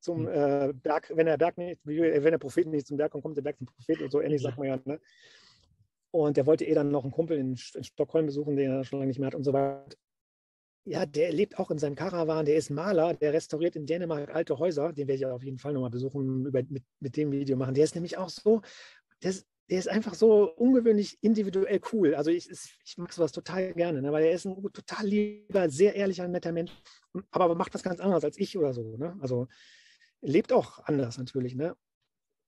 zum 0.00 0.26
hm. 0.26 0.28
äh, 0.28 0.72
Berg, 0.72 1.12
wenn 1.14 1.26
der 1.26 1.36
Berg 1.36 1.58
nicht, 1.58 1.80
wenn 1.84 2.22
der 2.22 2.38
Prophet 2.38 2.68
nicht 2.68 2.86
zum 2.86 2.96
Berg 2.96 3.12
kommt, 3.12 3.24
kommt 3.24 3.36
der 3.36 3.42
Berg 3.42 3.58
zum 3.58 3.66
Prophet 3.66 4.02
und 4.02 4.12
so 4.12 4.20
ähnlich 4.20 4.42
sagt 4.42 4.58
man 4.58 4.68
ja, 4.68 4.78
ne? 4.84 5.00
Und 6.12 6.36
der 6.36 6.46
wollte 6.46 6.64
eh 6.64 6.72
dann 6.72 6.90
noch 6.90 7.02
einen 7.02 7.12
Kumpel 7.12 7.36
in, 7.36 7.56
in 7.74 7.84
Stockholm 7.84 8.26
besuchen, 8.26 8.56
den 8.56 8.70
er 8.70 8.84
schon 8.84 9.00
lange 9.00 9.08
nicht 9.08 9.18
mehr 9.18 9.26
hat 9.26 9.34
und 9.34 9.44
so 9.44 9.52
weiter 9.52 9.86
ja, 10.86 11.04
der 11.04 11.32
lebt 11.32 11.58
auch 11.58 11.70
in 11.72 11.78
seinem 11.78 11.96
Karawan, 11.96 12.46
der 12.46 12.56
ist 12.56 12.70
Maler, 12.70 13.14
der 13.14 13.32
restauriert 13.32 13.74
in 13.74 13.86
Dänemark 13.86 14.32
alte 14.32 14.56
Häuser, 14.58 14.92
den 14.92 15.08
werde 15.08 15.18
ich 15.18 15.26
auf 15.26 15.42
jeden 15.42 15.58
Fall 15.58 15.72
nochmal 15.72 15.90
besuchen, 15.90 16.46
über, 16.46 16.62
mit, 16.68 16.84
mit 17.00 17.16
dem 17.16 17.32
Video 17.32 17.56
machen. 17.56 17.74
Der 17.74 17.84
ist 17.84 17.96
nämlich 17.96 18.16
auch 18.16 18.28
so, 18.28 18.62
der 19.20 19.30
ist, 19.30 19.46
der 19.68 19.80
ist 19.80 19.88
einfach 19.88 20.14
so 20.14 20.54
ungewöhnlich 20.54 21.18
individuell 21.22 21.80
cool. 21.92 22.14
Also 22.14 22.30
ich, 22.30 22.48
ich 22.48 22.98
mag 22.98 23.12
sowas 23.12 23.32
total 23.32 23.74
gerne, 23.74 24.00
ne? 24.00 24.12
weil 24.12 24.24
er 24.26 24.30
ist 24.30 24.46
ein 24.46 24.62
total 24.72 25.06
lieber, 25.06 25.68
sehr 25.68 25.96
ehrlicher, 25.96 26.28
netter 26.28 26.52
Mensch, 26.52 26.70
aber 27.32 27.52
macht 27.56 27.74
was 27.74 27.82
ganz 27.82 27.98
anderes 27.98 28.22
als 28.22 28.38
ich 28.38 28.56
oder 28.56 28.72
so. 28.72 28.96
Ne? 28.96 29.16
Also 29.20 29.48
lebt 30.20 30.52
auch 30.52 30.78
anders 30.84 31.18
natürlich. 31.18 31.56
Ne? 31.56 31.76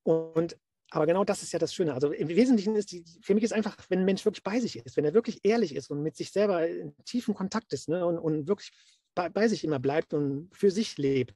Und 0.05 0.57
aber 0.91 1.07
genau 1.07 1.25
das 1.25 1.43
ist 1.43 1.53
ja 1.53 1.59
das 1.59 1.75
Schöne. 1.75 1.93
Also 1.93 2.13
im 2.13 2.29
Wesentlichen 2.29 2.75
ist 2.75 2.93
die, 2.93 3.05
für 3.21 3.35
mich 3.35 3.45
ist 3.45 3.53
einfach, 3.53 3.77
wenn 3.91 4.01
ein 4.01 4.05
Mensch 4.05 4.25
wirklich 4.25 4.43
bei 4.43 4.59
sich 4.59 4.77
ist, 4.77 4.97
wenn 4.97 5.05
er 5.05 5.15
wirklich 5.15 5.41
ehrlich 5.45 5.75
ist 5.75 5.91
und 5.91 6.03
mit 6.03 6.17
sich 6.17 6.33
selber 6.33 6.67
in 6.67 6.95
tiefem 7.05 7.35
Kontakt 7.35 7.73
ist 7.73 7.89
ne, 7.89 8.07
und, 8.07 8.19
und 8.19 8.49
wirklich 8.49 8.71
bei, 9.15 9.29
bei, 9.29 9.49
sich 9.49 9.65
immer 9.65 9.79
bleibt 9.79 10.15
und 10.15 10.49
für 10.53 10.71
sich 10.71 10.97
lebt, 10.97 11.35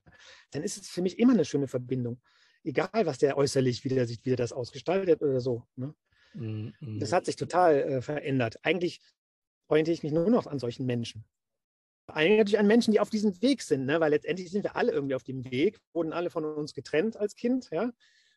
dann 0.53 0.63
ist 0.63 0.79
es 0.79 0.89
für 0.89 1.03
mich 1.03 1.19
immer 1.19 1.35
eine 1.35 1.45
schöne 1.45 1.69
Verbindung. 1.69 2.21
Egal, 2.65 3.05
was 3.05 3.19
der 3.19 3.37
äußerlich 3.37 3.85
wieder 3.85 4.07
sieht, 4.07 4.25
wie 4.25 4.33
er 4.33 4.37
das 4.37 4.53
ausgestaltet 4.53 5.21
oder 5.21 5.41
so. 5.41 5.65
Ne? 5.77 5.95
Mhm. 6.33 6.73
Das 6.99 7.13
hat 7.13 7.27
sich 7.27 7.37
total 7.37 7.75
äh, 7.75 8.03
verändert. 8.03 8.57
Eigentlich 8.63 9.01
orientiere 9.69 9.95
ich 9.95 10.03
mich 10.03 10.13
nur 10.13 10.31
noch 10.31 10.47
an 10.47 10.61
solchen 10.61 10.87
Menschen. 10.87 11.25
Eigentlich 12.07 12.39
natürlich 12.39 12.59
an 12.59 12.67
Menschen, 12.67 12.93
die 12.93 13.01
auf 13.01 13.11
diesem 13.11 13.41
Weg 13.43 13.63
sind, 13.63 13.85
ne? 13.85 14.01
weil 14.01 14.11
letztendlich 14.11 14.51
sind 14.51 14.65
wir 14.65 14.77
alle 14.77 14.93
irgendwie 14.93 15.15
auf 15.15 15.25
dem 15.25 15.45
Weg, 15.51 15.79
wurden 15.93 16.13
alle 16.13 16.31
von 16.31 16.45
uns 16.45 16.73
getrennt 16.73 17.17
als 17.17 17.37
Kind, 17.37 17.69
ja 17.71 17.93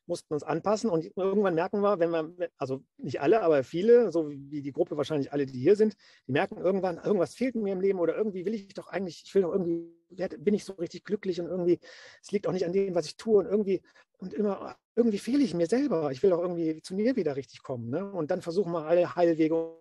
mussten 0.07 0.33
uns 0.33 0.43
anpassen 0.43 0.89
und 0.89 1.05
irgendwann 1.15 1.55
merken 1.55 1.81
wir, 1.81 1.99
wenn 1.99 2.11
wir, 2.11 2.49
also 2.57 2.83
nicht 2.97 3.21
alle, 3.21 3.41
aber 3.41 3.63
viele, 3.63 4.11
so 4.11 4.29
wie 4.29 4.61
die 4.61 4.71
Gruppe 4.71 4.97
wahrscheinlich 4.97 5.31
alle, 5.31 5.45
die 5.45 5.59
hier 5.59 5.75
sind, 5.75 5.95
die 6.27 6.31
merken 6.31 6.57
irgendwann, 6.57 6.97
irgendwas 6.97 7.35
fehlt 7.35 7.55
mir 7.55 7.73
im 7.73 7.81
Leben 7.81 7.99
oder 7.99 8.15
irgendwie 8.15 8.45
will 8.45 8.53
ich 8.53 8.73
doch 8.73 8.87
eigentlich, 8.87 9.23
ich 9.25 9.35
will 9.35 9.43
doch 9.43 9.51
irgendwie, 9.51 9.91
bin 10.39 10.53
ich 10.53 10.65
so 10.65 10.73
richtig 10.73 11.03
glücklich 11.03 11.39
und 11.39 11.47
irgendwie, 11.47 11.79
es 12.21 12.31
liegt 12.31 12.47
auch 12.47 12.53
nicht 12.53 12.65
an 12.65 12.73
dem, 12.73 12.95
was 12.95 13.05
ich 13.05 13.17
tue 13.17 13.37
und 13.39 13.45
irgendwie, 13.45 13.81
und 14.17 14.33
immer, 14.33 14.77
irgendwie 14.95 15.19
fehle 15.19 15.43
ich 15.43 15.53
mir 15.53 15.67
selber. 15.67 16.11
Ich 16.11 16.23
will 16.23 16.29
doch 16.29 16.41
irgendwie 16.41 16.81
zu 16.81 16.95
mir 16.95 17.15
wieder 17.15 17.35
richtig 17.35 17.61
kommen. 17.63 17.89
Ne? 17.89 18.09
Und 18.11 18.31
dann 18.31 18.41
versuchen 18.41 18.71
wir 18.71 18.85
alle 18.85 19.15
Heilwege. 19.15 19.77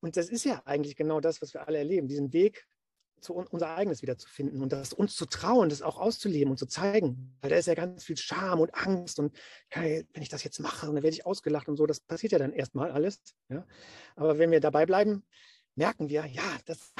Und 0.00 0.16
das 0.16 0.28
ist 0.30 0.44
ja 0.44 0.62
eigentlich 0.64 0.96
genau 0.96 1.20
das, 1.20 1.42
was 1.42 1.54
wir 1.54 1.66
alle 1.68 1.78
erleben, 1.78 2.08
diesen 2.08 2.32
Weg 2.32 2.66
zu 3.22 3.34
unser 3.34 3.76
eigenes 3.76 4.02
wieder 4.02 4.18
zu 4.18 4.28
finden 4.28 4.60
und 4.62 4.72
das 4.72 4.92
uns 4.92 5.16
zu 5.16 5.26
trauen, 5.26 5.68
das 5.68 5.82
auch 5.82 5.98
auszuleben 5.98 6.50
und 6.50 6.58
zu 6.58 6.66
zeigen. 6.66 7.36
Weil 7.40 7.50
da 7.50 7.56
ist 7.56 7.66
ja 7.66 7.74
ganz 7.74 8.04
viel 8.04 8.16
Scham 8.16 8.60
und 8.60 8.74
Angst 8.74 9.18
und 9.18 9.34
wenn 9.70 10.04
ich 10.22 10.28
das 10.28 10.44
jetzt 10.44 10.58
mache, 10.60 10.86
dann 10.86 10.96
werde 10.96 11.08
ich 11.08 11.24
ausgelacht 11.24 11.68
und 11.68 11.76
so. 11.76 11.86
Das 11.86 12.00
passiert 12.00 12.32
ja 12.32 12.38
dann 12.38 12.52
erstmal 12.52 12.90
alles. 12.90 13.22
Ja? 13.48 13.66
Aber 14.16 14.38
wenn 14.38 14.50
wir 14.50 14.60
dabei 14.60 14.86
bleiben, 14.86 15.24
merken 15.74 16.08
wir, 16.08 16.26
ja, 16.26 16.42
das 16.66 16.92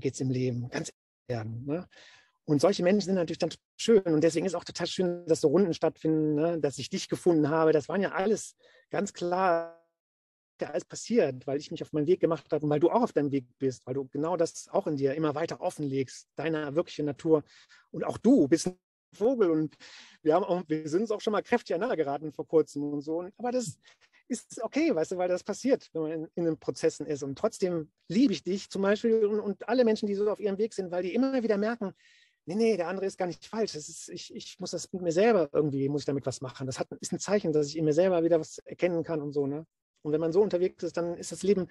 geht 0.00 0.14
es 0.14 0.20
im 0.20 0.30
Leben, 0.30 0.68
ganz 0.70 0.92
werden. 1.28 1.64
Ne? 1.66 1.88
Und 2.44 2.60
solche 2.60 2.82
Menschen 2.82 3.06
sind 3.06 3.16
natürlich 3.16 3.38
dann 3.38 3.52
schön. 3.76 4.02
Und 4.02 4.24
deswegen 4.24 4.46
ist 4.46 4.54
auch 4.54 4.64
total 4.64 4.86
schön, 4.86 5.26
dass 5.26 5.42
so 5.42 5.48
Runden 5.48 5.74
stattfinden, 5.74 6.34
ne? 6.34 6.58
dass 6.58 6.78
ich 6.78 6.88
dich 6.88 7.08
gefunden 7.08 7.50
habe. 7.50 7.72
Das 7.72 7.88
waren 7.88 8.00
ja 8.00 8.12
alles 8.12 8.56
ganz 8.90 9.12
klar 9.12 9.77
ja 10.62 10.70
alles 10.70 10.84
passiert, 10.84 11.46
weil 11.46 11.58
ich 11.58 11.70
mich 11.70 11.82
auf 11.82 11.92
meinen 11.92 12.06
Weg 12.06 12.20
gemacht 12.20 12.46
habe 12.52 12.64
und 12.64 12.70
weil 12.70 12.80
du 12.80 12.90
auch 12.90 13.02
auf 13.02 13.12
deinem 13.12 13.32
Weg 13.32 13.46
bist, 13.58 13.86
weil 13.86 13.94
du 13.94 14.08
genau 14.08 14.36
das 14.36 14.68
auch 14.70 14.86
in 14.86 14.96
dir 14.96 15.14
immer 15.14 15.34
weiter 15.34 15.60
offenlegst, 15.60 16.28
deine 16.36 16.74
wirkliche 16.74 17.02
Natur. 17.02 17.44
Und 17.90 18.04
auch 18.04 18.18
du 18.18 18.48
bist 18.48 18.70
Vogel 19.14 19.50
und 19.50 19.74
wir, 20.22 20.34
haben 20.34 20.44
auch, 20.44 20.62
wir 20.66 20.88
sind 20.88 21.02
uns 21.02 21.10
auch 21.10 21.20
schon 21.20 21.32
mal 21.32 21.42
kräftig 21.42 21.74
aneinander 21.74 21.96
geraten 21.96 22.32
vor 22.32 22.46
kurzem 22.46 22.82
und 22.82 23.00
so. 23.00 23.26
Aber 23.38 23.50
das 23.50 23.78
ist 24.28 24.62
okay, 24.62 24.94
weißt 24.94 25.12
du, 25.12 25.16
weil 25.16 25.28
das 25.28 25.42
passiert, 25.42 25.88
wenn 25.92 26.02
man 26.02 26.12
in, 26.12 26.28
in 26.34 26.44
den 26.44 26.58
Prozessen 26.58 27.06
ist. 27.06 27.22
Und 27.22 27.38
trotzdem 27.38 27.90
liebe 28.08 28.32
ich 28.32 28.44
dich 28.44 28.68
zum 28.70 28.82
Beispiel 28.82 29.24
und, 29.24 29.40
und, 29.40 29.68
alle 29.68 29.84
Menschen, 29.84 30.06
die 30.06 30.14
so 30.14 30.30
auf 30.30 30.40
ihrem 30.40 30.58
Weg 30.58 30.74
sind, 30.74 30.90
weil 30.90 31.02
die 31.02 31.14
immer 31.14 31.42
wieder 31.42 31.56
merken, 31.56 31.94
nee, 32.44 32.54
nee, 32.54 32.76
der 32.76 32.88
andere 32.88 33.06
ist 33.06 33.18
gar 33.18 33.26
nicht 33.26 33.46
falsch. 33.46 33.74
Ist, 33.74 34.08
ich, 34.10 34.34
ich 34.34 34.60
muss 34.60 34.72
das 34.72 34.92
mit 34.92 35.02
mir 35.02 35.12
selber 35.12 35.48
irgendwie, 35.52 35.88
muss 35.88 36.02
ich 36.02 36.06
damit 36.06 36.26
was 36.26 36.40
machen. 36.40 36.66
Das 36.66 36.78
hat, 36.78 36.88
ist 37.00 37.12
ein 37.12 37.18
Zeichen, 37.18 37.52
dass 37.52 37.68
ich 37.68 37.76
in 37.76 37.84
mir 37.84 37.94
selber 37.94 38.22
wieder 38.22 38.38
was 38.38 38.58
erkennen 38.58 39.02
kann 39.02 39.22
und 39.22 39.32
so. 39.32 39.46
Ne? 39.46 39.66
Und 40.08 40.12
wenn 40.12 40.20
man 40.20 40.32
so 40.32 40.42
unterwegs 40.42 40.82
ist, 40.82 40.96
dann 40.96 41.16
ist 41.16 41.32
das 41.32 41.42
Leben 41.42 41.68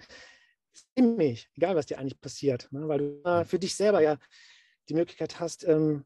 stimmig, 0.72 1.50
egal 1.56 1.76
was 1.76 1.86
dir 1.86 1.98
eigentlich 1.98 2.20
passiert. 2.20 2.68
Ne? 2.70 2.88
Weil 2.88 2.98
du 2.98 3.44
für 3.44 3.58
dich 3.58 3.74
selber 3.74 4.00
ja 4.00 4.16
die 4.88 4.94
Möglichkeit 4.94 5.40
hast, 5.40 5.66
ähm, 5.66 6.04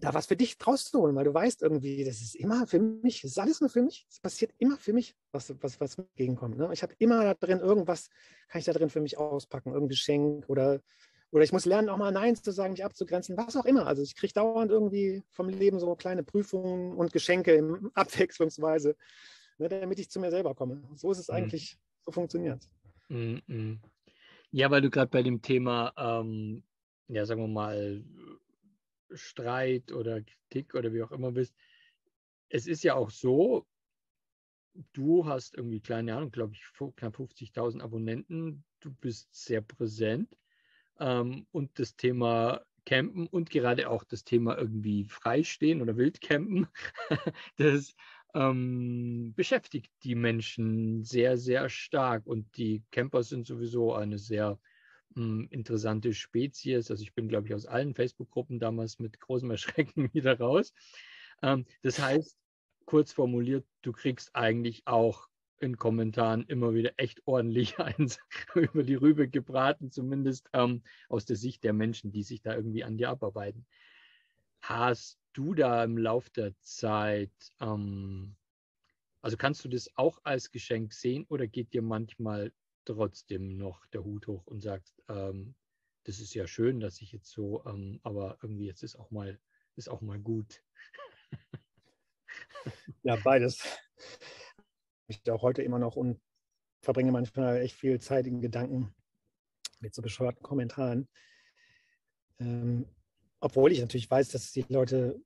da 0.00 0.14
was 0.14 0.26
für 0.26 0.36
dich 0.36 0.58
draus 0.58 0.84
zu 0.84 1.00
holen, 1.00 1.16
weil 1.16 1.24
du 1.24 1.34
weißt 1.34 1.62
irgendwie, 1.62 2.04
das 2.04 2.20
ist 2.20 2.36
immer 2.36 2.66
für 2.66 2.78
mich, 2.78 3.22
das 3.22 3.32
ist 3.32 3.38
alles 3.38 3.60
nur 3.60 3.70
für 3.70 3.82
mich, 3.82 4.06
es 4.08 4.20
passiert 4.20 4.52
immer 4.58 4.76
für 4.78 4.92
mich, 4.92 5.16
was, 5.32 5.52
was, 5.60 5.80
was 5.80 5.98
mir 5.98 6.04
entgegenkommt. 6.04 6.56
Ne? 6.56 6.70
Ich 6.72 6.82
habe 6.82 6.94
immer 6.98 7.24
da 7.24 7.34
drin 7.34 7.58
irgendwas, 7.58 8.08
kann 8.48 8.60
ich 8.60 8.64
da 8.64 8.72
drin 8.72 8.90
für 8.90 9.00
mich 9.00 9.18
auspacken, 9.18 9.70
irgendein 9.70 9.88
Geschenk 9.88 10.48
oder, 10.48 10.80
oder 11.32 11.42
ich 11.42 11.52
muss 11.52 11.64
lernen, 11.64 11.88
auch 11.88 11.96
mal 11.96 12.12
Nein 12.12 12.36
zu 12.36 12.52
sagen, 12.52 12.72
mich 12.72 12.84
abzugrenzen, 12.84 13.36
was 13.36 13.56
auch 13.56 13.64
immer. 13.64 13.86
Also 13.86 14.02
ich 14.02 14.14
kriege 14.14 14.32
dauernd 14.32 14.70
irgendwie 14.70 15.22
vom 15.30 15.48
Leben 15.48 15.80
so 15.80 15.94
kleine 15.96 16.22
Prüfungen 16.22 16.94
und 16.94 17.12
Geschenke 17.12 17.54
in 17.54 17.90
abwechslungsweise, 17.94 18.96
ne, 19.58 19.68
damit 19.68 19.98
ich 19.98 20.10
zu 20.10 20.20
mir 20.20 20.30
selber 20.30 20.54
komme. 20.54 20.82
So 20.94 21.10
ist 21.10 21.18
es 21.18 21.28
mhm. 21.28 21.34
eigentlich, 21.34 21.78
so 22.02 22.12
funktioniert 22.12 22.68
mhm. 23.08 23.80
Ja, 24.50 24.70
weil 24.70 24.80
du 24.80 24.90
gerade 24.90 25.10
bei 25.10 25.22
dem 25.22 25.42
Thema, 25.42 25.92
ähm, 25.96 26.62
ja, 27.08 27.26
sagen 27.26 27.42
wir 27.42 27.48
mal, 27.48 28.04
Streit 29.12 29.92
oder 29.92 30.22
Kritik 30.22 30.74
oder 30.74 30.92
wie 30.92 31.02
auch 31.02 31.12
immer 31.12 31.32
bist. 31.32 31.54
Es 32.48 32.66
ist 32.66 32.82
ja 32.82 32.94
auch 32.94 33.10
so, 33.10 33.66
du 34.92 35.26
hast 35.26 35.54
irgendwie, 35.54 35.80
keine 35.80 36.16
Ahnung, 36.16 36.30
glaube 36.30 36.54
ich, 36.54 36.62
knapp 36.96 37.16
50.000 37.16 37.82
Abonnenten, 37.82 38.64
du 38.80 38.92
bist 38.92 39.34
sehr 39.34 39.60
präsent 39.60 40.36
ähm, 40.98 41.46
und 41.50 41.78
das 41.78 41.96
Thema 41.96 42.62
Campen 42.86 43.26
und 43.26 43.50
gerade 43.50 43.90
auch 43.90 44.04
das 44.04 44.24
Thema 44.24 44.56
irgendwie 44.56 45.04
freistehen 45.04 45.82
oder 45.82 45.96
Wildcampen, 45.96 46.68
das 47.56 47.94
ähm, 48.38 49.34
beschäftigt 49.34 49.92
die 50.04 50.14
Menschen 50.14 51.02
sehr, 51.02 51.36
sehr 51.36 51.68
stark 51.68 52.24
und 52.24 52.56
die 52.56 52.84
Camper 52.92 53.24
sind 53.24 53.46
sowieso 53.46 53.94
eine 53.94 54.18
sehr 54.18 54.60
hm, 55.16 55.48
interessante 55.50 56.14
Spezies. 56.14 56.90
Also 56.90 57.02
ich 57.02 57.14
bin, 57.14 57.28
glaube 57.28 57.48
ich, 57.48 57.54
aus 57.54 57.66
allen 57.66 57.94
Facebook-Gruppen 57.94 58.60
damals 58.60 59.00
mit 59.00 59.18
großem 59.18 59.50
Erschrecken 59.50 60.14
wieder 60.14 60.38
raus. 60.38 60.72
Ähm, 61.42 61.66
das 61.82 61.98
heißt, 61.98 62.38
kurz 62.84 63.12
formuliert, 63.12 63.66
du 63.82 63.90
kriegst 63.90 64.36
eigentlich 64.36 64.86
auch 64.86 65.28
in 65.60 65.76
Kommentaren 65.76 66.44
immer 66.46 66.74
wieder 66.74 66.92
echt 66.96 67.20
ordentlich 67.24 67.78
eins 67.80 68.20
über 68.54 68.84
die 68.84 68.94
Rübe 68.94 69.28
gebraten, 69.28 69.90
zumindest 69.90 70.48
ähm, 70.52 70.84
aus 71.08 71.24
der 71.24 71.36
Sicht 71.36 71.64
der 71.64 71.72
Menschen, 71.72 72.12
die 72.12 72.22
sich 72.22 72.40
da 72.40 72.54
irgendwie 72.54 72.84
an 72.84 72.96
dir 72.96 73.10
abarbeiten. 73.10 73.66
Hast 74.60 75.18
du 75.38 75.54
da 75.54 75.84
im 75.84 75.96
Lauf 75.96 76.30
der 76.30 76.52
Zeit, 76.62 77.30
ähm, 77.60 78.36
also 79.22 79.36
kannst 79.36 79.64
du 79.64 79.68
das 79.68 79.88
auch 79.94 80.18
als 80.24 80.50
Geschenk 80.50 80.92
sehen 80.92 81.26
oder 81.28 81.46
geht 81.46 81.72
dir 81.72 81.82
manchmal 81.82 82.52
trotzdem 82.84 83.56
noch 83.56 83.86
der 83.86 84.02
Hut 84.02 84.26
hoch 84.26 84.46
und 84.46 84.60
sagst, 84.60 85.00
ähm, 85.08 85.54
das 86.04 86.18
ist 86.18 86.34
ja 86.34 86.48
schön, 86.48 86.80
dass 86.80 87.00
ich 87.00 87.12
jetzt 87.12 87.30
so, 87.30 87.64
ähm, 87.66 88.00
aber 88.02 88.38
irgendwie 88.42 88.66
jetzt 88.66 88.82
ist 88.82 88.96
auch 88.96 89.12
mal, 89.12 89.38
ist 89.76 89.88
auch 89.88 90.00
mal 90.00 90.18
gut. 90.18 90.64
ja, 93.02 93.14
beides. 93.16 93.62
Ich 95.06 95.30
auch 95.30 95.42
heute 95.42 95.62
immer 95.62 95.78
noch 95.78 95.94
und 95.94 96.20
verbringe 96.82 97.12
manchmal 97.12 97.58
echt 97.58 97.76
viel 97.76 98.00
Zeit 98.00 98.26
in 98.26 98.40
Gedanken 98.40 98.92
mit 99.80 99.94
so 99.94 100.02
bescheuerten 100.02 100.42
Kommentaren. 100.42 101.08
Ähm, 102.40 102.86
obwohl 103.40 103.70
ich 103.70 103.80
natürlich 103.80 104.10
weiß, 104.10 104.30
dass 104.30 104.50
die 104.50 104.64
Leute 104.68 105.20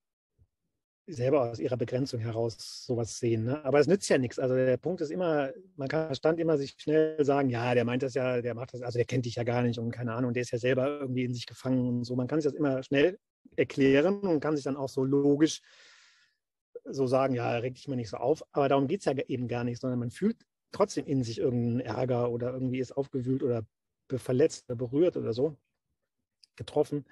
selber 1.06 1.50
aus 1.50 1.58
ihrer 1.58 1.76
Begrenzung 1.76 2.20
heraus 2.20 2.84
sowas 2.86 3.18
sehen. 3.18 3.44
Ne? 3.44 3.64
Aber 3.64 3.80
es 3.80 3.86
nützt 3.86 4.08
ja 4.08 4.18
nichts. 4.18 4.38
Also 4.38 4.54
der 4.54 4.76
Punkt 4.76 5.00
ist 5.00 5.10
immer, 5.10 5.50
man 5.76 5.88
kann 5.88 6.06
Verstand 6.06 6.38
immer 6.38 6.56
sich 6.56 6.74
schnell 6.78 7.22
sagen, 7.24 7.50
ja, 7.50 7.74
der 7.74 7.84
meint 7.84 8.02
das 8.02 8.14
ja, 8.14 8.40
der 8.40 8.54
macht 8.54 8.74
das, 8.74 8.82
also 8.82 8.98
der 8.98 9.06
kennt 9.06 9.26
dich 9.26 9.34
ja 9.34 9.42
gar 9.42 9.62
nicht 9.62 9.78
und 9.78 9.90
keine 9.90 10.14
Ahnung, 10.14 10.32
der 10.32 10.42
ist 10.42 10.52
ja 10.52 10.58
selber 10.58 11.00
irgendwie 11.00 11.24
in 11.24 11.34
sich 11.34 11.46
gefangen 11.46 11.88
und 11.88 12.04
so. 12.04 12.14
Man 12.14 12.28
kann 12.28 12.40
sich 12.40 12.50
das 12.50 12.58
immer 12.58 12.82
schnell 12.82 13.18
erklären 13.56 14.20
und 14.20 14.40
kann 14.40 14.54
sich 14.54 14.64
dann 14.64 14.76
auch 14.76 14.88
so 14.88 15.04
logisch 15.04 15.60
so 16.84 17.06
sagen, 17.06 17.34
ja, 17.34 17.50
reg 17.58 17.74
dich 17.74 17.88
mal 17.88 17.96
nicht 17.96 18.10
so 18.10 18.16
auf. 18.16 18.44
Aber 18.52 18.68
darum 18.68 18.86
geht 18.86 19.00
es 19.00 19.04
ja 19.06 19.12
eben 19.12 19.48
gar 19.48 19.64
nicht, 19.64 19.80
sondern 19.80 19.98
man 19.98 20.10
fühlt 20.10 20.36
trotzdem 20.72 21.06
in 21.06 21.22
sich 21.22 21.38
irgendeinen 21.38 21.80
Ärger 21.80 22.30
oder 22.30 22.52
irgendwie 22.52 22.80
ist 22.80 22.92
aufgewühlt 22.92 23.42
oder 23.42 23.64
verletzt 24.14 24.64
oder 24.68 24.76
berührt 24.76 25.16
oder 25.16 25.32
so, 25.32 25.56
getroffen. 26.56 27.06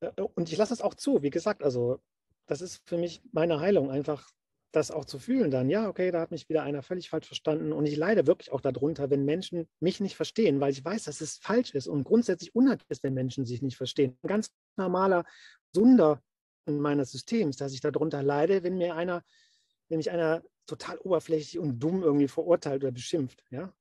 Äh, 0.00 0.10
und 0.34 0.50
ich 0.50 0.58
lasse 0.58 0.70
das 0.70 0.82
auch 0.82 0.94
zu, 0.94 1.22
wie 1.22 1.30
gesagt, 1.30 1.62
also 1.62 2.00
das 2.50 2.60
ist 2.60 2.82
für 2.84 2.98
mich 2.98 3.22
meine 3.30 3.60
Heilung, 3.60 3.92
einfach 3.92 4.28
das 4.72 4.90
auch 4.90 5.04
zu 5.04 5.20
fühlen 5.20 5.52
dann, 5.52 5.70
ja, 5.70 5.88
okay, 5.88 6.10
da 6.10 6.20
hat 6.20 6.32
mich 6.32 6.48
wieder 6.48 6.64
einer 6.64 6.82
völlig 6.82 7.08
falsch 7.08 7.28
verstanden 7.28 7.72
und 7.72 7.86
ich 7.86 7.96
leide 7.96 8.26
wirklich 8.26 8.50
auch 8.50 8.60
darunter, 8.60 9.08
wenn 9.08 9.24
Menschen 9.24 9.68
mich 9.78 10.00
nicht 10.00 10.16
verstehen, 10.16 10.60
weil 10.60 10.72
ich 10.72 10.84
weiß, 10.84 11.04
dass 11.04 11.20
es 11.20 11.38
falsch 11.38 11.74
ist 11.74 11.86
und 11.86 12.02
grundsätzlich 12.02 12.54
unnatürlich 12.54 12.90
ist, 12.90 13.04
wenn 13.04 13.14
Menschen 13.14 13.44
sich 13.44 13.62
nicht 13.62 13.76
verstehen. 13.76 14.18
Ein 14.22 14.28
ganz 14.28 14.50
normaler 14.76 15.24
Sunder 15.72 16.20
meines 16.66 17.12
Systems, 17.12 17.56
dass 17.56 17.72
ich 17.72 17.80
darunter 17.80 18.22
leide, 18.22 18.64
wenn 18.64 18.78
mir 18.78 18.96
einer, 18.96 19.22
wenn 19.88 19.98
mich 19.98 20.10
einer 20.10 20.42
total 20.66 20.98
oberflächlich 20.98 21.58
und 21.58 21.78
dumm 21.78 22.02
irgendwie 22.02 22.28
verurteilt 22.28 22.82
oder 22.82 22.92
beschimpft, 22.92 23.44
ja. 23.50 23.72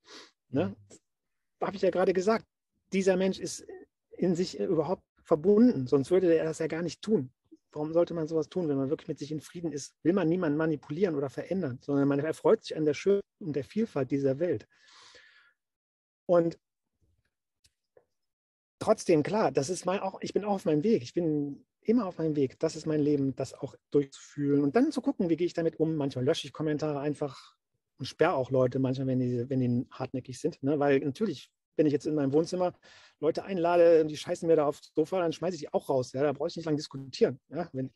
Ne? 0.49 0.75
Mhm. 0.89 1.65
Habe 1.65 1.75
ich 1.75 1.81
ja 1.81 1.89
gerade 1.89 2.13
gesagt, 2.13 2.45
dieser 2.93 3.17
Mensch 3.17 3.39
ist 3.39 3.65
in 4.11 4.35
sich 4.35 4.59
überhaupt 4.59 5.03
verbunden, 5.23 5.87
sonst 5.87 6.11
würde 6.11 6.35
er 6.35 6.45
das 6.45 6.59
ja 6.59 6.67
gar 6.67 6.83
nicht 6.83 7.01
tun 7.01 7.31
warum 7.71 7.93
sollte 7.93 8.13
man 8.13 8.27
sowas 8.27 8.49
tun, 8.49 8.67
wenn 8.67 8.77
man 8.77 8.89
wirklich 8.89 9.07
mit 9.07 9.19
sich 9.19 9.31
in 9.31 9.41
Frieden 9.41 9.71
ist? 9.71 9.95
Will 10.03 10.13
man 10.13 10.27
niemanden 10.27 10.57
manipulieren 10.57 11.15
oder 11.15 11.29
verändern, 11.29 11.79
sondern 11.81 12.07
man 12.07 12.19
erfreut 12.19 12.63
sich 12.63 12.75
an 12.75 12.85
der 12.85 12.93
Schönheit 12.93 13.23
und 13.39 13.55
der 13.55 13.63
Vielfalt 13.63 14.11
dieser 14.11 14.39
Welt. 14.39 14.67
Und 16.25 16.59
trotzdem, 18.79 19.23
klar, 19.23 19.51
das 19.51 19.69
ist 19.69 19.85
mein 19.85 19.99
auch, 19.99 20.19
ich 20.21 20.33
bin 20.33 20.45
auch 20.45 20.53
auf 20.53 20.65
meinem 20.65 20.83
Weg. 20.83 21.03
Ich 21.03 21.13
bin 21.13 21.65
immer 21.81 22.05
auf 22.05 22.17
meinem 22.17 22.35
Weg. 22.35 22.59
Das 22.59 22.75
ist 22.75 22.85
mein 22.85 23.01
Leben, 23.01 23.35
das 23.35 23.53
auch 23.53 23.75
durchzufühlen 23.91 24.63
und 24.63 24.75
dann 24.75 24.91
zu 24.91 25.01
gucken, 25.01 25.29
wie 25.29 25.37
gehe 25.37 25.47
ich 25.47 25.53
damit 25.53 25.79
um. 25.79 25.95
Manchmal 25.95 26.25
lösche 26.25 26.47
ich 26.47 26.53
Kommentare 26.53 26.99
einfach 26.99 27.55
und 27.97 28.05
sperre 28.05 28.33
auch 28.33 28.51
Leute, 28.51 28.79
manchmal, 28.79 29.07
wenn 29.07 29.19
die, 29.19 29.49
wenn 29.49 29.59
die 29.59 29.87
hartnäckig 29.91 30.39
sind. 30.39 30.61
Ne? 30.63 30.79
Weil 30.79 30.99
natürlich 30.99 31.51
wenn 31.79 31.87
ich 31.87 31.93
jetzt 31.93 32.05
in 32.05 32.13
meinem 32.13 32.33
Wohnzimmer 32.33 32.73
Leute 33.19 33.43
einlade 33.43 34.01
und 34.01 34.09
die 34.09 34.17
scheißen 34.17 34.47
mir 34.47 34.57
da 34.57 34.67
aufs 34.67 34.91
Sofa, 34.93 35.19
dann 35.19 35.33
schmeiße 35.33 35.55
ich 35.55 35.61
die 35.61 35.73
auch 35.73 35.89
raus. 35.89 36.11
Ja, 36.13 36.21
da 36.21 36.33
brauche 36.33 36.49
ich 36.49 36.55
nicht 36.57 36.65
lange 36.65 36.77
diskutieren. 36.77 37.39
Ja, 37.49 37.69
wenn 37.73 37.91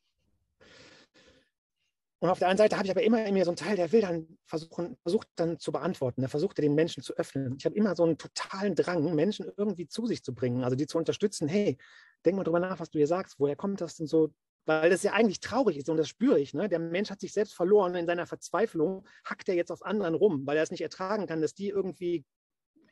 und 2.24 2.30
auf 2.30 2.40
der 2.40 2.48
anderen 2.48 2.70
Seite 2.70 2.78
habe 2.78 2.86
ich 2.86 2.92
aber 2.92 3.04
immer 3.04 3.26
in 3.26 3.34
mir 3.34 3.44
so 3.44 3.52
einen 3.52 3.58
Teil, 3.58 3.76
der 3.76 3.92
will 3.92 4.00
dann 4.00 4.38
versuchen, 4.46 4.96
versucht 5.02 5.28
dann 5.36 5.60
zu 5.60 5.74
beantworten, 5.74 6.22
der 6.22 6.30
versucht 6.30 6.58
den 6.58 6.74
Menschen 6.74 7.04
zu 7.04 7.14
öffnen. 7.18 7.58
Ich 7.58 7.66
habe 7.66 7.76
immer 7.76 7.98
so 7.98 8.04
einen 8.04 8.18
totalen 8.18 8.76
Drang, 8.76 9.14
Menschen 9.14 9.52
irgendwie 9.58 9.90
zu 9.90 10.08
sich 10.08 10.24
zu 10.24 10.34
bringen, 10.34 10.64
also 10.64 10.78
die 10.78 10.88
zu 10.88 10.98
unterstützen. 10.98 11.50
Hey, 11.50 11.78
denk 12.26 12.38
mal 12.38 12.46
drüber 12.46 12.62
nach, 12.62 12.80
was 12.80 12.90
du 12.90 12.98
hier 12.98 13.08
sagst, 13.08 13.36
woher 13.40 13.58
kommt 13.58 13.82
das 13.82 13.98
denn 13.98 14.08
so? 14.08 14.34
Weil 14.66 14.90
das 14.90 15.04
ja 15.04 15.12
eigentlich 15.12 15.42
traurig 15.42 15.76
ist 15.76 15.90
und 15.90 15.98
das 15.98 16.08
spüre 16.08 16.40
ich. 16.40 16.54
Ne? 16.54 16.70
Der 16.70 16.80
Mensch 16.80 17.10
hat 17.10 17.20
sich 17.20 17.34
selbst 17.34 17.56
verloren 17.56 17.94
in 17.96 18.06
seiner 18.06 18.26
Verzweiflung, 18.26 19.06
hackt 19.26 19.50
er 19.50 19.56
jetzt 19.56 19.70
auf 19.70 19.84
anderen 19.84 20.16
rum, 20.16 20.48
weil 20.48 20.56
er 20.56 20.64
es 20.64 20.72
nicht 20.72 20.80
ertragen 20.80 21.28
kann, 21.28 21.42
dass 21.42 21.54
die 21.54 21.68
irgendwie 21.68 22.24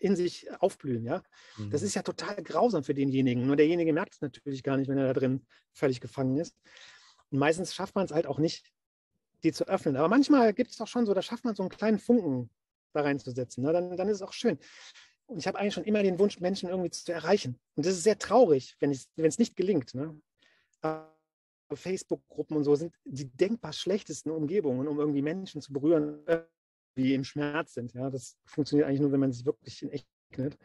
in 0.02 0.16
sich 0.16 0.48
aufblühen. 0.60 1.06
Ja? 1.06 1.24
Mhm. 1.58 1.70
Das 1.70 1.84
ist 1.84 1.94
ja 1.94 2.02
total 2.02 2.42
grausam 2.44 2.84
für 2.84 2.94
denjenigen. 2.94 3.46
Nur 3.46 3.56
derjenige 3.56 3.94
merkt 3.94 4.16
es 4.16 4.22
natürlich 4.22 4.64
gar 4.64 4.78
nicht, 4.78 4.90
wenn 4.90 4.98
er 4.98 5.08
da 5.08 5.14
drin 5.14 5.46
völlig 5.74 6.02
gefangen 6.02 6.38
ist. 6.38 6.56
Und 7.30 7.40
meistens 7.40 7.74
schafft 7.74 7.96
man 7.96 8.06
es 8.06 8.12
halt 8.12 8.28
auch 8.28 8.40
nicht, 8.40 8.72
die 9.44 9.54
zu 9.54 9.68
öffnen. 9.68 9.96
Aber 9.96 10.08
manchmal 10.08 10.54
gibt 10.54 10.72
es 10.72 10.82
auch 10.82 10.88
schon 10.88 11.06
so, 11.06 11.14
da 11.14 11.22
schafft 11.22 11.46
man 11.46 11.56
so 11.56 11.64
einen 11.64 11.70
kleinen 11.70 12.00
Funken 12.00 12.50
da 12.94 13.02
reinzusetzen. 13.02 13.64
Ne? 13.64 13.72
Dann, 13.72 13.96
dann 13.96 14.10
ist 14.10 14.18
es 14.18 14.22
auch 14.22 14.34
schön. 14.34 14.58
Und 15.28 15.38
ich 15.38 15.48
habe 15.48 15.60
eigentlich 15.60 15.76
schon 15.76 15.86
immer 15.86 16.04
den 16.04 16.20
Wunsch, 16.20 16.40
Menschen 16.40 16.70
irgendwie 16.70 16.90
zu 16.90 17.12
erreichen. 17.14 17.60
Und 17.76 17.86
das 17.86 17.94
ist 17.94 18.04
sehr 18.04 18.18
traurig, 18.18 18.76
wenn 18.80 18.92
es 18.92 19.40
nicht 19.40 19.56
gelingt. 19.56 19.94
Ne? 19.94 20.20
Facebook-Gruppen 21.74 22.58
und 22.58 22.64
so 22.64 22.76
sind 22.76 22.94
die 23.06 23.30
denkbar 23.30 23.72
schlechtesten 23.72 24.32
Umgebungen, 24.32 24.88
um 24.88 25.00
irgendwie 25.00 25.22
Menschen 25.22 25.62
zu 25.62 25.72
berühren, 25.72 26.26
wie 26.96 27.14
im 27.14 27.24
Schmerz 27.24 27.74
sind. 27.74 27.94
Ja, 27.94 28.10
das 28.10 28.38
funktioniert 28.46 28.88
eigentlich 28.88 29.02
nur, 29.02 29.12
wenn 29.12 29.20
man 29.20 29.32
sich 29.32 29.46
wirklich 29.46 29.82
in 29.82 29.90
echt 29.90 30.08
kennt. 30.32 30.58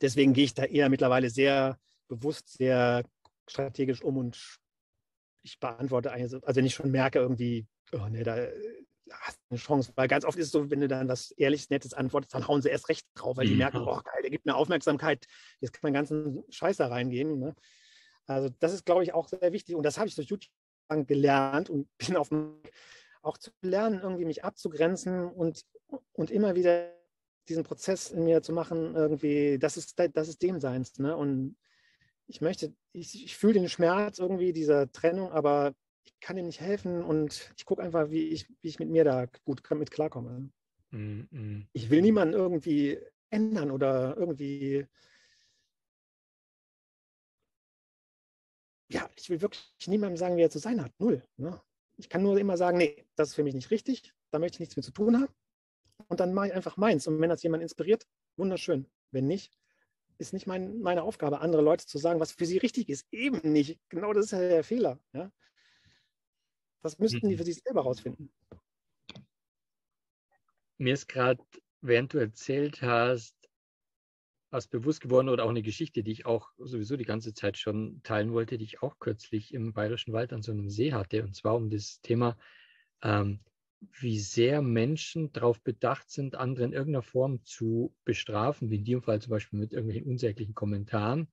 Deswegen 0.00 0.32
gehe 0.32 0.44
ich 0.44 0.54
da 0.54 0.64
eher 0.64 0.88
mittlerweile 0.88 1.30
sehr 1.30 1.78
bewusst, 2.08 2.56
sehr 2.58 3.04
strategisch 3.48 4.02
um 4.02 4.18
und 4.18 4.58
ich 5.42 5.58
beantworte 5.58 6.12
eigentlich, 6.12 6.34
also 6.44 6.56
wenn 6.56 6.66
ich 6.66 6.74
schon 6.74 6.90
merke, 6.90 7.18
irgendwie, 7.18 7.66
oh 7.92 8.06
nee, 8.10 8.22
da 8.22 8.36
hast 9.10 9.38
du 9.38 9.42
eine 9.50 9.58
Chance, 9.58 9.92
weil 9.94 10.08
ganz 10.08 10.24
oft 10.24 10.36
ist 10.38 10.46
es 10.46 10.52
so, 10.52 10.70
wenn 10.70 10.80
du 10.80 10.88
dann 10.88 11.08
was 11.08 11.30
ehrliches, 11.32 11.70
nettes 11.70 11.94
antwortest, 11.94 12.34
dann 12.34 12.46
hauen 12.46 12.60
sie 12.60 12.68
erst 12.68 12.88
recht 12.88 13.06
drauf, 13.14 13.36
weil 13.36 13.46
die 13.46 13.52
mhm. 13.52 13.58
merken, 13.58 13.78
oh 13.78 14.00
geil, 14.04 14.22
der 14.22 14.30
gibt 14.30 14.44
mir 14.44 14.54
Aufmerksamkeit, 14.54 15.26
jetzt 15.60 15.72
kann 15.72 15.80
man 15.84 15.94
ganzen 15.94 16.44
Scheiß 16.50 16.76
da 16.76 16.88
reingehen. 16.88 17.38
Ne? 17.38 17.54
Also 18.26 18.50
das 18.58 18.74
ist, 18.74 18.84
glaube 18.84 19.04
ich, 19.04 19.14
auch 19.14 19.28
sehr 19.28 19.52
wichtig. 19.52 19.74
Und 19.74 19.84
das 19.84 19.98
habe 19.98 20.08
ich 20.08 20.14
durch 20.14 20.28
YouTube 20.28 20.52
gelernt 21.06 21.70
und 21.70 21.88
bin 21.98 22.16
auf 22.16 22.30
auch 23.28 23.38
zu 23.38 23.50
lernen, 23.62 24.00
irgendwie 24.02 24.24
mich 24.24 24.44
abzugrenzen 24.44 25.28
und, 25.28 25.64
und 26.12 26.30
immer 26.30 26.54
wieder 26.54 26.92
diesen 27.48 27.64
Prozess 27.64 28.10
in 28.10 28.24
mir 28.24 28.42
zu 28.42 28.52
machen, 28.52 28.94
irgendwie, 28.94 29.58
das 29.58 29.76
ist, 29.76 29.98
das 30.14 30.28
ist 30.28 30.42
dem 30.42 30.60
Seins. 30.60 30.98
Ne? 30.98 31.16
Und 31.16 31.56
ich 32.26 32.40
möchte, 32.40 32.74
ich, 32.92 33.24
ich 33.24 33.36
fühle 33.36 33.54
den 33.54 33.68
Schmerz 33.68 34.18
irgendwie 34.18 34.52
dieser 34.52 34.90
Trennung, 34.92 35.30
aber 35.32 35.74
ich 36.04 36.18
kann 36.20 36.36
ihm 36.36 36.46
nicht 36.46 36.60
helfen 36.60 37.02
und 37.02 37.52
ich 37.56 37.64
gucke 37.64 37.82
einfach, 37.82 38.10
wie 38.10 38.28
ich, 38.28 38.48
wie 38.60 38.68
ich 38.68 38.78
mit 38.78 38.90
mir 38.90 39.04
da 39.04 39.26
gut 39.44 39.62
mit 39.70 39.90
klarkomme. 39.90 40.50
Mm 40.90 41.20
-mm. 41.30 41.66
Ich 41.72 41.90
will 41.90 42.02
niemanden 42.02 42.34
irgendwie 42.34 42.98
ändern 43.30 43.70
oder 43.70 44.16
irgendwie. 44.16 44.86
Ja, 48.90 49.08
ich 49.16 49.28
will 49.28 49.40
wirklich 49.42 49.70
niemandem 49.86 50.16
sagen, 50.16 50.36
wie 50.38 50.42
er 50.42 50.50
zu 50.50 50.58
sein 50.58 50.82
hat. 50.82 50.92
Null. 50.98 51.22
Ne? 51.36 51.60
Ich 51.98 52.08
kann 52.08 52.22
nur 52.22 52.38
immer 52.38 52.56
sagen, 52.56 52.78
nee, 52.78 53.04
das 53.16 53.30
ist 53.30 53.34
für 53.34 53.42
mich 53.42 53.54
nicht 53.54 53.70
richtig, 53.70 54.14
da 54.30 54.38
möchte 54.38 54.56
ich 54.56 54.60
nichts 54.60 54.76
mit 54.76 54.84
zu 54.84 54.92
tun 54.92 55.20
haben. 55.20 55.34
Und 56.06 56.20
dann 56.20 56.32
mache 56.32 56.48
ich 56.48 56.54
einfach 56.54 56.76
meins. 56.76 57.06
Und 57.06 57.20
wenn 57.20 57.28
das 57.28 57.42
jemand 57.42 57.62
inspiriert, 57.62 58.06
wunderschön. 58.36 58.86
Wenn 59.10 59.26
nicht, 59.26 59.58
ist 60.18 60.32
nicht 60.32 60.46
mein, 60.46 60.80
meine 60.80 61.02
Aufgabe, 61.02 61.40
andere 61.40 61.62
Leute 61.62 61.86
zu 61.86 61.98
sagen, 61.98 62.20
was 62.20 62.32
für 62.32 62.46
sie 62.46 62.58
richtig 62.58 62.88
ist. 62.88 63.06
Eben 63.12 63.40
nicht. 63.52 63.80
Genau 63.88 64.12
das 64.12 64.26
ist 64.26 64.30
ja 64.32 64.38
der 64.38 64.64
Fehler. 64.64 64.98
Ja? 65.12 65.30
Das 66.82 66.98
müssten 66.98 67.28
die 67.28 67.34
mhm. 67.34 67.38
für 67.38 67.44
sich 67.44 67.56
selber 67.56 67.82
rausfinden. 67.82 68.30
Mir 70.78 70.94
ist 70.94 71.08
gerade, 71.08 71.42
während 71.80 72.14
du 72.14 72.18
erzählt 72.18 72.80
hast, 72.82 73.34
was 74.50 74.66
bewusst 74.66 75.00
geworden 75.00 75.28
oder 75.28 75.44
auch 75.44 75.50
eine 75.50 75.62
Geschichte, 75.62 76.02
die 76.02 76.12
ich 76.12 76.26
auch 76.26 76.50
sowieso 76.58 76.96
die 76.96 77.04
ganze 77.04 77.34
Zeit 77.34 77.58
schon 77.58 78.00
teilen 78.02 78.32
wollte, 78.32 78.58
die 78.58 78.64
ich 78.64 78.82
auch 78.82 78.98
kürzlich 78.98 79.52
im 79.52 79.72
Bayerischen 79.72 80.12
Wald 80.12 80.32
an 80.32 80.42
so 80.42 80.52
einem 80.52 80.70
See 80.70 80.92
hatte, 80.92 81.22
und 81.22 81.34
zwar 81.34 81.54
um 81.54 81.70
das 81.70 82.00
Thema, 82.00 82.38
ähm, 83.02 83.40
wie 84.00 84.18
sehr 84.18 84.62
Menschen 84.62 85.32
darauf 85.32 85.60
bedacht 85.60 86.10
sind, 86.10 86.34
andere 86.34 86.64
in 86.64 86.72
irgendeiner 86.72 87.02
Form 87.02 87.44
zu 87.44 87.94
bestrafen, 88.04 88.70
wie 88.70 88.76
in 88.76 88.84
dem 88.84 89.02
Fall 89.02 89.20
zum 89.20 89.30
Beispiel 89.30 89.58
mit 89.58 89.72
irgendwelchen 89.72 90.10
unsäglichen 90.10 90.54
Kommentaren, 90.54 91.28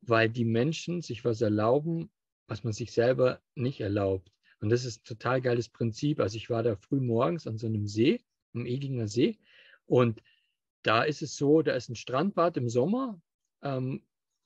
weil 0.00 0.30
die 0.30 0.44
Menschen 0.44 1.02
sich 1.02 1.24
was 1.24 1.40
erlauben, 1.40 2.10
was 2.46 2.64
man 2.64 2.72
sich 2.72 2.92
selber 2.92 3.42
nicht 3.54 3.80
erlaubt. 3.80 4.32
Und 4.60 4.70
das 4.70 4.84
ist 4.84 5.02
ein 5.02 5.04
total 5.04 5.40
geiles 5.40 5.68
Prinzip. 5.68 6.20
Also 6.20 6.36
ich 6.36 6.48
war 6.48 6.62
da 6.62 6.76
früh 6.76 7.00
morgens 7.00 7.46
an 7.46 7.58
so 7.58 7.66
einem 7.66 7.86
See, 7.86 8.24
am 8.54 8.66
Eginger 8.66 9.06
See, 9.06 9.38
und 9.86 10.22
da 10.82 11.02
ist 11.02 11.22
es 11.22 11.36
so, 11.36 11.62
da 11.62 11.72
ist 11.72 11.88
ein 11.88 11.96
Strandbad 11.96 12.56
im 12.56 12.68
Sommer. 12.68 13.20
Ähm, 13.62 14.02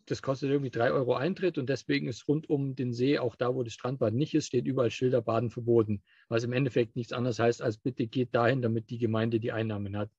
das 0.06 0.22
kostet 0.22 0.50
irgendwie 0.50 0.70
drei 0.70 0.90
Euro 0.90 1.14
Eintritt 1.14 1.58
und 1.58 1.68
deswegen 1.68 2.08
ist 2.08 2.26
rund 2.26 2.50
um 2.50 2.74
den 2.74 2.92
See, 2.92 3.18
auch 3.18 3.36
da, 3.36 3.54
wo 3.54 3.62
das 3.62 3.72
Strandbad 3.72 4.14
nicht 4.14 4.34
ist, 4.34 4.46
steht 4.46 4.66
überall 4.66 4.90
Schilder 4.90 5.22
Baden 5.22 5.50
verboten. 5.50 6.02
Was 6.28 6.42
im 6.42 6.52
Endeffekt 6.52 6.96
nichts 6.96 7.12
anderes 7.12 7.38
heißt, 7.38 7.62
als 7.62 7.78
bitte 7.78 8.06
geht 8.06 8.34
dahin, 8.34 8.62
damit 8.62 8.90
die 8.90 8.98
Gemeinde 8.98 9.38
die 9.38 9.52
Einnahmen 9.52 9.96
hat. 9.96 10.10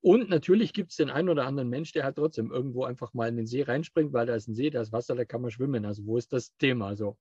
Und 0.00 0.30
natürlich 0.30 0.72
gibt 0.72 0.92
es 0.92 0.96
den 0.96 1.10
einen 1.10 1.28
oder 1.28 1.44
anderen 1.44 1.68
Mensch, 1.68 1.92
der 1.92 2.04
halt 2.04 2.16
trotzdem 2.16 2.50
irgendwo 2.50 2.84
einfach 2.84 3.12
mal 3.12 3.28
in 3.28 3.36
den 3.36 3.46
See 3.46 3.62
reinspringt, 3.62 4.14
weil 4.14 4.26
da 4.26 4.34
ist 4.34 4.48
ein 4.48 4.54
See, 4.54 4.70
da 4.70 4.80
ist 4.80 4.92
Wasser, 4.92 5.14
da 5.14 5.26
kann 5.26 5.42
man 5.42 5.50
schwimmen. 5.50 5.84
Also 5.84 6.06
wo 6.06 6.16
ist 6.16 6.32
das 6.32 6.56
Thema? 6.56 6.96
So. 6.96 7.18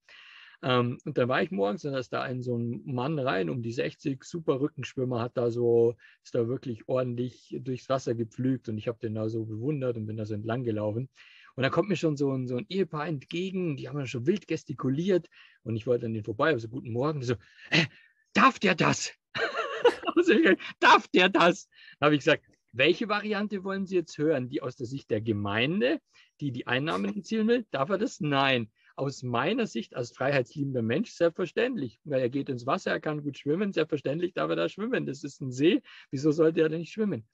Ähm, 0.61 0.97
und 1.05 1.17
dann 1.17 1.29
war 1.29 1.41
ich 1.41 1.51
morgens 1.51 1.85
und 1.85 1.93
da 1.93 1.99
ist 1.99 2.11
da 2.11 2.21
ein 2.21 2.41
so 2.41 2.57
ein 2.57 2.81
Mann 2.85 3.17
rein, 3.17 3.49
um 3.49 3.61
die 3.61 3.71
60, 3.71 4.23
super 4.23 4.59
Rückenschwimmer, 4.59 5.21
hat 5.21 5.37
da 5.37 5.51
so, 5.51 5.95
ist 6.23 6.35
da 6.35 6.47
wirklich 6.47 6.87
ordentlich 6.87 7.57
durchs 7.61 7.87
Wasser 7.87 8.13
gepflügt 8.13 8.67
und 8.67 8.77
ich 8.77 8.87
habe 8.87 8.99
den 8.99 9.15
da 9.15 9.29
so 9.29 9.45
bewundert 9.45 9.95
und 9.95 10.05
bin 10.05 10.17
da 10.17 10.25
so 10.25 10.33
entlang 10.33 10.63
gelaufen. 10.63 11.09
Und 11.55 11.63
da 11.63 11.69
kommt 11.69 11.89
mir 11.89 11.95
schon 11.95 12.17
so 12.17 12.31
ein, 12.31 12.47
so 12.47 12.57
ein 12.57 12.65
Ehepaar 12.69 13.07
entgegen, 13.07 13.77
die 13.77 13.87
haben 13.87 13.97
dann 13.97 14.07
schon 14.07 14.27
wild 14.27 14.47
gestikuliert 14.47 15.29
und 15.63 15.75
ich 15.75 15.87
wollte 15.87 16.05
an 16.07 16.13
den 16.13 16.23
vorbei, 16.23 16.49
also 16.49 16.67
guten 16.67 16.91
Morgen, 16.91 17.21
so, 17.21 17.35
äh, 17.69 17.85
darf 18.33 18.59
der 18.59 18.75
das? 18.75 19.13
darf 20.79 21.07
der 21.09 21.29
das? 21.29 21.69
Da 21.99 22.07
habe 22.07 22.15
ich 22.15 22.21
gesagt, 22.21 22.43
welche 22.71 23.09
Variante 23.09 23.63
wollen 23.63 23.85
Sie 23.85 23.95
jetzt 23.95 24.17
hören? 24.17 24.49
Die 24.49 24.61
aus 24.61 24.75
der 24.75 24.87
Sicht 24.87 25.09
der 25.09 25.21
Gemeinde, 25.21 25.99
die 26.39 26.51
die 26.51 26.67
Einnahmen 26.67 27.15
erzielen 27.15 27.47
will? 27.47 27.65
Darf 27.71 27.89
er 27.89 27.97
das? 27.97 28.19
Nein. 28.19 28.69
Aus 28.99 29.23
meiner 29.23 29.65
Sicht 29.65 29.95
als 29.95 30.11
freiheitsliebender 30.11 30.81
Mensch 30.81 31.11
selbstverständlich, 31.11 32.01
weil 32.03 32.19
er 32.19 32.29
geht 32.29 32.49
ins 32.49 32.65
Wasser, 32.65 32.91
er 32.91 32.99
kann 32.99 33.23
gut 33.23 33.37
schwimmen, 33.37 33.71
selbstverständlich 33.71 34.33
darf 34.33 34.49
er 34.49 34.57
da 34.57 34.67
schwimmen. 34.67 35.05
Das 35.05 35.23
ist 35.23 35.39
ein 35.39 35.53
See, 35.53 35.81
wieso 36.11 36.31
sollte 36.31 36.59
er 36.59 36.67
denn 36.67 36.81
nicht 36.81 36.91
schwimmen? 36.91 37.25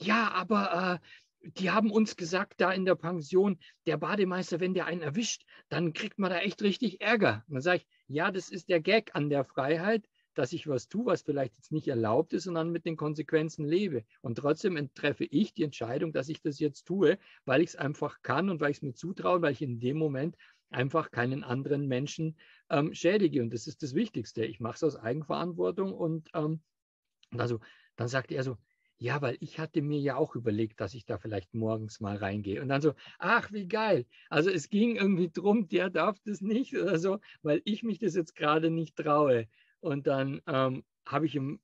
Ja, 0.00 0.32
aber 0.32 1.00
äh, 1.44 1.50
die 1.60 1.70
haben 1.70 1.92
uns 1.92 2.16
gesagt, 2.16 2.54
da 2.60 2.72
in 2.72 2.84
der 2.84 2.96
Pension, 2.96 3.60
der 3.86 3.98
Bademeister, 3.98 4.58
wenn 4.58 4.74
der 4.74 4.86
einen 4.86 5.00
erwischt, 5.00 5.44
dann 5.68 5.92
kriegt 5.92 6.18
man 6.18 6.30
da 6.30 6.38
echt 6.38 6.60
richtig 6.60 7.00
Ärger. 7.00 7.44
Und 7.46 7.54
dann 7.54 7.62
sage 7.62 7.76
ich, 7.78 7.86
ja, 8.08 8.32
das 8.32 8.48
ist 8.48 8.68
der 8.68 8.80
Gag 8.80 9.14
an 9.14 9.30
der 9.30 9.44
Freiheit, 9.44 10.08
dass 10.34 10.52
ich 10.52 10.66
was 10.66 10.88
tue, 10.88 11.06
was 11.06 11.22
vielleicht 11.22 11.56
jetzt 11.56 11.72
nicht 11.72 11.88
erlaubt 11.88 12.32
ist 12.32 12.46
und 12.46 12.54
dann 12.54 12.70
mit 12.70 12.84
den 12.84 12.96
Konsequenzen 12.96 13.66
lebe. 13.66 14.04
Und 14.22 14.38
trotzdem 14.38 14.90
treffe 14.94 15.24
ich 15.24 15.54
die 15.54 15.62
Entscheidung, 15.62 16.12
dass 16.12 16.28
ich 16.28 16.40
das 16.40 16.58
jetzt 16.58 16.84
tue, 16.86 17.18
weil 17.44 17.60
ich 17.60 17.70
es 17.70 17.76
einfach 17.76 18.22
kann 18.22 18.48
und 18.48 18.60
weil 18.60 18.70
ich 18.70 18.78
es 18.78 18.82
mir 18.82 18.94
zutraue, 18.94 19.42
weil 19.42 19.52
ich 19.52 19.62
in 19.62 19.78
dem 19.78 19.98
Moment 19.98 20.36
einfach 20.72 21.10
keinen 21.10 21.44
anderen 21.44 21.86
Menschen 21.86 22.36
ähm, 22.70 22.94
schädige. 22.94 23.42
Und 23.42 23.52
das 23.52 23.66
ist 23.66 23.82
das 23.82 23.94
Wichtigste. 23.94 24.44
Ich 24.44 24.60
mache 24.60 24.76
es 24.76 24.84
aus 24.84 24.96
Eigenverantwortung 24.96 25.92
und 25.92 26.28
ähm, 26.34 26.60
also 27.36 27.60
dann 27.96 28.08
sagte 28.08 28.34
er 28.34 28.42
so, 28.42 28.58
ja, 28.98 29.20
weil 29.20 29.36
ich 29.40 29.58
hatte 29.58 29.82
mir 29.82 29.98
ja 29.98 30.16
auch 30.16 30.36
überlegt, 30.36 30.80
dass 30.80 30.94
ich 30.94 31.04
da 31.04 31.18
vielleicht 31.18 31.54
morgens 31.54 31.98
mal 31.98 32.16
reingehe. 32.16 32.62
Und 32.62 32.68
dann 32.68 32.80
so, 32.80 32.94
ach, 33.18 33.50
wie 33.52 33.66
geil. 33.66 34.06
Also 34.30 34.48
es 34.48 34.68
ging 34.68 34.94
irgendwie 34.94 35.28
drum, 35.28 35.66
der 35.66 35.90
darf 35.90 36.18
das 36.24 36.40
nicht 36.40 36.76
oder 36.76 36.98
so, 36.98 37.18
weil 37.42 37.62
ich 37.64 37.82
mich 37.82 37.98
das 37.98 38.14
jetzt 38.14 38.36
gerade 38.36 38.70
nicht 38.70 38.94
traue. 38.94 39.48
Und 39.80 40.06
dann 40.06 40.40
ähm, 40.46 40.84
habe 41.04 41.26
ich 41.26 41.34
ihm 41.34 41.58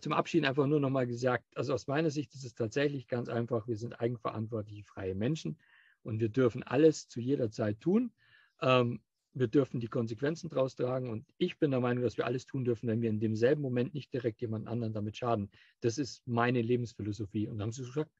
zum 0.00 0.12
Abschied 0.12 0.44
einfach 0.44 0.66
nur 0.66 0.80
nochmal 0.80 1.06
gesagt, 1.06 1.46
also 1.56 1.72
aus 1.72 1.86
meiner 1.86 2.10
Sicht 2.10 2.34
ist 2.34 2.44
es 2.44 2.54
tatsächlich 2.54 3.08
ganz 3.08 3.30
einfach, 3.30 3.66
wir 3.66 3.78
sind 3.78 3.98
eigenverantwortliche 3.98 4.84
freie 4.84 5.14
Menschen 5.14 5.58
und 6.04 6.20
wir 6.20 6.28
dürfen 6.28 6.62
alles 6.62 7.08
zu 7.08 7.20
jeder 7.20 7.50
Zeit 7.50 7.80
tun. 7.80 8.12
Ähm, 8.60 9.00
wir 9.34 9.48
dürfen 9.48 9.80
die 9.80 9.88
Konsequenzen 9.88 10.48
daraus 10.48 10.76
tragen. 10.76 11.10
Und 11.10 11.26
ich 11.38 11.58
bin 11.58 11.72
der 11.72 11.80
Meinung, 11.80 12.04
dass 12.04 12.16
wir 12.16 12.26
alles 12.26 12.46
tun 12.46 12.64
dürfen, 12.64 12.88
wenn 12.88 13.02
wir 13.02 13.10
in 13.10 13.20
demselben 13.20 13.62
Moment 13.62 13.92
nicht 13.92 14.12
direkt 14.12 14.40
jemand 14.40 14.68
anderen 14.68 14.92
damit 14.92 15.16
schaden. 15.16 15.50
Das 15.80 15.98
ist 15.98 16.22
meine 16.26 16.62
Lebensphilosophie. 16.62 17.48
Und 17.48 17.58
dann 17.58 17.66
haben 17.66 17.72
sie 17.72 17.82
gesagt, 17.82 18.10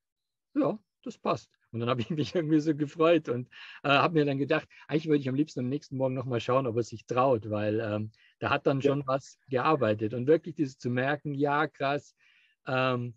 ja, 0.54 0.78
das 1.02 1.18
passt. 1.18 1.50
Und 1.70 1.80
dann 1.80 1.88
habe 1.88 2.00
ich 2.00 2.10
mich 2.10 2.34
irgendwie 2.34 2.60
so 2.60 2.74
gefreut 2.74 3.28
und 3.28 3.48
äh, 3.82 3.88
habe 3.88 4.14
mir 4.14 4.24
dann 4.24 4.38
gedacht, 4.38 4.68
eigentlich 4.88 5.06
würde 5.06 5.20
ich 5.20 5.28
am 5.28 5.34
liebsten 5.34 5.60
am 5.60 5.68
nächsten 5.68 5.96
Morgen 5.96 6.14
nochmal 6.14 6.40
schauen, 6.40 6.66
ob 6.66 6.76
er 6.76 6.82
sich 6.82 7.06
traut, 7.06 7.48
weil 7.48 7.80
ähm, 7.80 8.10
da 8.40 8.50
hat 8.50 8.66
dann 8.66 8.82
schon 8.82 9.00
ja. 9.00 9.06
was 9.06 9.38
gearbeitet. 9.48 10.14
Und 10.14 10.26
wirklich 10.26 10.56
dieses 10.56 10.78
zu 10.78 10.90
merken, 10.90 11.34
ja, 11.34 11.68
krass, 11.68 12.14
ähm, 12.66 13.14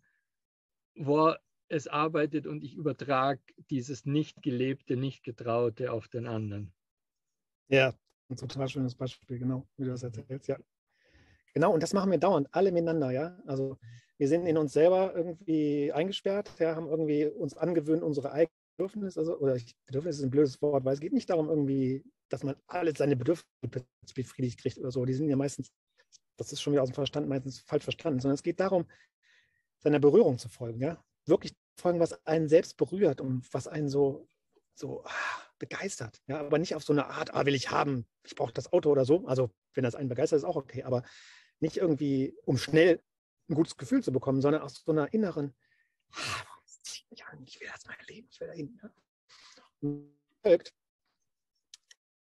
wo 0.95 1.33
es 1.69 1.87
arbeitet 1.87 2.47
und 2.47 2.63
ich 2.63 2.75
übertrage 2.75 3.41
dieses 3.69 4.05
nicht 4.05 4.41
gelebte, 4.41 4.95
nicht 4.95 5.23
getraute 5.23 5.91
auf 5.91 6.07
den 6.07 6.27
anderen. 6.27 6.73
Ja, 7.69 7.93
ein 8.29 8.37
total 8.37 8.67
schönes 8.67 8.95
Beispiel, 8.95 9.39
genau, 9.39 9.67
wie 9.77 9.85
du 9.85 9.91
das 9.91 10.03
erzählst, 10.03 10.47
ja. 10.47 10.57
Genau, 11.53 11.73
und 11.73 11.81
das 11.81 11.93
machen 11.93 12.11
wir 12.11 12.17
dauernd, 12.17 12.47
alle 12.51 12.71
miteinander, 12.71 13.11
ja. 13.11 13.39
Also 13.45 13.77
wir 14.17 14.27
sind 14.27 14.45
in 14.45 14.57
uns 14.57 14.73
selber 14.73 15.13
irgendwie 15.15 15.91
eingesperrt, 15.91 16.51
ja, 16.59 16.75
haben 16.75 16.87
irgendwie 16.87 17.25
uns 17.25 17.55
angewöhnt, 17.55 18.03
unsere 18.03 18.31
eigenen 18.31 18.55
Bedürfnisse, 18.77 19.19
also, 19.19 19.37
oder 19.39 19.57
Bedürfnisse 19.85 20.19
ist 20.19 20.23
ein 20.25 20.31
blödes 20.31 20.61
Wort, 20.61 20.85
weil 20.85 20.93
es 20.93 20.99
geht 20.99 21.13
nicht 21.13 21.29
darum, 21.29 21.49
irgendwie, 21.49 22.03
dass 22.29 22.43
man 22.43 22.55
alle 22.67 22.95
seine 22.95 23.15
Bedürfnisse 23.15 23.85
befriedigt 24.15 24.59
kriegt 24.59 24.77
oder 24.77 24.91
so. 24.91 25.05
Die 25.05 25.13
sind 25.13 25.29
ja 25.29 25.35
meistens, 25.35 25.71
das 26.37 26.51
ist 26.51 26.61
schon 26.61 26.73
wieder 26.73 26.83
aus 26.83 26.89
dem 26.89 26.95
Verstand, 26.95 27.27
meistens 27.27 27.59
falsch 27.59 27.83
verstanden, 27.83 28.19
sondern 28.19 28.35
es 28.35 28.43
geht 28.43 28.59
darum, 28.59 28.85
seiner 29.79 29.99
Berührung 29.99 30.37
zu 30.37 30.49
folgen, 30.49 30.81
ja. 30.81 31.03
Wirklich 31.27 31.55
folgen, 31.75 31.99
was 31.99 32.25
einen 32.25 32.49
selbst 32.49 32.77
berührt 32.77 33.21
und 33.21 33.51
was 33.53 33.67
einen 33.67 33.89
so, 33.89 34.27
so 34.75 35.03
ah, 35.05 35.11
begeistert. 35.59 36.21
Ja, 36.27 36.39
aber 36.39 36.57
nicht 36.57 36.75
auf 36.75 36.83
so 36.83 36.93
eine 36.93 37.07
Art, 37.07 37.33
ah, 37.33 37.45
will 37.45 37.55
ich 37.55 37.69
haben, 37.69 38.07
ich 38.23 38.35
brauche 38.35 38.53
das 38.53 38.71
Auto 38.73 38.91
oder 38.91 39.05
so. 39.05 39.25
Also, 39.27 39.51
wenn 39.73 39.83
das 39.83 39.95
einen 39.95 40.09
begeistert, 40.09 40.37
ist 40.37 40.45
auch 40.45 40.55
okay. 40.55 40.83
Aber 40.83 41.03
nicht 41.59 41.77
irgendwie, 41.77 42.35
um 42.45 42.57
schnell 42.57 43.01
ein 43.49 43.55
gutes 43.55 43.77
Gefühl 43.77 44.03
zu 44.03 44.11
bekommen, 44.11 44.41
sondern 44.41 44.61
aus 44.61 44.83
so 44.85 44.91
einer 44.91 45.13
inneren, 45.13 45.55
ah, 46.11 46.43
ich 47.45 47.59
will 47.59 47.67
das 47.71 47.85
mein 47.85 47.97
Leben, 48.07 48.27
ich 48.31 48.39
will 48.39 48.47
dahin. 48.47 48.79
Ja. 48.81 48.89
Und 49.81 50.17
folgt, 50.41 50.73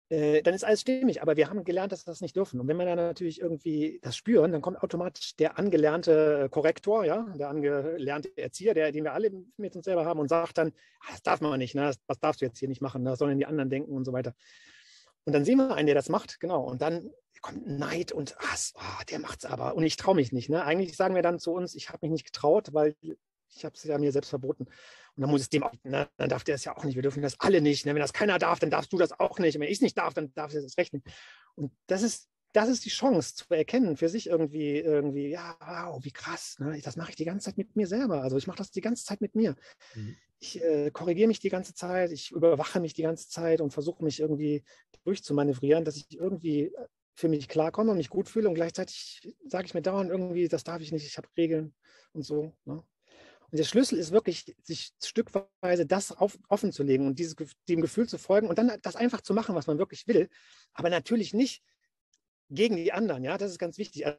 dann 0.09 0.53
ist 0.53 0.63
alles 0.63 0.81
stimmig. 0.81 1.21
Aber 1.21 1.37
wir 1.37 1.49
haben 1.49 1.63
gelernt, 1.63 1.91
dass 1.91 2.05
wir 2.05 2.11
das 2.11 2.21
nicht 2.21 2.35
dürfen. 2.35 2.59
Und 2.59 2.67
wenn 2.67 2.77
wir 2.77 2.85
dann 2.85 2.97
natürlich 2.97 3.41
irgendwie 3.41 3.99
das 4.03 4.15
spüren, 4.15 4.51
dann 4.51 4.61
kommt 4.61 4.81
automatisch 4.83 5.35
der 5.35 5.57
angelernte 5.57 6.49
Korrektor, 6.51 7.05
ja, 7.05 7.25
der 7.35 7.49
angelernte 7.49 8.35
Erzieher, 8.37 8.73
der, 8.73 8.91
den 8.91 9.03
wir 9.03 9.13
alle 9.13 9.31
mit 9.57 9.75
uns 9.75 9.85
selber 9.85 10.05
haben 10.05 10.19
und 10.19 10.29
sagt 10.29 10.57
dann, 10.57 10.73
ah, 11.01 11.11
das 11.11 11.23
darf 11.23 11.41
man 11.41 11.57
nicht, 11.57 11.75
ne? 11.75 11.91
das, 12.07 12.19
darfst 12.19 12.41
du 12.41 12.45
jetzt 12.45 12.59
hier 12.59 12.69
nicht 12.69 12.81
machen, 12.81 13.05
das 13.05 13.19
sollen 13.19 13.37
die 13.37 13.45
anderen 13.45 13.69
denken 13.69 13.93
und 13.95 14.05
so 14.05 14.13
weiter. 14.13 14.35
Und 15.25 15.33
dann 15.33 15.45
sehen 15.45 15.57
wir 15.57 15.73
einen, 15.73 15.87
der 15.87 15.95
das 15.95 16.09
macht, 16.09 16.39
genau. 16.39 16.63
Und 16.63 16.81
dann 16.81 17.09
kommt 17.41 17.67
Neid 17.67 18.11
und 18.11 18.35
ah, 18.39 18.55
oh, 18.75 19.03
der 19.09 19.19
es 19.19 19.45
aber. 19.45 19.75
Und 19.75 19.83
ich 19.83 19.97
traue 19.97 20.15
mich 20.15 20.31
nicht. 20.31 20.49
Ne? 20.49 20.63
Eigentlich 20.63 20.95
sagen 20.95 21.15
wir 21.15 21.21
dann 21.21 21.39
zu 21.39 21.51
uns, 21.51 21.75
ich 21.75 21.89
habe 21.89 21.99
mich 22.01 22.11
nicht 22.11 22.25
getraut, 22.25 22.73
weil 22.73 22.95
Ich 23.55 23.65
habe 23.65 23.75
es 23.75 23.83
ja 23.83 23.97
mir 23.97 24.11
selbst 24.11 24.29
verboten. 24.29 24.65
Und 25.15 25.21
dann 25.21 25.29
muss 25.29 25.41
es 25.41 25.49
dem 25.49 25.63
auch, 25.63 25.73
ne, 25.83 26.09
dann 26.17 26.29
darf 26.29 26.43
der 26.43 26.55
es 26.55 26.65
ja 26.65 26.75
auch 26.75 26.83
nicht. 26.83 26.95
Wir 26.95 27.03
dürfen 27.03 27.21
das 27.21 27.39
alle 27.39 27.61
nicht. 27.61 27.85
Ne? 27.85 27.93
Wenn 27.93 28.01
das 28.01 28.13
keiner 28.13 28.39
darf, 28.39 28.59
dann 28.59 28.71
darfst 28.71 28.91
du 28.93 28.97
das 28.97 29.19
auch 29.19 29.39
nicht. 29.39 29.55
Und 29.55 29.61
wenn 29.61 29.69
ich 29.69 29.77
es 29.77 29.81
nicht 29.81 29.97
darf, 29.97 30.13
dann 30.13 30.33
darf 30.33 30.53
ich 30.53 30.61
das 30.61 30.77
recht 30.77 30.93
nicht. 30.93 31.05
Und 31.55 31.71
das 31.87 32.01
ist, 32.01 32.29
das 32.53 32.69
ist 32.69 32.85
die 32.85 32.89
Chance 32.89 33.35
zu 33.35 33.45
erkennen 33.53 33.97
für 33.97 34.09
sich 34.09 34.27
irgendwie, 34.27 34.77
irgendwie, 34.77 35.29
ja, 35.29 35.55
wow, 35.59 36.03
wie 36.03 36.11
krass. 36.11 36.55
Ne? 36.59 36.79
Das 36.83 36.95
mache 36.95 37.11
ich 37.11 37.15
die 37.15 37.25
ganze 37.25 37.45
Zeit 37.45 37.57
mit 37.57 37.75
mir 37.75 37.87
selber. 37.87 38.21
Also 38.21 38.37
ich 38.37 38.47
mache 38.47 38.57
das 38.57 38.71
die 38.71 38.81
ganze 38.81 39.05
Zeit 39.05 39.21
mit 39.21 39.35
mir. 39.35 39.55
Mhm. 39.95 40.15
Ich 40.39 40.61
äh, 40.61 40.91
korrigiere 40.91 41.27
mich 41.27 41.39
die 41.39 41.49
ganze 41.49 41.73
Zeit, 41.73 42.11
ich 42.11 42.31
überwache 42.31 42.79
mich 42.79 42.93
die 42.93 43.03
ganze 43.03 43.29
Zeit 43.29 43.61
und 43.61 43.71
versuche 43.71 44.03
mich 44.03 44.19
irgendwie 44.19 44.63
durchzumanövrieren, 45.03 45.85
dass 45.85 45.95
ich 45.95 46.17
irgendwie 46.17 46.73
für 47.15 47.29
mich 47.29 47.47
klarkomme 47.47 47.91
und 47.91 47.97
mich 47.97 48.09
gut 48.09 48.27
fühle 48.27 48.49
und 48.49 48.55
gleichzeitig 48.55 49.33
sage 49.47 49.65
ich 49.65 49.73
mir 49.73 49.81
dauernd 49.81 50.09
irgendwie, 50.09 50.47
das 50.47 50.63
darf 50.63 50.81
ich 50.81 50.91
nicht, 50.91 51.05
ich 51.05 51.17
habe 51.17 51.29
Regeln 51.37 51.73
und 52.11 52.23
so. 52.23 52.55
Ne? 52.65 52.83
Und 53.53 53.59
der 53.59 53.65
Schlüssel 53.65 53.99
ist 53.99 54.11
wirklich, 54.11 54.55
sich 54.63 54.93
stückweise 54.99 55.85
das 55.85 56.11
auf, 56.11 56.39
offen 56.49 56.71
zu 56.71 56.81
legen 56.81 57.05
und 57.05 57.19
dieses, 57.19 57.35
dem 57.69 57.81
Gefühl 57.81 58.09
zu 58.09 58.17
folgen 58.17 58.47
und 58.47 58.57
dann 58.57 58.79
das 58.81 58.95
einfach 58.95 59.21
zu 59.21 59.35
machen, 59.35 59.53
was 59.53 59.67
man 59.67 59.77
wirklich 59.77 60.07
will. 60.07 60.27
Aber 60.73 60.89
natürlich 60.89 61.35
nicht 61.35 61.61
gegen 62.49 62.77
die 62.77 62.91
anderen. 62.91 63.23
Ja, 63.23 63.37
das 63.37 63.51
ist 63.51 63.59
ganz 63.59 63.77
wichtig. 63.77 64.07
Also, 64.07 64.17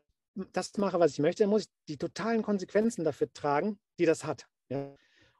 das 0.52 0.76
mache, 0.76 1.00
was 1.00 1.14
ich 1.14 1.18
möchte, 1.18 1.42
dann 1.42 1.50
muss 1.50 1.62
ich 1.62 1.68
die 1.88 1.96
totalen 1.96 2.42
Konsequenzen 2.42 3.02
dafür 3.02 3.32
tragen, 3.32 3.80
die 3.98 4.04
das 4.04 4.22
hat. 4.22 4.46
Ja. 4.68 4.94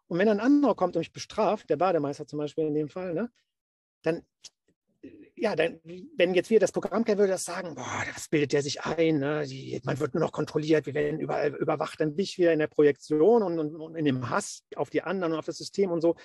Und 0.09 0.19
wenn 0.19 0.29
ein 0.29 0.41
anderer 0.41 0.75
kommt 0.75 0.97
und 0.97 1.01
mich 1.01 1.13
bestraft, 1.13 1.71
der 1.71 1.77
Bademeister 1.77 2.27
zum 2.27 2.41
Beispiel 2.41 2.65
in 2.65 2.75
dem 2.75 2.89
Fall, 2.89 3.15
ne, 3.15 3.31
dann 4.03 4.27
ja, 5.45 5.55
dann, 5.55 5.79
wenn 6.17 6.33
jetzt 6.33 6.49
wir 6.49 6.59
das 6.59 6.73
Programm 6.73 7.05
kennen, 7.05 7.19
würde 7.19 7.33
das 7.33 7.45
sagen, 7.45 7.75
boah, 7.75 8.03
das 8.15 8.29
bildet 8.29 8.55
der 8.55 8.63
sich 8.63 8.81
ein, 8.81 9.19
ne? 9.19 9.45
Die, 9.47 9.79
man 9.85 10.01
wird 10.01 10.15
nur 10.15 10.23
noch 10.23 10.33
kontrolliert, 10.33 10.87
wir 10.87 10.95
werden 10.95 11.21
überall 11.21 11.55
überwacht, 11.55 12.01
dann 12.01 12.17
bin 12.17 12.23
ich 12.23 12.39
wieder 12.39 12.55
in 12.55 12.61
der 12.61 12.67
Projektion 12.67 13.43
und, 13.43 13.59
und, 13.59 13.77
und, 13.77 13.95
in 13.95 14.07
dem 14.07 14.31
Hass 14.31 14.63
auf 14.75 14.89
die 14.89 15.03
anderen 15.03 15.35
und 15.35 15.39
auf 15.39 15.45
das 15.45 15.59
System 15.59 15.91
und 15.91 16.01
so. 16.01 16.17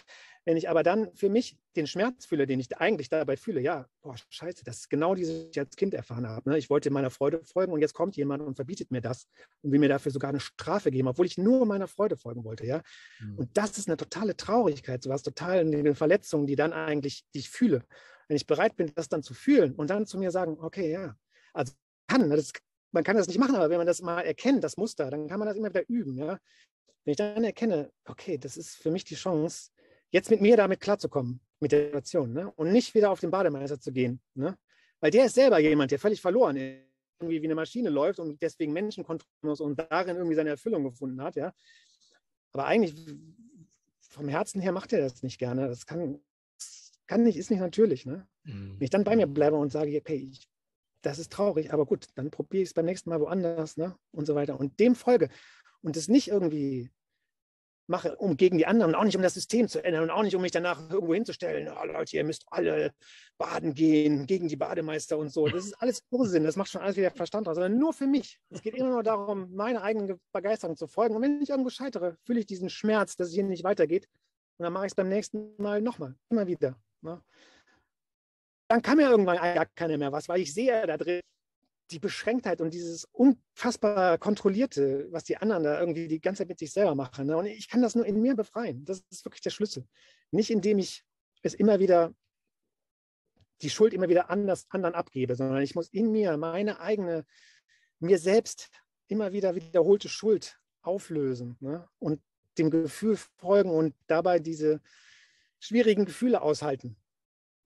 Wenn 0.45 0.55
ich 0.55 0.69
aber 0.69 0.83
dann 0.83 1.13
für 1.15 1.27
mich 1.27 1.57
den 1.75 1.85
Schmerz 1.85 2.27
fühle, 2.27 2.47
den 2.47 2.61
ich 2.61 2.77
eigentlich 2.77 3.09
dabei 3.09 3.35
fühle, 3.35 3.59
ja, 3.59 3.87
boah, 4.01 4.15
scheiße, 4.29 4.63
das 4.63 4.77
ist 4.77 4.89
genau 4.89 5.15
dieses, 5.15 5.47
was 5.47 5.49
ich 5.51 5.59
als 5.59 5.75
Kind 5.75 5.93
erfahren 5.93 6.25
habe. 6.25 6.49
Ne? 6.49 6.57
Ich 6.57 6.69
wollte 6.69 6.89
meiner 6.89 7.09
Freude 7.09 7.41
folgen 7.43 7.73
und 7.73 7.81
jetzt 7.81 7.93
kommt 7.93 8.15
jemand 8.15 8.41
und 8.41 8.55
verbietet 8.55 8.89
mir 8.89 9.01
das 9.01 9.27
und 9.63 9.73
will 9.73 9.79
mir 9.79 9.89
dafür 9.89 10.13
sogar 10.13 10.29
eine 10.29 10.39
Strafe 10.39 10.91
geben, 10.91 11.09
obwohl 11.09 11.25
ich 11.25 11.37
nur 11.37 11.65
meiner 11.65 11.89
Freude 11.89 12.15
folgen 12.15 12.45
wollte, 12.45 12.65
ja. 12.65 12.81
Mhm. 13.19 13.37
Und 13.37 13.49
das 13.57 13.77
ist 13.77 13.89
eine 13.89 13.97
totale 13.97 14.37
Traurigkeit, 14.37 15.03
sowas 15.03 15.23
total 15.23 15.59
in 15.59 15.83
den 15.83 15.95
Verletzungen, 15.95 16.47
die 16.47 16.55
dann 16.55 16.71
eigentlich, 16.71 17.25
die 17.33 17.39
ich 17.39 17.49
fühle 17.49 17.83
wenn 18.29 18.37
ich 18.37 18.45
bereit 18.45 18.77
bin, 18.77 18.91
das 18.95 19.09
dann 19.09 19.23
zu 19.23 19.33
fühlen 19.33 19.73
und 19.75 19.89
dann 19.89 20.05
zu 20.05 20.17
mir 20.17 20.29
sagen, 20.31 20.57
okay, 20.61 20.91
ja, 20.91 21.17
also 21.51 21.73
kann, 22.07 22.29
das, 22.29 22.53
man 22.91 23.03
kann 23.03 23.17
das 23.17 23.27
nicht 23.27 23.39
machen, 23.39 23.55
aber 23.55 23.71
wenn 23.71 23.79
man 23.79 23.87
das 23.87 24.01
mal 24.01 24.21
erkennt, 24.21 24.63
das 24.63 24.77
Muster, 24.77 25.09
dann 25.09 25.27
kann 25.27 25.39
man 25.39 25.47
das 25.47 25.57
immer 25.57 25.69
wieder 25.69 25.83
üben. 25.89 26.15
Ja? 26.15 26.39
Wenn 27.03 27.11
ich 27.11 27.17
dann 27.17 27.43
erkenne, 27.43 27.91
okay, 28.05 28.37
das 28.37 28.55
ist 28.55 28.75
für 28.75 28.91
mich 28.91 29.03
die 29.03 29.15
Chance, 29.15 29.71
jetzt 30.11 30.29
mit 30.29 30.41
mir 30.41 30.55
damit 30.57 30.79
klarzukommen, 30.79 31.41
mit 31.59 31.71
der 31.71 31.85
Situation, 31.85 32.31
ne? 32.31 32.51
und 32.51 32.71
nicht 32.71 32.93
wieder 32.93 33.09
auf 33.09 33.19
den 33.19 33.31
Bademeister 33.31 33.79
zu 33.79 33.91
gehen. 33.91 34.21
Ne? 34.35 34.55
Weil 34.99 35.09
der 35.09 35.25
ist 35.25 35.35
selber 35.35 35.57
jemand, 35.59 35.89
der 35.89 35.99
völlig 35.99 36.21
verloren 36.21 36.55
ist, 36.55 36.85
irgendwie 37.19 37.41
wie 37.41 37.47
eine 37.47 37.55
Maschine 37.55 37.89
läuft 37.89 38.19
und 38.19 38.41
deswegen 38.43 38.73
Menschen 38.73 39.03
kontrollieren 39.03 39.49
muss 39.49 39.59
und 39.59 39.77
darin 39.91 40.15
irgendwie 40.15 40.35
seine 40.35 40.51
Erfüllung 40.51 40.83
gefunden 40.83 41.21
hat. 41.21 41.35
Ja? 41.35 41.51
Aber 42.53 42.65
eigentlich 42.65 42.93
vom 44.01 44.27
Herzen 44.27 44.61
her 44.61 44.71
macht 44.71 44.93
er 44.93 45.01
das 45.01 45.23
nicht 45.23 45.39
gerne. 45.39 45.67
Das 45.67 45.85
kann, 45.85 46.21
kann 47.09 47.23
nicht, 47.23 47.37
ist 47.37 47.49
nicht 47.49 47.59
natürlich. 47.59 48.05
Ne? 48.05 48.27
Mhm. 48.43 48.75
Wenn 48.77 48.83
ich 48.83 48.91
dann 48.91 49.03
bei 49.03 49.15
mir 49.15 49.25
bleibe 49.25 49.57
und 49.57 49.71
sage, 49.71 49.97
okay, 49.97 50.29
ich, 50.31 50.47
das 51.01 51.17
ist 51.17 51.33
traurig, 51.33 51.73
aber 51.73 51.85
gut, 51.85 52.07
dann 52.15 52.29
probiere 52.29 52.61
ich 52.61 52.69
es 52.69 52.73
beim 52.75 52.85
nächsten 52.85 53.09
Mal 53.09 53.19
woanders 53.19 53.77
ne? 53.77 53.95
und 54.11 54.27
so 54.27 54.35
weiter. 54.35 54.59
Und 54.59 54.79
dem 54.79 54.93
folge 54.93 55.29
und 55.81 55.97
es 55.97 56.07
nicht 56.07 56.27
irgendwie 56.27 56.91
mache, 57.87 58.15
um 58.17 58.37
gegen 58.37 58.59
die 58.59 58.67
anderen, 58.67 58.93
auch 58.93 59.05
nicht 59.05 59.15
um 59.15 59.23
das 59.23 59.33
System 59.33 59.67
zu 59.67 59.83
ändern 59.83 60.03
und 60.03 60.09
auch 60.11 60.21
nicht, 60.21 60.35
um 60.35 60.43
mich 60.43 60.51
danach 60.51 60.87
irgendwo 60.91 61.15
hinzustellen, 61.15 61.67
oh, 61.67 61.85
Leute, 61.85 62.15
ihr 62.15 62.23
müsst 62.23 62.45
alle 62.51 62.93
baden 63.39 63.73
gehen, 63.73 64.27
gegen 64.27 64.47
die 64.47 64.55
Bademeister 64.55 65.17
und 65.17 65.33
so. 65.33 65.47
Das 65.47 65.65
ist 65.65 65.73
alles 65.81 66.03
Ursinn, 66.11 66.43
das 66.43 66.57
macht 66.57 66.69
schon 66.69 66.81
alles 66.81 66.95
wieder 66.95 67.09
Verstand 67.09 67.47
aus, 67.47 67.55
sondern 67.55 67.79
nur 67.79 67.93
für 67.93 68.05
mich. 68.05 68.39
Es 68.51 68.61
geht 68.61 68.75
immer 68.75 68.89
nur 68.89 69.01
darum, 69.01 69.51
meine 69.55 69.81
eigenen 69.81 70.19
Begeisterung 70.31 70.75
zu 70.77 70.85
folgen. 70.85 71.15
Und 71.15 71.23
wenn 71.23 71.41
ich 71.41 71.49
irgendwo 71.49 71.71
scheitere, 71.71 72.17
fühle 72.23 72.41
ich 72.41 72.45
diesen 72.45 72.69
Schmerz, 72.69 73.15
dass 73.15 73.29
es 73.29 73.33
hier 73.33 73.43
nicht 73.43 73.63
weitergeht. 73.63 74.07
Und 74.59 74.65
dann 74.65 74.73
mache 74.73 74.85
ich 74.85 74.91
es 74.91 74.95
beim 74.95 75.09
nächsten 75.09 75.55
Mal 75.57 75.81
nochmal, 75.81 76.15
immer 76.29 76.45
wieder. 76.45 76.79
Ne? 77.01 77.21
Dann 78.67 78.81
kann 78.81 78.97
mir 78.97 79.09
irgendwann 79.09 79.37
gar 79.37 79.65
keiner 79.65 79.97
mehr 79.97 80.11
was, 80.11 80.29
weil 80.29 80.41
ich 80.41 80.53
sehe 80.53 80.85
da 80.85 80.97
drin 80.97 81.21
die 81.91 81.99
Beschränktheit 81.99 82.61
und 82.61 82.73
dieses 82.73 83.05
unfassbar 83.05 84.17
kontrollierte, 84.17 85.07
was 85.11 85.23
die 85.23 85.37
anderen 85.37 85.63
da 85.63 85.79
irgendwie 85.79 86.07
die 86.07 86.21
ganze 86.21 86.39
Zeit 86.39 86.49
mit 86.49 86.59
sich 86.59 86.71
selber 86.71 86.95
machen. 86.95 87.27
Ne? 87.27 87.37
Und 87.37 87.47
ich 87.47 87.67
kann 87.67 87.81
das 87.81 87.95
nur 87.95 88.05
in 88.05 88.21
mir 88.21 88.35
befreien. 88.35 88.85
Das 88.85 89.03
ist 89.09 89.25
wirklich 89.25 89.41
der 89.41 89.49
Schlüssel. 89.49 89.87
Nicht 90.31 90.51
indem 90.51 90.77
ich 90.77 91.03
es 91.41 91.53
immer 91.53 91.79
wieder, 91.79 92.13
die 93.61 93.69
Schuld 93.69 93.93
immer 93.93 94.09
wieder 94.09 94.29
anders, 94.29 94.67
anderen 94.69 94.95
abgebe, 94.95 95.35
sondern 95.35 95.61
ich 95.61 95.75
muss 95.75 95.89
in 95.89 96.11
mir 96.11 96.37
meine 96.37 96.79
eigene, 96.79 97.25
mir 97.99 98.19
selbst 98.19 98.69
immer 99.07 99.33
wieder 99.33 99.55
wiederholte 99.55 100.09
Schuld 100.09 100.59
auflösen 100.81 101.57
ne? 101.59 101.87
und 101.97 102.21
dem 102.57 102.69
Gefühl 102.69 103.17
folgen 103.37 103.71
und 103.71 103.95
dabei 104.07 104.39
diese 104.39 104.81
schwierigen 105.59 106.05
Gefühle 106.05 106.41
aushalten, 106.41 106.95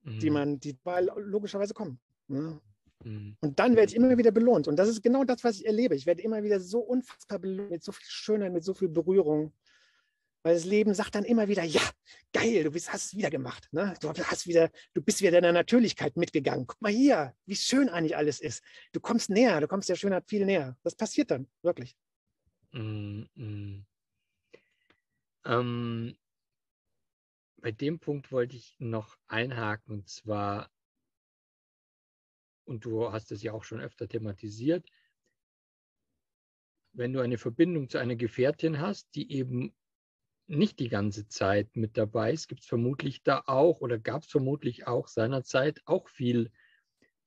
mhm. 0.04 0.20
die 0.20 0.30
man, 0.30 0.60
die 0.60 0.78
logischerweise 1.18 1.74
kommen. 1.74 2.00
Ne? 2.28 2.60
Mhm. 3.04 3.38
Und 3.39 3.60
dann 3.60 3.76
werde 3.76 3.91
ich 3.91 3.96
immer 3.96 4.18
wieder 4.18 4.32
belohnt. 4.32 4.68
Und 4.68 4.78
das 4.78 4.89
ist 4.89 5.02
genau 5.02 5.24
das, 5.24 5.44
was 5.44 5.58
ich 5.58 5.66
erlebe. 5.66 5.96
Ich 5.96 6.06
werde 6.06 6.22
immer 6.22 6.44
wieder 6.44 6.60
so 6.60 6.80
unfassbar 6.80 7.39
belohnt, 7.39 7.72
mit 7.72 7.84
so 7.84 7.91
viel 7.91 8.06
Schönheit, 8.08 8.54
mit 8.54 8.64
so 8.64 8.74
viel 8.74 8.89
Berührung. 8.89 9.54
Weil 10.46 10.56
das 10.56 10.66
Leben 10.66 10.94
sagt 10.94 11.16
dann 11.16 11.24
immer 11.24 11.48
wieder, 11.48 11.64
ja, 11.64 11.82
geil, 12.34 12.66
du 12.66 12.72
bist, 12.72 12.91
hast 12.91 13.06
es 13.06 13.18
wieder 13.18 13.30
gemacht. 13.30 13.70
Ne? 13.72 13.94
Du, 14.02 14.10
hast 14.10 14.46
wieder, 14.46 14.70
du 14.94 15.02
bist 15.02 15.22
wieder 15.22 15.32
deiner 15.32 15.54
Natürlichkeit 15.54 16.18
mitgegangen. 16.18 16.68
Guck 16.68 16.82
mal 16.82 16.91
hier, 16.91 17.34
wie 17.46 17.56
schön 17.56 17.88
eigentlich 17.88 18.18
alles 18.18 18.41
ist. 18.41 18.62
Du 18.91 19.00
kommst 19.00 19.30
näher, 19.30 19.62
du 19.62 19.68
kommst 19.68 19.88
der 19.88 19.96
Schönheit 19.96 20.26
viel 20.28 20.46
näher. 20.46 20.78
Das 20.84 20.96
passiert 20.96 21.32
dann, 21.32 21.48
wirklich. 21.62 21.96
Mm, 22.74 23.24
mm. 23.36 23.86
Ähm, 25.46 26.16
bei 27.64 27.72
dem 27.72 27.97
Punkt 27.97 28.34
wollte 28.34 28.57
ich 28.57 28.76
noch 28.80 29.18
einhaken 29.28 29.93
und 29.93 30.09
zwar, 30.09 30.70
und 32.66 32.84
du 32.84 33.09
hast 33.14 33.32
es 33.32 33.41
ja 33.41 33.53
auch 33.53 33.64
schon 33.64 33.80
öfter 33.80 34.09
thematisiert, 34.09 34.86
wenn 36.91 37.14
du 37.14 37.22
eine 37.22 37.38
Verbindung 37.38 37.88
zu 37.88 37.99
einer 37.99 38.18
Gefährtin 38.18 38.82
hast, 38.82 39.16
die 39.16 39.32
eben 39.32 39.74
nicht 40.45 40.78
die 40.80 40.89
ganze 40.89 41.30
Zeit 41.30 41.74
mit 41.78 41.97
dabei 41.97 42.34
ist, 42.34 42.49
gibt 42.49 42.64
es 42.64 42.68
vermutlich 42.68 43.24
da 43.24 43.41
auch 43.47 43.80
oder 43.80 43.97
gab 43.97 44.24
es 44.24 44.30
vermutlich 44.30 44.86
auch 44.86 45.07
seinerzeit 45.07 45.82
auch 45.86 46.09
viel 46.09 46.51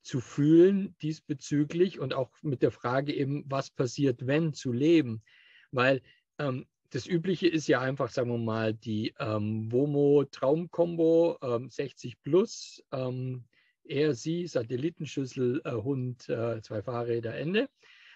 zu 0.03 0.21
fühlen 0.21 0.95
diesbezüglich 1.01 1.99
und 1.99 2.13
auch 2.13 2.31
mit 2.43 2.61
der 2.61 2.71
Frage 2.71 3.11
eben, 3.11 3.43
was 3.49 3.71
passiert, 3.71 4.27
wenn 4.27 4.53
zu 4.53 4.71
leben. 4.71 5.23
Weil 5.71 6.03
ähm, 6.37 6.67
das 6.91 7.05
Übliche 7.05 7.47
ist 7.47 7.67
ja 7.67 7.81
einfach, 7.81 8.09
sagen 8.09 8.29
wir 8.29 8.37
mal, 8.37 8.73
die 8.73 9.13
ähm, 9.19 9.71
Womo-Traumkombo 9.71 11.37
ähm, 11.41 11.69
60 11.69 12.21
plus, 12.21 12.83
ähm, 12.91 13.43
er, 13.83 14.13
sie, 14.13 14.47
Satellitenschüssel, 14.47 15.61
äh, 15.65 15.71
Hund, 15.71 16.29
äh, 16.29 16.61
zwei 16.61 16.81
Fahrräder, 16.81 17.35
Ende. 17.35 17.69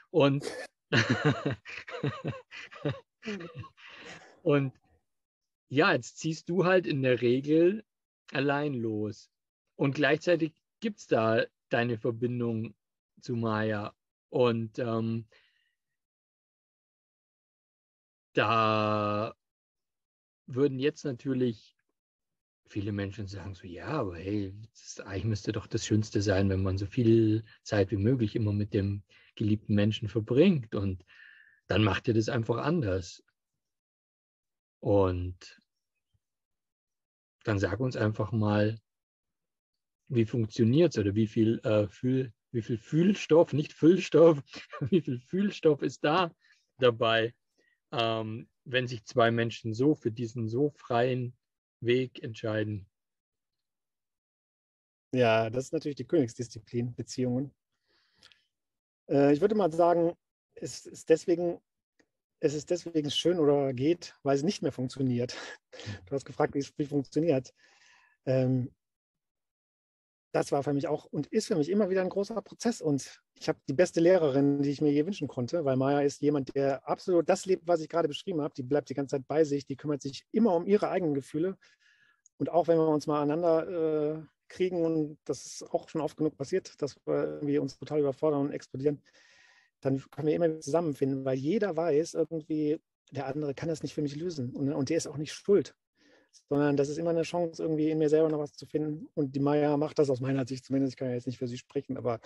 Und, 0.10 0.46
und 4.44 4.74
ja, 5.70 5.94
jetzt 5.94 6.18
ziehst 6.18 6.50
du 6.50 6.66
halt 6.66 6.86
in 6.88 7.02
der 7.02 7.22
Regel 7.22 7.86
allein 8.32 8.74
los. 8.74 9.30
Und 9.76 9.96
gleichzeitig 9.96 10.54
gibt 10.82 11.00
es 11.00 11.08
da 11.08 11.46
deine 11.70 11.98
Verbindung 11.98 12.76
zu 13.22 13.36
Maya. 13.36 13.94
Und 14.30 14.80
ähm, 14.80 15.26
da 18.34 19.34
würden 20.48 20.80
jetzt 20.80 21.06
natürlich 21.06 21.76
viele 22.72 22.92
Menschen 22.92 23.28
sagen 23.28 23.54
so, 23.54 23.68
ja, 23.68 23.88
aber 23.88 24.18
hey, 24.18 24.54
das, 24.74 25.00
eigentlich 25.02 25.26
müsste 25.26 25.52
doch 25.52 25.68
das 25.68 25.86
Schönste 25.86 26.22
sein, 26.22 26.50
wenn 26.50 26.64
man 26.64 26.78
so 26.78 26.86
viel 26.86 27.44
Zeit 27.64 27.92
wie 27.92 27.98
möglich 27.98 28.36
immer 28.36 28.54
mit 28.54 28.74
dem 28.74 29.04
geliebten 29.36 29.76
Menschen 29.76 30.08
verbringt. 30.08 30.74
Und 30.74 31.06
dann 31.68 31.84
macht 31.84 32.08
ihr 32.08 32.14
das 32.14 32.30
einfach 32.30 32.58
anders. 32.58 33.24
Und 34.80 35.62
dann 37.44 37.60
sag 37.60 37.80
uns 37.80 37.96
einfach 37.96 38.32
mal, 38.32 38.80
wie 40.08 40.26
funktioniert 40.26 40.94
es 40.94 41.00
oder 41.00 41.16
wie 41.16 41.28
viel, 41.28 41.60
äh, 41.64 41.88
Fühl, 41.88 42.34
wie 42.52 42.62
viel 42.62 42.78
Fühlstoff, 42.78 43.54
nicht 43.54 43.74
Füllstoff, 43.74 44.42
wie 44.90 45.02
viel 45.02 45.20
Fühlstoff 45.20 45.82
ist 45.82 46.04
da 46.04 46.34
dabei, 46.78 47.34
ähm, 47.92 48.48
wenn 48.66 48.88
sich 48.88 49.06
zwei 49.06 49.32
Menschen 49.32 49.74
so 49.74 49.96
für 49.96 50.12
diesen 50.12 50.48
so 50.48 50.70
freien 50.70 51.36
Weg 51.80 52.24
entscheiden. 52.24 52.88
Ja, 55.14 55.50
das 55.50 55.66
ist 55.66 55.74
natürlich 55.74 55.98
die 55.98 56.08
Königsdisziplin, 56.08 56.96
Beziehungen. 56.96 57.54
Äh, 59.10 59.34
ich 59.34 59.42
würde 59.42 59.56
mal 59.56 59.72
sagen, 59.72 60.14
es 60.56 60.86
ist 60.86 61.10
deswegen 61.10 61.60
es 62.44 62.56
ist 62.56 62.72
deswegen 62.72 63.12
schön 63.12 63.40
oder 63.40 63.72
geht, 63.72 64.16
weil 64.24 64.36
es 64.36 64.44
nicht 64.44 64.62
mehr 64.62 64.72
funktioniert. 64.72 65.38
Du 66.06 66.16
hast 66.16 66.26
gefragt, 66.26 66.54
wie 66.54 66.60
es 66.60 66.90
funktioniert. 66.90 67.54
Ähm, 68.26 68.72
das 70.32 70.52
war 70.52 70.64
für 70.64 70.74
mich 70.74 70.88
auch 70.88 71.06
und 71.06 71.28
ist 71.28 71.48
für 71.48 71.56
mich 71.56 71.70
immer 71.70 71.90
wieder 71.90 72.02
ein 72.02 72.10
großer 72.10 72.42
Prozess. 72.42 72.82
Und 72.82 73.22
ich 73.36 73.50
habe 73.50 73.60
die 73.68 73.74
beste 73.74 74.00
Lehrerin, 74.00 74.62
die 74.62 74.70
ich 74.70 74.82
mir 74.82 74.92
je 74.92 75.06
wünschen 75.06 75.28
konnte, 75.28 75.66
weil 75.66 75.76
Maya 75.76 76.02
ist 76.02 76.22
jemand, 76.22 76.56
der 76.56 76.88
absolut 76.88 77.28
das 77.28 77.46
lebt, 77.46 77.68
was 77.68 77.82
ich 77.82 77.90
gerade 77.90 78.08
beschrieben 78.08 78.42
habe. 78.42 78.54
Die 78.56 78.64
bleibt 78.64 78.90
die 78.90 78.94
ganze 78.94 79.18
Zeit 79.18 79.28
bei 79.28 79.44
sich, 79.44 79.66
die 79.66 79.76
kümmert 79.76 80.02
sich 80.02 80.26
immer 80.32 80.56
um 80.56 80.66
ihre 80.66 80.90
eigenen 80.90 81.14
Gefühle. 81.14 81.58
Und 82.38 82.50
auch 82.50 82.68
wenn 82.68 82.78
wir 82.78 82.88
uns 82.88 83.08
mal 83.08 83.22
aneinander 83.22 84.20
äh, 84.20 84.24
kriegen, 84.48 84.84
und 84.86 85.18
das 85.26 85.46
ist 85.46 85.64
auch 85.72 85.90
schon 85.90 86.02
oft 86.02 86.18
genug 86.18 86.38
passiert, 86.38 86.82
dass 86.82 86.96
wir 87.06 87.62
uns 87.62 87.78
total 87.78 88.00
überfordern 88.00 88.42
und 88.42 88.52
explodieren, 88.52 89.02
dann 89.82 90.02
können 90.12 90.28
wir 90.28 90.36
immer 90.36 90.60
zusammenfinden, 90.60 91.26
weil 91.26 91.38
jeder 91.38 91.76
weiß 91.76 92.14
irgendwie, 92.14 92.80
der 93.12 93.28
andere 93.28 93.54
kann 93.54 93.70
das 93.70 93.84
nicht 93.84 93.94
für 93.94 94.02
mich 94.02 94.16
lösen 94.16 94.56
und, 94.56 94.72
und 94.72 94.90
der 94.90 94.98
ist 94.98 95.08
auch 95.08 95.18
nicht 95.18 95.34
schuld 95.34 95.76
sondern 96.50 96.78
das 96.78 96.90
ist 96.90 96.98
immer 96.98 97.12
eine 97.12 97.24
Chance, 97.24 97.62
irgendwie 97.62 97.90
in 97.90 97.98
mir 97.98 98.10
selber 98.10 98.30
noch 98.30 98.40
was 98.40 98.54
zu 98.54 98.66
finden. 98.66 99.08
Und 99.16 99.36
die 99.36 99.40
Maya 99.40 99.78
macht 99.78 100.00
das 100.00 100.10
aus 100.10 100.20
meiner 100.20 100.46
Sicht 100.46 100.66
zumindest, 100.66 100.94
ich 100.94 100.98
kann 100.98 101.08
ja 101.08 101.16
jetzt 101.16 101.28
nicht 101.28 101.38
für 101.38 101.48
sie 101.48 101.58
sprechen, 101.58 101.98
aber 101.98 102.20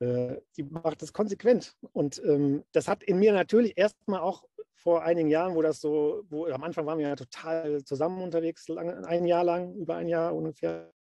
äh, 0.00 0.36
die 0.56 0.62
macht 0.64 1.02
das 1.02 1.12
konsequent. 1.12 1.76
Und 1.92 2.22
ähm, 2.24 2.64
das 2.72 2.88
hat 2.88 3.02
in 3.02 3.18
mir 3.18 3.32
natürlich 3.32 3.76
erstmal 3.76 4.20
auch 4.20 4.44
vor 4.74 5.02
einigen 5.02 5.28
Jahren, 5.28 5.54
wo 5.54 5.62
das 5.62 5.80
so, 5.80 6.24
wo 6.28 6.46
am 6.46 6.64
Anfang 6.64 6.86
waren 6.86 6.98
wir 6.98 7.08
ja 7.08 7.16
total 7.16 7.84
zusammen 7.84 8.20
unterwegs, 8.22 8.66
lang, 8.68 9.04
ein 9.04 9.26
Jahr 9.26 9.44
lang, 9.44 9.74
über 9.74 9.96
ein 9.96 10.08
Jahr 10.08 10.34
ungefähr. 10.34 10.92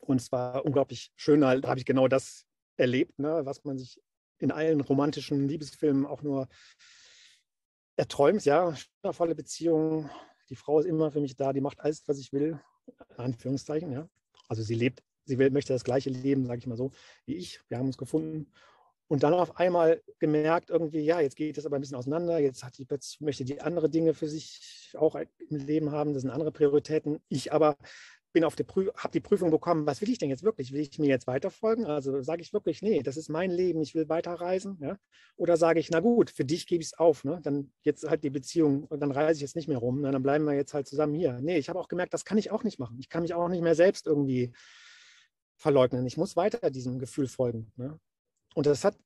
Und 0.00 0.20
es 0.20 0.32
war 0.32 0.64
unglaublich 0.64 1.12
schön, 1.14 1.40
da 1.40 1.60
habe 1.62 1.78
ich 1.78 1.84
genau 1.84 2.08
das 2.08 2.46
erlebt, 2.76 3.18
ne, 3.18 3.40
was 3.44 3.64
man 3.64 3.78
sich 3.78 4.00
in 4.38 4.50
allen 4.50 4.80
romantischen 4.80 5.48
Liebesfilmen 5.48 6.06
auch 6.06 6.22
nur 6.22 6.48
erträumt, 7.96 8.44
ja, 8.44 8.74
volle 9.10 9.34
Beziehungen, 9.34 10.10
die 10.48 10.56
Frau 10.56 10.80
ist 10.80 10.86
immer 10.86 11.10
für 11.10 11.20
mich 11.20 11.36
da, 11.36 11.52
die 11.52 11.60
macht 11.60 11.80
alles, 11.80 12.06
was 12.06 12.18
ich 12.18 12.32
will, 12.32 12.60
Anführungszeichen, 13.16 13.92
ja. 13.92 14.08
Also 14.48 14.62
sie 14.62 14.74
lebt, 14.74 15.02
sie 15.24 15.38
will, 15.38 15.50
möchte 15.50 15.72
das 15.72 15.84
gleiche 15.84 16.10
Leben, 16.10 16.46
sage 16.46 16.58
ich 16.58 16.66
mal 16.66 16.76
so, 16.76 16.92
wie 17.24 17.34
ich. 17.34 17.60
Wir 17.68 17.78
haben 17.78 17.86
uns 17.86 17.98
gefunden. 17.98 18.46
Und 19.08 19.22
dann 19.22 19.34
auf 19.34 19.56
einmal 19.58 20.02
gemerkt, 20.18 20.70
irgendwie, 20.70 21.00
ja, 21.00 21.20
jetzt 21.20 21.36
geht 21.36 21.58
es 21.58 21.66
aber 21.66 21.76
ein 21.76 21.80
bisschen 21.80 21.96
auseinander. 21.96 22.38
Jetzt 22.38 22.64
hat 22.64 22.76
die 22.76 22.84
plötzlich, 22.84 23.20
möchte 23.20 23.44
die 23.44 23.60
andere 23.60 23.88
Dinge 23.88 24.14
für 24.14 24.28
sich 24.28 24.92
auch 24.98 25.14
im 25.14 25.56
Leben 25.56 25.92
haben. 25.92 26.12
Das 26.12 26.22
sind 26.22 26.30
andere 26.30 26.50
Prioritäten. 26.50 27.20
Ich 27.28 27.52
aber 27.52 27.76
bin 28.36 28.44
auf 28.44 28.54
die 28.54 28.66
habe 28.66 29.12
die 29.14 29.20
Prüfung 29.20 29.50
bekommen, 29.50 29.86
was 29.86 30.02
will 30.02 30.10
ich 30.10 30.18
denn 30.18 30.28
jetzt 30.28 30.42
wirklich? 30.42 30.70
Will 30.70 30.82
ich 30.82 30.98
mir 30.98 31.08
jetzt 31.08 31.26
weiterfolgen? 31.26 31.86
Also 31.86 32.20
sage 32.20 32.42
ich 32.42 32.52
wirklich, 32.52 32.82
nee, 32.82 33.02
das 33.02 33.16
ist 33.16 33.30
mein 33.30 33.50
Leben, 33.50 33.80
ich 33.80 33.94
will 33.94 34.10
weiterreisen. 34.10 34.76
Ja? 34.78 34.98
Oder 35.36 35.56
sage 35.56 35.80
ich, 35.80 35.88
na 35.90 36.00
gut, 36.00 36.28
für 36.28 36.44
dich 36.44 36.66
gebe 36.66 36.82
ich 36.82 36.88
es 36.88 36.98
auf, 36.98 37.24
ne? 37.24 37.40
dann 37.42 37.72
jetzt 37.80 38.04
halt 38.04 38.24
die 38.24 38.28
Beziehung 38.28 38.84
und 38.84 39.00
dann 39.00 39.10
reise 39.10 39.38
ich 39.38 39.40
jetzt 39.40 39.56
nicht 39.56 39.68
mehr 39.68 39.78
rum, 39.78 40.02
ne? 40.02 40.10
dann 40.10 40.22
bleiben 40.22 40.44
wir 40.44 40.52
jetzt 40.52 40.74
halt 40.74 40.86
zusammen 40.86 41.14
hier. 41.14 41.40
Nee, 41.40 41.56
ich 41.56 41.70
habe 41.70 41.78
auch 41.78 41.88
gemerkt, 41.88 42.12
das 42.12 42.26
kann 42.26 42.36
ich 42.36 42.50
auch 42.50 42.62
nicht 42.62 42.78
machen. 42.78 42.98
Ich 43.00 43.08
kann 43.08 43.22
mich 43.22 43.32
auch 43.32 43.48
nicht 43.48 43.62
mehr 43.62 43.74
selbst 43.74 44.06
irgendwie 44.06 44.52
verleugnen. 45.54 46.04
Ich 46.04 46.18
muss 46.18 46.36
weiter 46.36 46.70
diesem 46.70 46.98
Gefühl 46.98 47.28
folgen. 47.28 47.72
Ne? 47.76 47.98
Und 48.54 48.66
das 48.66 48.84
hat 48.84 48.98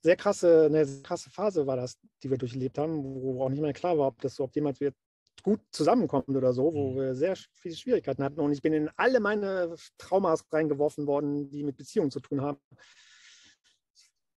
sehr 0.00 0.16
krasse, 0.16 0.64
eine 0.66 0.84
sehr 0.84 1.04
krasse 1.04 1.30
Phase 1.30 1.64
war 1.68 1.76
das, 1.76 1.96
die 2.24 2.30
wir 2.30 2.38
durchlebt 2.38 2.76
haben, 2.76 3.04
wo 3.04 3.40
auch 3.40 3.50
nicht 3.50 3.60
mehr 3.60 3.72
klar 3.72 3.96
war, 3.98 4.08
ob 4.08 4.20
das 4.20 4.34
überhaupt 4.34 4.56
jemand 4.56 4.80
wird, 4.80 4.96
gut 5.42 5.60
zusammenkommt 5.70 6.28
oder 6.28 6.52
so, 6.52 6.72
wo 6.72 6.92
mhm. 6.92 6.96
wir 6.96 7.14
sehr 7.14 7.36
viele 7.54 7.76
Schwierigkeiten 7.76 8.22
hatten. 8.22 8.40
Und 8.40 8.52
ich 8.52 8.62
bin 8.62 8.72
in 8.72 8.90
alle 8.96 9.20
meine 9.20 9.74
Traumas 9.98 10.44
reingeworfen 10.52 11.06
worden, 11.06 11.48
die 11.50 11.64
mit 11.64 11.76
Beziehungen 11.76 12.10
zu 12.10 12.20
tun 12.20 12.40
haben. 12.40 12.58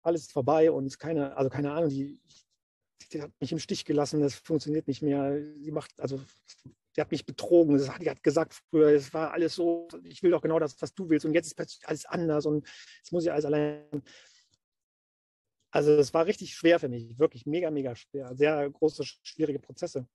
Alles 0.01 0.21
ist 0.21 0.31
vorbei 0.31 0.71
und 0.71 0.97
keine, 0.99 1.35
also 1.35 1.49
keine 1.49 1.71
Ahnung, 1.71 1.89
die, 1.89 2.19
die 3.11 3.21
hat 3.21 3.31
mich 3.39 3.51
im 3.51 3.59
Stich 3.59 3.85
gelassen, 3.85 4.21
das 4.21 4.35
funktioniert 4.35 4.87
nicht 4.87 5.01
mehr. 5.01 5.41
Sie 5.59 5.71
macht, 5.71 5.99
also 5.99 6.21
die 6.95 7.01
hat 7.01 7.11
mich 7.11 7.25
betrogen, 7.25 7.77
das 7.77 7.89
hat, 7.89 8.01
die 8.01 8.09
hat 8.09 8.23
gesagt 8.23 8.53
früher, 8.69 8.89
es 8.89 9.13
war 9.13 9.31
alles 9.31 9.55
so, 9.55 9.87
ich 10.03 10.23
will 10.23 10.31
doch 10.31 10.41
genau 10.41 10.59
das, 10.59 10.81
was 10.81 10.93
du 10.93 11.09
willst 11.09 11.25
und 11.25 11.33
jetzt 11.33 11.47
ist 11.47 11.55
plötzlich 11.55 11.87
alles 11.87 12.05
anders 12.05 12.45
und 12.45 12.67
jetzt 12.97 13.11
muss 13.11 13.23
ich 13.23 13.31
alles 13.31 13.45
allein. 13.45 14.03
Also 15.71 15.91
es 15.93 16.13
war 16.13 16.25
richtig 16.25 16.55
schwer 16.55 16.79
für 16.79 16.89
mich, 16.89 17.17
wirklich 17.19 17.45
mega, 17.45 17.69
mega 17.69 17.95
schwer. 17.95 18.35
Sehr 18.35 18.69
große, 18.69 19.03
schwierige 19.05 19.59
Prozesse. 19.59 20.07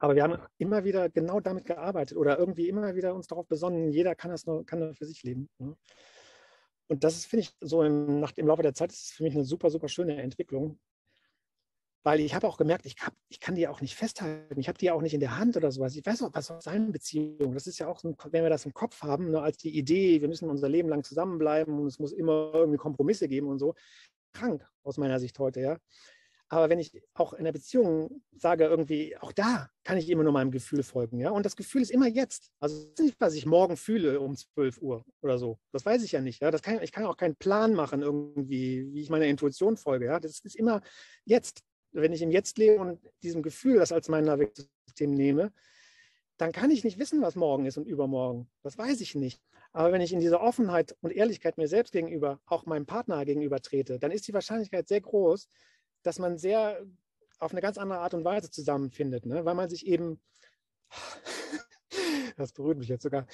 Aber 0.00 0.14
wir 0.16 0.22
haben 0.22 0.38
immer 0.56 0.84
wieder 0.84 1.10
genau 1.10 1.40
damit 1.40 1.66
gearbeitet 1.66 2.16
oder 2.16 2.38
irgendwie 2.38 2.68
immer 2.68 2.94
wieder 2.94 3.14
uns 3.14 3.26
darauf 3.26 3.46
besonnen, 3.46 3.92
jeder 3.92 4.14
kann 4.14 4.30
das 4.30 4.46
nur, 4.46 4.64
kann 4.64 4.78
nur 4.78 4.94
für 4.94 5.04
sich 5.04 5.22
leben. 5.22 5.48
Ne? 5.58 5.76
Und 6.88 7.04
das 7.04 7.26
finde 7.26 7.42
ich 7.42 7.54
so 7.60 7.82
im, 7.84 8.18
nach, 8.18 8.32
im 8.36 8.46
Laufe 8.46 8.62
der 8.62 8.74
Zeit 8.74 8.90
ist 8.90 9.12
für 9.12 9.22
mich 9.22 9.34
eine 9.34 9.44
super, 9.44 9.70
super 9.70 9.88
schöne 9.88 10.20
Entwicklung. 10.20 10.80
Weil 12.02 12.20
ich 12.20 12.34
habe 12.34 12.48
auch 12.48 12.56
gemerkt, 12.56 12.86
ich, 12.86 12.96
hab, 13.02 13.12
ich 13.28 13.40
kann 13.40 13.54
die 13.54 13.68
auch 13.68 13.82
nicht 13.82 13.94
festhalten. 13.94 14.58
Ich 14.58 14.68
habe 14.68 14.78
die 14.78 14.90
auch 14.90 15.02
nicht 15.02 15.12
in 15.12 15.20
der 15.20 15.36
Hand 15.36 15.58
oder 15.58 15.70
sowas. 15.70 15.94
Ich 15.94 16.04
weiß 16.04 16.22
auch, 16.22 16.30
was 16.32 16.46
soll 16.46 16.62
sein 16.62 16.92
Beziehung. 16.92 17.52
Das 17.52 17.66
ist 17.66 17.78
ja 17.78 17.88
auch, 17.88 18.00
so, 18.00 18.16
wenn 18.30 18.42
wir 18.42 18.48
das 18.48 18.64
im 18.64 18.72
Kopf 18.72 19.02
haben, 19.02 19.30
ne, 19.30 19.42
als 19.42 19.58
die 19.58 19.76
Idee, 19.76 20.22
wir 20.22 20.28
müssen 20.28 20.48
unser 20.48 20.70
Leben 20.70 20.88
lang 20.88 21.04
zusammenbleiben 21.04 21.78
und 21.78 21.86
es 21.86 21.98
muss 21.98 22.12
immer 22.12 22.52
irgendwie 22.54 22.78
Kompromisse 22.78 23.28
geben 23.28 23.48
und 23.48 23.58
so. 23.58 23.74
Krank 24.32 24.66
aus 24.82 24.96
meiner 24.96 25.20
Sicht 25.20 25.38
heute, 25.38 25.60
ja. 25.60 25.78
Aber 26.52 26.68
wenn 26.68 26.80
ich 26.80 27.00
auch 27.14 27.32
in 27.32 27.44
der 27.44 27.52
Beziehung 27.52 28.22
sage, 28.32 28.64
irgendwie, 28.64 29.16
auch 29.18 29.30
da 29.30 29.70
kann 29.84 29.96
ich 29.96 30.10
immer 30.10 30.24
nur 30.24 30.32
meinem 30.32 30.50
Gefühl 30.50 30.82
folgen. 30.82 31.20
Ja? 31.20 31.30
Und 31.30 31.46
das 31.46 31.54
Gefühl 31.54 31.80
ist 31.80 31.92
immer 31.92 32.08
jetzt. 32.08 32.50
Also 32.58 32.92
nicht, 32.98 33.20
was 33.20 33.34
ich 33.34 33.46
morgen 33.46 33.76
fühle 33.76 34.18
um 34.18 34.36
12 34.36 34.82
Uhr 34.82 35.04
oder 35.22 35.38
so. 35.38 35.60
Das 35.70 35.86
weiß 35.86 36.02
ich 36.02 36.10
ja 36.10 36.20
nicht. 36.20 36.42
Ja? 36.42 36.50
Das 36.50 36.60
kann, 36.60 36.82
ich 36.82 36.90
kann 36.90 37.04
auch 37.04 37.16
keinen 37.16 37.36
Plan 37.36 37.72
machen, 37.72 38.02
irgendwie, 38.02 38.92
wie 38.92 39.00
ich 39.00 39.10
meiner 39.10 39.26
Intuition 39.26 39.76
folge. 39.76 40.06
Ja? 40.06 40.18
Das 40.18 40.40
ist 40.40 40.56
immer 40.56 40.82
jetzt. 41.24 41.62
Wenn 41.92 42.12
ich 42.12 42.22
im 42.22 42.32
Jetzt 42.32 42.58
lebe 42.58 42.80
und 42.80 43.00
diesem 43.22 43.42
Gefühl 43.42 43.78
das 43.78 43.92
als 43.92 44.08
mein 44.08 44.24
Navigationssystem 44.24 45.10
nehme, 45.12 45.52
dann 46.36 46.52
kann 46.52 46.70
ich 46.70 46.82
nicht 46.82 46.98
wissen, 46.98 47.22
was 47.22 47.36
morgen 47.36 47.66
ist 47.66 47.78
und 47.78 47.86
übermorgen. 47.86 48.48
Das 48.62 48.76
weiß 48.76 49.00
ich 49.00 49.14
nicht. 49.14 49.40
Aber 49.72 49.92
wenn 49.92 50.00
ich 50.00 50.12
in 50.12 50.20
dieser 50.20 50.40
Offenheit 50.40 50.96
und 51.00 51.12
Ehrlichkeit 51.12 51.58
mir 51.58 51.68
selbst 51.68 51.92
gegenüber, 51.92 52.40
auch 52.46 52.66
meinem 52.66 52.86
Partner 52.86 53.24
gegenüber 53.24 53.60
trete, 53.60 54.00
dann 54.00 54.10
ist 54.10 54.26
die 54.26 54.32
Wahrscheinlichkeit 54.32 54.88
sehr 54.88 55.00
groß, 55.00 55.48
dass 56.02 56.18
man 56.18 56.38
sehr 56.38 56.80
auf 57.40 57.52
eine 57.52 57.60
ganz 57.60 57.78
andere 57.78 58.00
Art 58.00 58.14
und 58.14 58.24
Weise 58.24 58.50
zusammenfindet, 58.50 59.26
ne? 59.26 59.44
weil 59.44 59.54
man 59.54 59.68
sich 59.68 59.86
eben, 59.86 60.20
das 62.36 62.52
berührt 62.52 62.78
mich 62.78 62.88
jetzt 62.88 63.02
sogar 63.02 63.26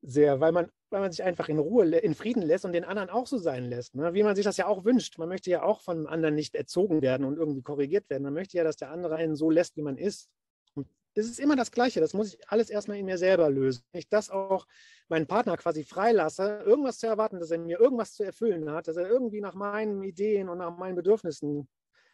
sehr, 0.00 0.40
weil 0.40 0.52
man, 0.52 0.70
weil 0.90 1.00
man 1.00 1.10
sich 1.10 1.24
einfach 1.24 1.48
in 1.48 1.58
Ruhe, 1.58 1.84
in 1.98 2.14
Frieden 2.14 2.42
lässt 2.42 2.64
und 2.64 2.72
den 2.72 2.84
anderen 2.84 3.10
auch 3.10 3.26
so 3.26 3.36
sein 3.36 3.64
lässt, 3.64 3.94
ne? 3.96 4.14
wie 4.14 4.22
man 4.22 4.36
sich 4.36 4.44
das 4.44 4.56
ja 4.56 4.66
auch 4.66 4.84
wünscht. 4.84 5.18
Man 5.18 5.28
möchte 5.28 5.50
ja 5.50 5.62
auch 5.62 5.80
von 5.80 6.06
anderen 6.06 6.34
nicht 6.34 6.54
erzogen 6.54 7.02
werden 7.02 7.26
und 7.26 7.36
irgendwie 7.36 7.62
korrigiert 7.62 8.08
werden. 8.08 8.22
Man 8.22 8.34
möchte 8.34 8.56
ja, 8.56 8.64
dass 8.64 8.76
der 8.76 8.90
andere 8.90 9.16
einen 9.16 9.34
so 9.34 9.50
lässt, 9.50 9.76
wie 9.76 9.82
man 9.82 9.98
ist. 9.98 10.28
Und 10.74 10.88
das 11.14 11.26
ist 11.26 11.40
immer 11.40 11.56
das 11.56 11.72
Gleiche. 11.72 12.00
Das 12.00 12.14
muss 12.14 12.34
ich 12.34 12.48
alles 12.48 12.70
erstmal 12.70 12.98
in 12.98 13.06
mir 13.06 13.18
selber 13.18 13.50
lösen. 13.50 13.82
Wenn 13.90 13.98
ich 13.98 14.08
das 14.08 14.30
auch 14.30 14.66
meinen 15.08 15.26
Partner 15.26 15.56
quasi 15.56 15.82
freilasse, 15.82 16.62
irgendwas 16.64 16.98
zu 16.98 17.08
erwarten, 17.08 17.40
dass 17.40 17.50
er 17.50 17.58
mir 17.58 17.80
irgendwas 17.80 18.14
zu 18.14 18.22
erfüllen 18.22 18.70
hat, 18.70 18.86
dass 18.86 18.96
er 18.96 19.08
irgendwie 19.08 19.40
nach 19.40 19.54
meinen 19.54 20.04
Ideen 20.04 20.48
und 20.48 20.58
nach 20.58 20.76
meinen 20.76 20.94
Bedürfnissen 20.94 21.68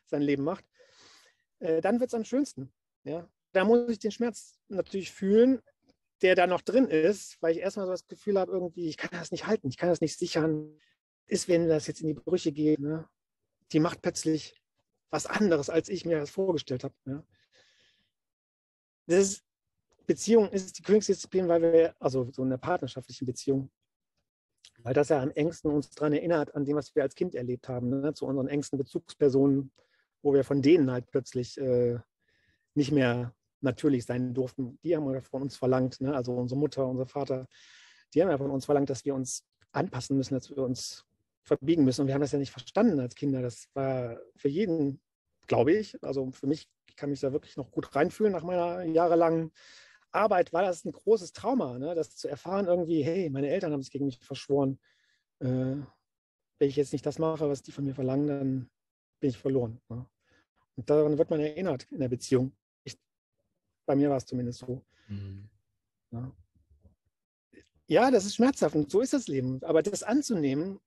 sein 0.07 0.23
Leben 0.23 0.45
macht, 0.45 0.65
äh, 1.61 1.81
dann 1.81 2.01
wird 2.01 2.09
es 2.09 2.15
am 2.15 2.25
schönsten. 2.25 2.73
Ja? 3.05 3.29
Da 3.53 3.65
muss 3.65 3.89
ich 3.91 3.99
den 3.99 4.13
Schmerz 4.13 4.59
natürlich 4.69 5.13
fühlen, 5.13 5.61
der 6.23 6.35
da 6.35 6.47
noch 6.47 6.63
drin 6.63 6.89
ist, 6.89 7.37
weil 7.41 7.53
ich 7.53 7.59
erstmal 7.61 7.87
so 7.87 7.93
das 7.93 8.07
Gefühl 8.07 8.39
habe, 8.39 8.53
irgendwie, 8.53 8.89
ich 8.89 8.97
kann 8.97 9.11
das 9.13 9.31
nicht 9.31 9.47
halten, 9.47 9.69
ich 9.69 9.77
kann 9.77 9.89
das 9.89 10.01
nicht 10.01 10.19
sichern. 10.19 10.79
Ist, 11.27 11.49
wenn 11.49 11.69
das 11.69 11.87
jetzt 11.87 12.03
in 12.03 12.09
die 12.09 12.15
Brüche 12.15 12.53
geht, 12.53 12.81
ne? 12.81 13.09
die 13.73 13.81
macht 13.81 14.03
plötzlich 14.03 14.61
was 15.11 15.27
anderes, 15.27 15.71
als 15.71 15.89
ich 15.89 16.05
mir 16.05 16.19
das 16.19 16.31
vorgestellt 16.31 16.85
habe. 16.85 16.95
Ja? 17.07 17.25
Das 19.07 19.19
ist, 19.19 19.45
Beziehung 20.07 20.51
ist 20.51 20.79
die 20.79 20.83
Königsdisziplin, 20.83 21.49
weil 21.49 21.63
wir, 21.63 21.95
also 21.99 22.31
so 22.31 22.43
eine 22.43 22.59
partnerschaftliche 22.59 23.25
Beziehung, 23.25 23.71
weil 24.79 24.93
das 24.93 25.09
ja 25.09 25.23
am 25.23 25.31
engsten 25.31 25.71
uns 25.71 25.91
daran 25.91 26.13
erinnert, 26.13 26.55
an 26.55 26.65
dem, 26.65 26.77
was 26.77 26.95
wir 26.95 27.03
als 27.03 27.15
Kind 27.15 27.35
erlebt 27.35 27.69
haben, 27.69 27.89
ne? 27.89 28.13
zu 28.13 28.27
unseren 28.27 28.49
engsten 28.49 28.79
Bezugspersonen, 28.79 29.73
wo 30.25 30.33
wir 30.33 30.43
von 30.43 30.63
denen 30.63 30.91
halt 30.91 31.07
plötzlich 31.07 31.59
äh, 31.59 31.99
nicht 32.75 32.91
mehr 32.91 33.35
natürlich 33.61 34.05
sein 34.05 34.35
durften. 34.35 34.79
Die 34.83 34.97
haben 34.97 35.23
von 35.23 35.43
uns 35.43 35.57
verlangt, 35.57 36.01
ne? 36.01 36.15
also 36.15 36.35
unsere 36.35 36.59
Mutter, 36.59 36.87
unser 36.87 37.07
Vater, 37.07 37.47
die 38.13 38.23
haben 38.23 38.31
ja 38.31 38.39
von 38.39 38.51
uns 38.51 38.65
verlangt, 38.65 38.91
dass 38.91 39.05
wir 39.05 39.15
uns 39.15 39.45
anpassen 39.73 40.17
müssen, 40.17 40.35
dass 40.35 40.51
wir 40.51 40.59
uns 40.59 41.05
verbiegen 41.43 41.85
müssen. 41.85 42.03
Und 42.03 42.07
wir 42.09 42.15
haben 42.15 42.21
das 42.21 42.33
ja 42.33 42.39
nicht 42.39 42.53
verstanden 42.53 43.01
als 43.01 43.15
Kinder. 43.15 43.43
Das 43.43 43.69
war 43.75 44.19
für 44.37 44.49
jeden, 44.49 45.01
glaube 45.47 45.73
ich, 45.73 46.03
also 46.03 46.31
für 46.33 46.47
mich 46.47 46.69
ich 46.95 46.97
kann 46.97 47.11
mich 47.11 47.19
da 47.19 47.33
wirklich 47.33 47.57
noch 47.57 47.73
gut 47.73 47.97
reinfühlen 47.97 48.33
nach 48.33 48.45
meiner 48.45 48.85
jahrelangen 48.85 49.51
Arbeit, 50.13 50.53
war 50.53 50.63
das 50.63 50.85
ein 50.85 50.93
großes 50.93 51.33
Trauma, 51.33 51.77
ne? 51.77 51.97
das 51.97 52.15
zu 52.15 52.29
erfahren 52.29 52.67
irgendwie, 52.67 53.03
hey, 53.03 53.29
meine 53.31 53.49
Eltern 53.49 53.73
haben 53.73 53.83
sich 53.83 53.91
gegen 53.91 54.05
mich 54.07 54.21
verschworen. 54.21 54.79
Äh, 55.41 55.77
wenn 56.59 56.69
ich 56.69 56.77
jetzt 56.77 56.93
nicht 56.93 57.05
das 57.05 57.19
mache, 57.19 57.49
was 57.49 57.63
die 57.63 57.73
von 57.73 57.85
mir 57.85 57.97
verlangen, 57.97 58.29
dann 58.29 58.71
bin 59.19 59.31
ich 59.31 59.39
verloren. 59.39 59.81
Ne? 59.89 60.07
Und 60.77 60.91
daran 60.91 61.19
wird 61.19 61.31
man 61.31 61.41
erinnert 61.41 61.85
in 61.91 62.01
der 62.01 62.09
Beziehung. 62.09 62.57
Ich, 62.85 62.99
bei 63.87 63.95
mir 63.95 64.11
war 64.11 64.17
es 64.17 64.27
zumindest 64.27 64.61
so. 64.61 64.85
Mhm. 65.09 65.49
Ja. 66.11 66.33
ja, 67.87 68.11
das 68.11 68.25
ist 68.25 68.37
schmerzhaft 68.37 68.75
und 68.77 68.91
so 68.91 69.01
ist 69.01 69.13
das 69.13 69.29
Leben. 69.29 69.63
Aber 69.63 69.83
das 69.83 70.03
anzunehmen 70.03 70.81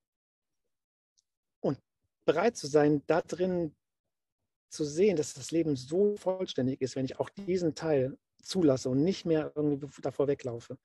und 1.60 1.80
bereit 2.26 2.58
zu 2.58 2.68
sein, 2.68 3.04
da 3.08 3.22
drin 3.22 3.76
zu 4.70 4.84
sehen, 4.84 5.16
dass 5.16 5.34
das 5.34 5.52
Leben 5.52 5.76
so 5.76 6.16
vollständig 6.18 6.82
ist, 6.82 6.96
wenn 6.96 7.06
ich 7.06 7.20
auch 7.20 7.30
diesen 7.30 7.76
Teil 7.76 8.18
zulasse 8.42 8.90
und 8.90 9.04
nicht 9.04 9.26
mehr 9.26 9.52
irgendwie 9.56 9.88
davor 10.02 10.28
weglaufe. 10.28 10.78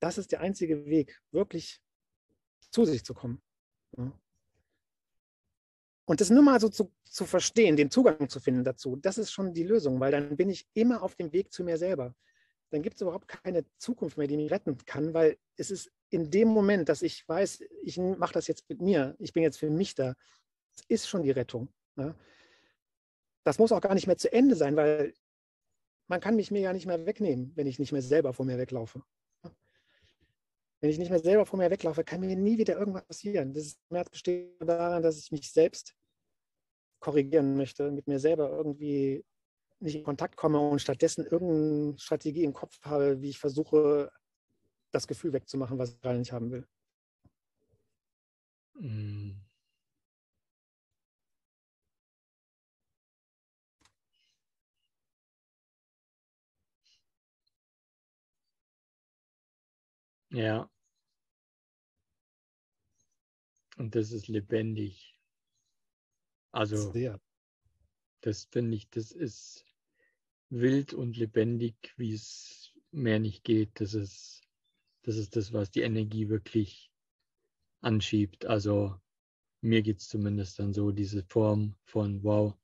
Das 0.00 0.18
ist 0.18 0.32
der 0.32 0.40
einzige 0.40 0.84
Weg, 0.86 1.20
wirklich 1.30 1.80
zu 2.70 2.84
sich 2.84 3.04
zu 3.04 3.14
kommen. 3.14 3.40
Und 6.12 6.20
das 6.20 6.28
nur 6.28 6.42
mal 6.42 6.60
so 6.60 6.68
zu, 6.68 6.92
zu 7.04 7.24
verstehen, 7.24 7.74
den 7.74 7.90
Zugang 7.90 8.28
zu 8.28 8.38
finden 8.38 8.64
dazu, 8.64 8.96
das 8.96 9.16
ist 9.16 9.32
schon 9.32 9.54
die 9.54 9.62
Lösung, 9.62 9.98
weil 9.98 10.12
dann 10.12 10.36
bin 10.36 10.50
ich 10.50 10.68
immer 10.74 11.02
auf 11.02 11.14
dem 11.14 11.32
Weg 11.32 11.50
zu 11.50 11.64
mir 11.64 11.78
selber. 11.78 12.14
Dann 12.68 12.82
gibt 12.82 12.96
es 12.96 13.00
überhaupt 13.00 13.28
keine 13.28 13.64
Zukunft 13.78 14.18
mehr, 14.18 14.26
die 14.26 14.36
mich 14.36 14.50
retten 14.50 14.76
kann, 14.84 15.14
weil 15.14 15.38
es 15.56 15.70
ist 15.70 15.90
in 16.10 16.30
dem 16.30 16.48
Moment, 16.48 16.90
dass 16.90 17.00
ich 17.00 17.26
weiß, 17.26 17.64
ich 17.82 17.96
mache 17.96 18.34
das 18.34 18.46
jetzt 18.46 18.68
mit 18.68 18.82
mir, 18.82 19.16
ich 19.20 19.32
bin 19.32 19.42
jetzt 19.42 19.58
für 19.58 19.70
mich 19.70 19.94
da, 19.94 20.14
das 20.74 20.84
ist 20.86 21.08
schon 21.08 21.22
die 21.22 21.30
Rettung. 21.30 21.70
Ja? 21.96 22.14
Das 23.42 23.58
muss 23.58 23.72
auch 23.72 23.80
gar 23.80 23.94
nicht 23.94 24.06
mehr 24.06 24.18
zu 24.18 24.30
Ende 24.30 24.54
sein, 24.54 24.76
weil 24.76 25.14
man 26.08 26.20
kann 26.20 26.36
mich 26.36 26.50
mir 26.50 26.60
ja 26.60 26.74
nicht 26.74 26.84
mehr 26.84 27.06
wegnehmen, 27.06 27.52
wenn 27.54 27.66
ich 27.66 27.78
nicht 27.78 27.92
mehr 27.92 28.02
selber 28.02 28.34
vor 28.34 28.44
mir 28.44 28.58
weglaufe. 28.58 29.02
Wenn 30.82 30.90
ich 30.90 30.98
nicht 30.98 31.10
mehr 31.10 31.20
selber 31.20 31.46
vor 31.46 31.58
mir 31.58 31.70
weglaufe, 31.70 32.04
kann 32.04 32.20
mir 32.20 32.36
nie 32.36 32.58
wieder 32.58 32.76
irgendwas 32.76 33.06
passieren. 33.06 33.54
Das 33.54 33.78
Schmerz 33.88 34.10
besteht 34.10 34.60
daran, 34.60 35.02
dass 35.02 35.16
ich 35.16 35.32
mich 35.32 35.50
selbst 35.50 35.94
korrigieren 37.02 37.56
möchte, 37.56 37.90
mit 37.90 38.08
mir 38.08 38.20
selber 38.20 38.50
irgendwie 38.50 39.24
nicht 39.80 39.96
in 39.96 40.04
Kontakt 40.04 40.36
komme 40.36 40.60
und 40.60 40.80
stattdessen 40.80 41.26
irgendeine 41.26 41.98
Strategie 41.98 42.44
im 42.44 42.54
Kopf 42.54 42.78
habe, 42.82 43.20
wie 43.20 43.30
ich 43.30 43.38
versuche, 43.38 44.10
das 44.92 45.06
Gefühl 45.08 45.32
wegzumachen, 45.34 45.78
was 45.78 45.92
ich 45.92 46.00
gerade 46.00 46.18
nicht 46.18 46.32
haben 46.32 46.50
will. 46.52 46.66
Mm. 48.80 49.32
Ja. 60.30 60.68
Und 63.76 63.94
das 63.94 64.12
ist 64.12 64.28
lebendig. 64.28 65.18
Also, 66.52 66.92
Sehr. 66.92 67.18
das 68.20 68.44
finde 68.50 68.76
ich, 68.76 68.88
das 68.90 69.10
ist 69.10 69.64
wild 70.50 70.92
und 70.94 71.16
lebendig, 71.16 71.74
wie 71.96 72.12
es 72.12 72.72
mehr 72.90 73.18
nicht 73.18 73.42
geht. 73.42 73.80
Das 73.80 73.94
ist, 73.94 74.42
das 75.02 75.16
ist 75.16 75.34
das, 75.36 75.52
was 75.52 75.70
die 75.70 75.80
Energie 75.80 76.28
wirklich 76.28 76.90
anschiebt. 77.80 78.44
Also, 78.46 78.94
mir 79.62 79.82
geht 79.82 80.00
es 80.00 80.08
zumindest 80.08 80.58
dann 80.58 80.74
so, 80.74 80.92
diese 80.92 81.24
Form 81.24 81.74
von, 81.84 82.22
wow, 82.22 82.54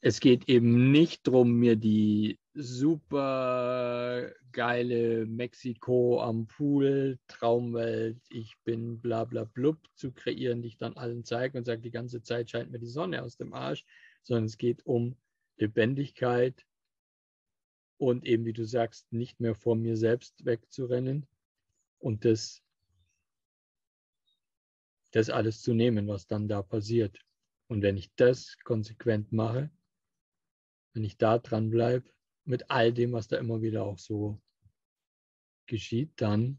es 0.00 0.20
geht 0.20 0.48
eben 0.48 0.92
nicht 0.92 1.26
darum, 1.26 1.52
mir 1.54 1.76
die 1.76 2.38
super 2.54 4.32
geile 4.52 5.26
Mexiko 5.26 6.22
am 6.22 6.46
Pool, 6.46 7.18
Traumwelt, 7.26 8.18
ich 8.28 8.56
bin 8.64 9.00
bla 9.00 9.24
bla 9.24 9.44
blub 9.44 9.78
zu 9.94 10.12
kreieren, 10.12 10.62
die 10.62 10.68
ich 10.68 10.78
dann 10.78 10.96
allen 10.96 11.24
zeige 11.24 11.58
und 11.58 11.64
sage, 11.64 11.82
die 11.82 11.90
ganze 11.90 12.22
Zeit 12.22 12.50
scheint 12.50 12.70
mir 12.70 12.78
die 12.78 12.86
Sonne 12.86 13.22
aus 13.22 13.36
dem 13.36 13.52
Arsch, 13.52 13.84
sondern 14.22 14.44
es 14.44 14.58
geht 14.58 14.84
um 14.86 15.16
Lebendigkeit 15.56 16.64
und 17.98 18.24
eben, 18.24 18.44
wie 18.44 18.52
du 18.52 18.64
sagst, 18.64 19.12
nicht 19.12 19.40
mehr 19.40 19.54
vor 19.54 19.76
mir 19.76 19.96
selbst 19.96 20.44
wegzurennen 20.44 21.26
und 21.98 22.24
das, 22.24 22.62
das 25.12 25.30
alles 25.30 25.62
zu 25.62 25.74
nehmen, 25.74 26.06
was 26.08 26.26
dann 26.26 26.48
da 26.48 26.62
passiert. 26.62 27.18
Und 27.68 27.82
wenn 27.82 27.96
ich 27.96 28.14
das 28.16 28.56
konsequent 28.62 29.32
mache, 29.32 29.70
wenn 30.96 31.04
ich 31.04 31.18
da 31.18 31.38
dran 31.38 31.68
bleibe, 31.68 32.10
mit 32.44 32.70
all 32.70 32.92
dem, 32.92 33.12
was 33.12 33.28
da 33.28 33.36
immer 33.36 33.60
wieder 33.60 33.84
auch 33.84 33.98
so 33.98 34.40
geschieht, 35.66 36.10
dann 36.16 36.58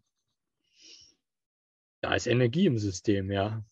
da 2.02 2.14
ist 2.14 2.28
Energie 2.28 2.68
im 2.68 2.78
System, 2.78 3.32
ja. 3.32 3.66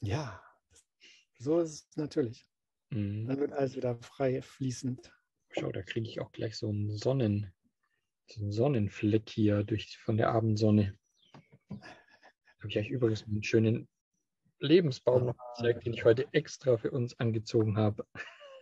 Ja, 0.00 0.40
so 1.38 1.58
ist 1.58 1.88
es 1.90 1.96
natürlich. 1.96 2.46
Mhm. 2.90 3.26
Dann 3.26 3.40
wird 3.40 3.52
alles 3.52 3.74
wieder 3.74 3.96
frei 3.96 4.40
fließend. 4.40 5.12
Schau, 5.50 5.72
da 5.72 5.82
kriege 5.82 6.08
ich 6.08 6.20
auch 6.20 6.30
gleich 6.30 6.56
so 6.56 6.68
einen 6.68 6.96
Sonnen, 6.96 7.52
so 8.28 8.40
einen 8.40 8.52
Sonnenfleck 8.52 9.28
hier 9.28 9.64
durch, 9.64 9.98
von 9.98 10.16
der 10.16 10.30
Abendsonne. 10.30 10.96
Da 11.68 11.76
habe 11.76 12.68
ich 12.68 12.78
euch 12.78 12.88
übrigens 12.88 13.24
einen 13.24 13.42
schönen 13.42 13.88
Lebensbaum 14.60 15.30
ah, 15.30 15.52
gezeigt, 15.56 15.86
den 15.86 15.94
ich 15.94 16.04
heute 16.04 16.32
extra 16.32 16.76
für 16.76 16.90
uns 16.90 17.18
angezogen 17.18 17.76
habe. 17.76 18.06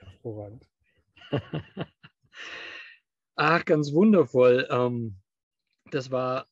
Hervorragend. 0.01 0.67
Ach, 3.37 3.65
ganz 3.65 3.93
wundervoll. 3.93 4.67
Ähm, 4.71 5.21
das 5.91 6.11
war 6.11 6.49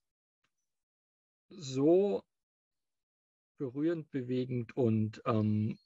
so 1.49 2.23
berührend, 3.59 4.11
bewegend 4.11 4.77
und 4.77 5.23
ähm, 5.25 5.79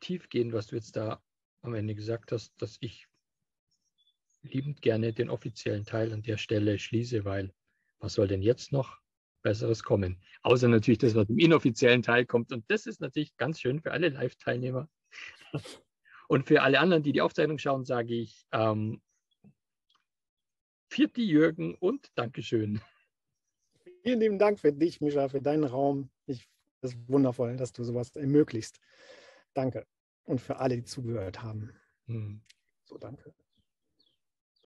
tiefgehend, 0.00 0.52
was 0.52 0.68
du 0.68 0.76
jetzt 0.76 0.96
da 0.96 1.22
am 1.62 1.74
Ende 1.74 1.94
gesagt 1.94 2.32
hast, 2.32 2.54
dass 2.62 2.78
ich 2.80 3.06
liebend 4.42 4.80
gerne 4.80 5.12
den 5.12 5.28
offiziellen 5.28 5.84
Teil 5.84 6.12
an 6.12 6.22
der 6.22 6.38
Stelle 6.38 6.78
schließe, 6.78 7.24
weil 7.24 7.52
was 7.98 8.14
soll 8.14 8.28
denn 8.28 8.42
jetzt 8.42 8.72
noch 8.72 9.00
Besseres 9.42 9.82
kommen? 9.82 10.20
Außer 10.42 10.68
natürlich 10.68 10.98
das, 10.98 11.14
was 11.14 11.28
im 11.28 11.38
inoffiziellen 11.38 12.02
Teil 12.02 12.26
kommt. 12.26 12.52
Und 12.52 12.64
das 12.68 12.86
ist 12.86 13.00
natürlich 13.00 13.36
ganz 13.36 13.60
schön 13.60 13.80
für 13.80 13.92
alle 13.92 14.08
Live-Teilnehmer. 14.08 14.88
Und 16.28 16.46
für 16.46 16.60
alle 16.60 16.78
anderen, 16.78 17.02
die 17.02 17.12
die 17.12 17.22
Aufzeichnung 17.22 17.56
schauen, 17.56 17.86
sage 17.86 18.14
ich 18.14 18.46
ähm, 18.52 19.00
Vierti 20.90 21.24
Jürgen 21.24 21.74
und 21.74 22.10
Dankeschön. 22.14 22.80
Vielen 24.02 24.20
lieben 24.20 24.38
Dank 24.38 24.58
für 24.58 24.72
dich, 24.72 25.00
Mischa, 25.00 25.28
für 25.28 25.40
deinen 25.40 25.64
Raum. 25.64 26.10
Ich, 26.26 26.48
das 26.80 26.92
ist 26.92 27.08
wundervoll, 27.08 27.56
dass 27.56 27.72
du 27.72 27.82
sowas 27.82 28.14
ermöglicht. 28.14 28.78
Danke. 29.54 29.86
Und 30.24 30.40
für 30.40 30.58
alle, 30.58 30.76
die 30.76 30.84
zugehört 30.84 31.42
haben. 31.42 31.72
Hm. 32.06 32.42
So, 32.84 32.98
danke. 32.98 33.34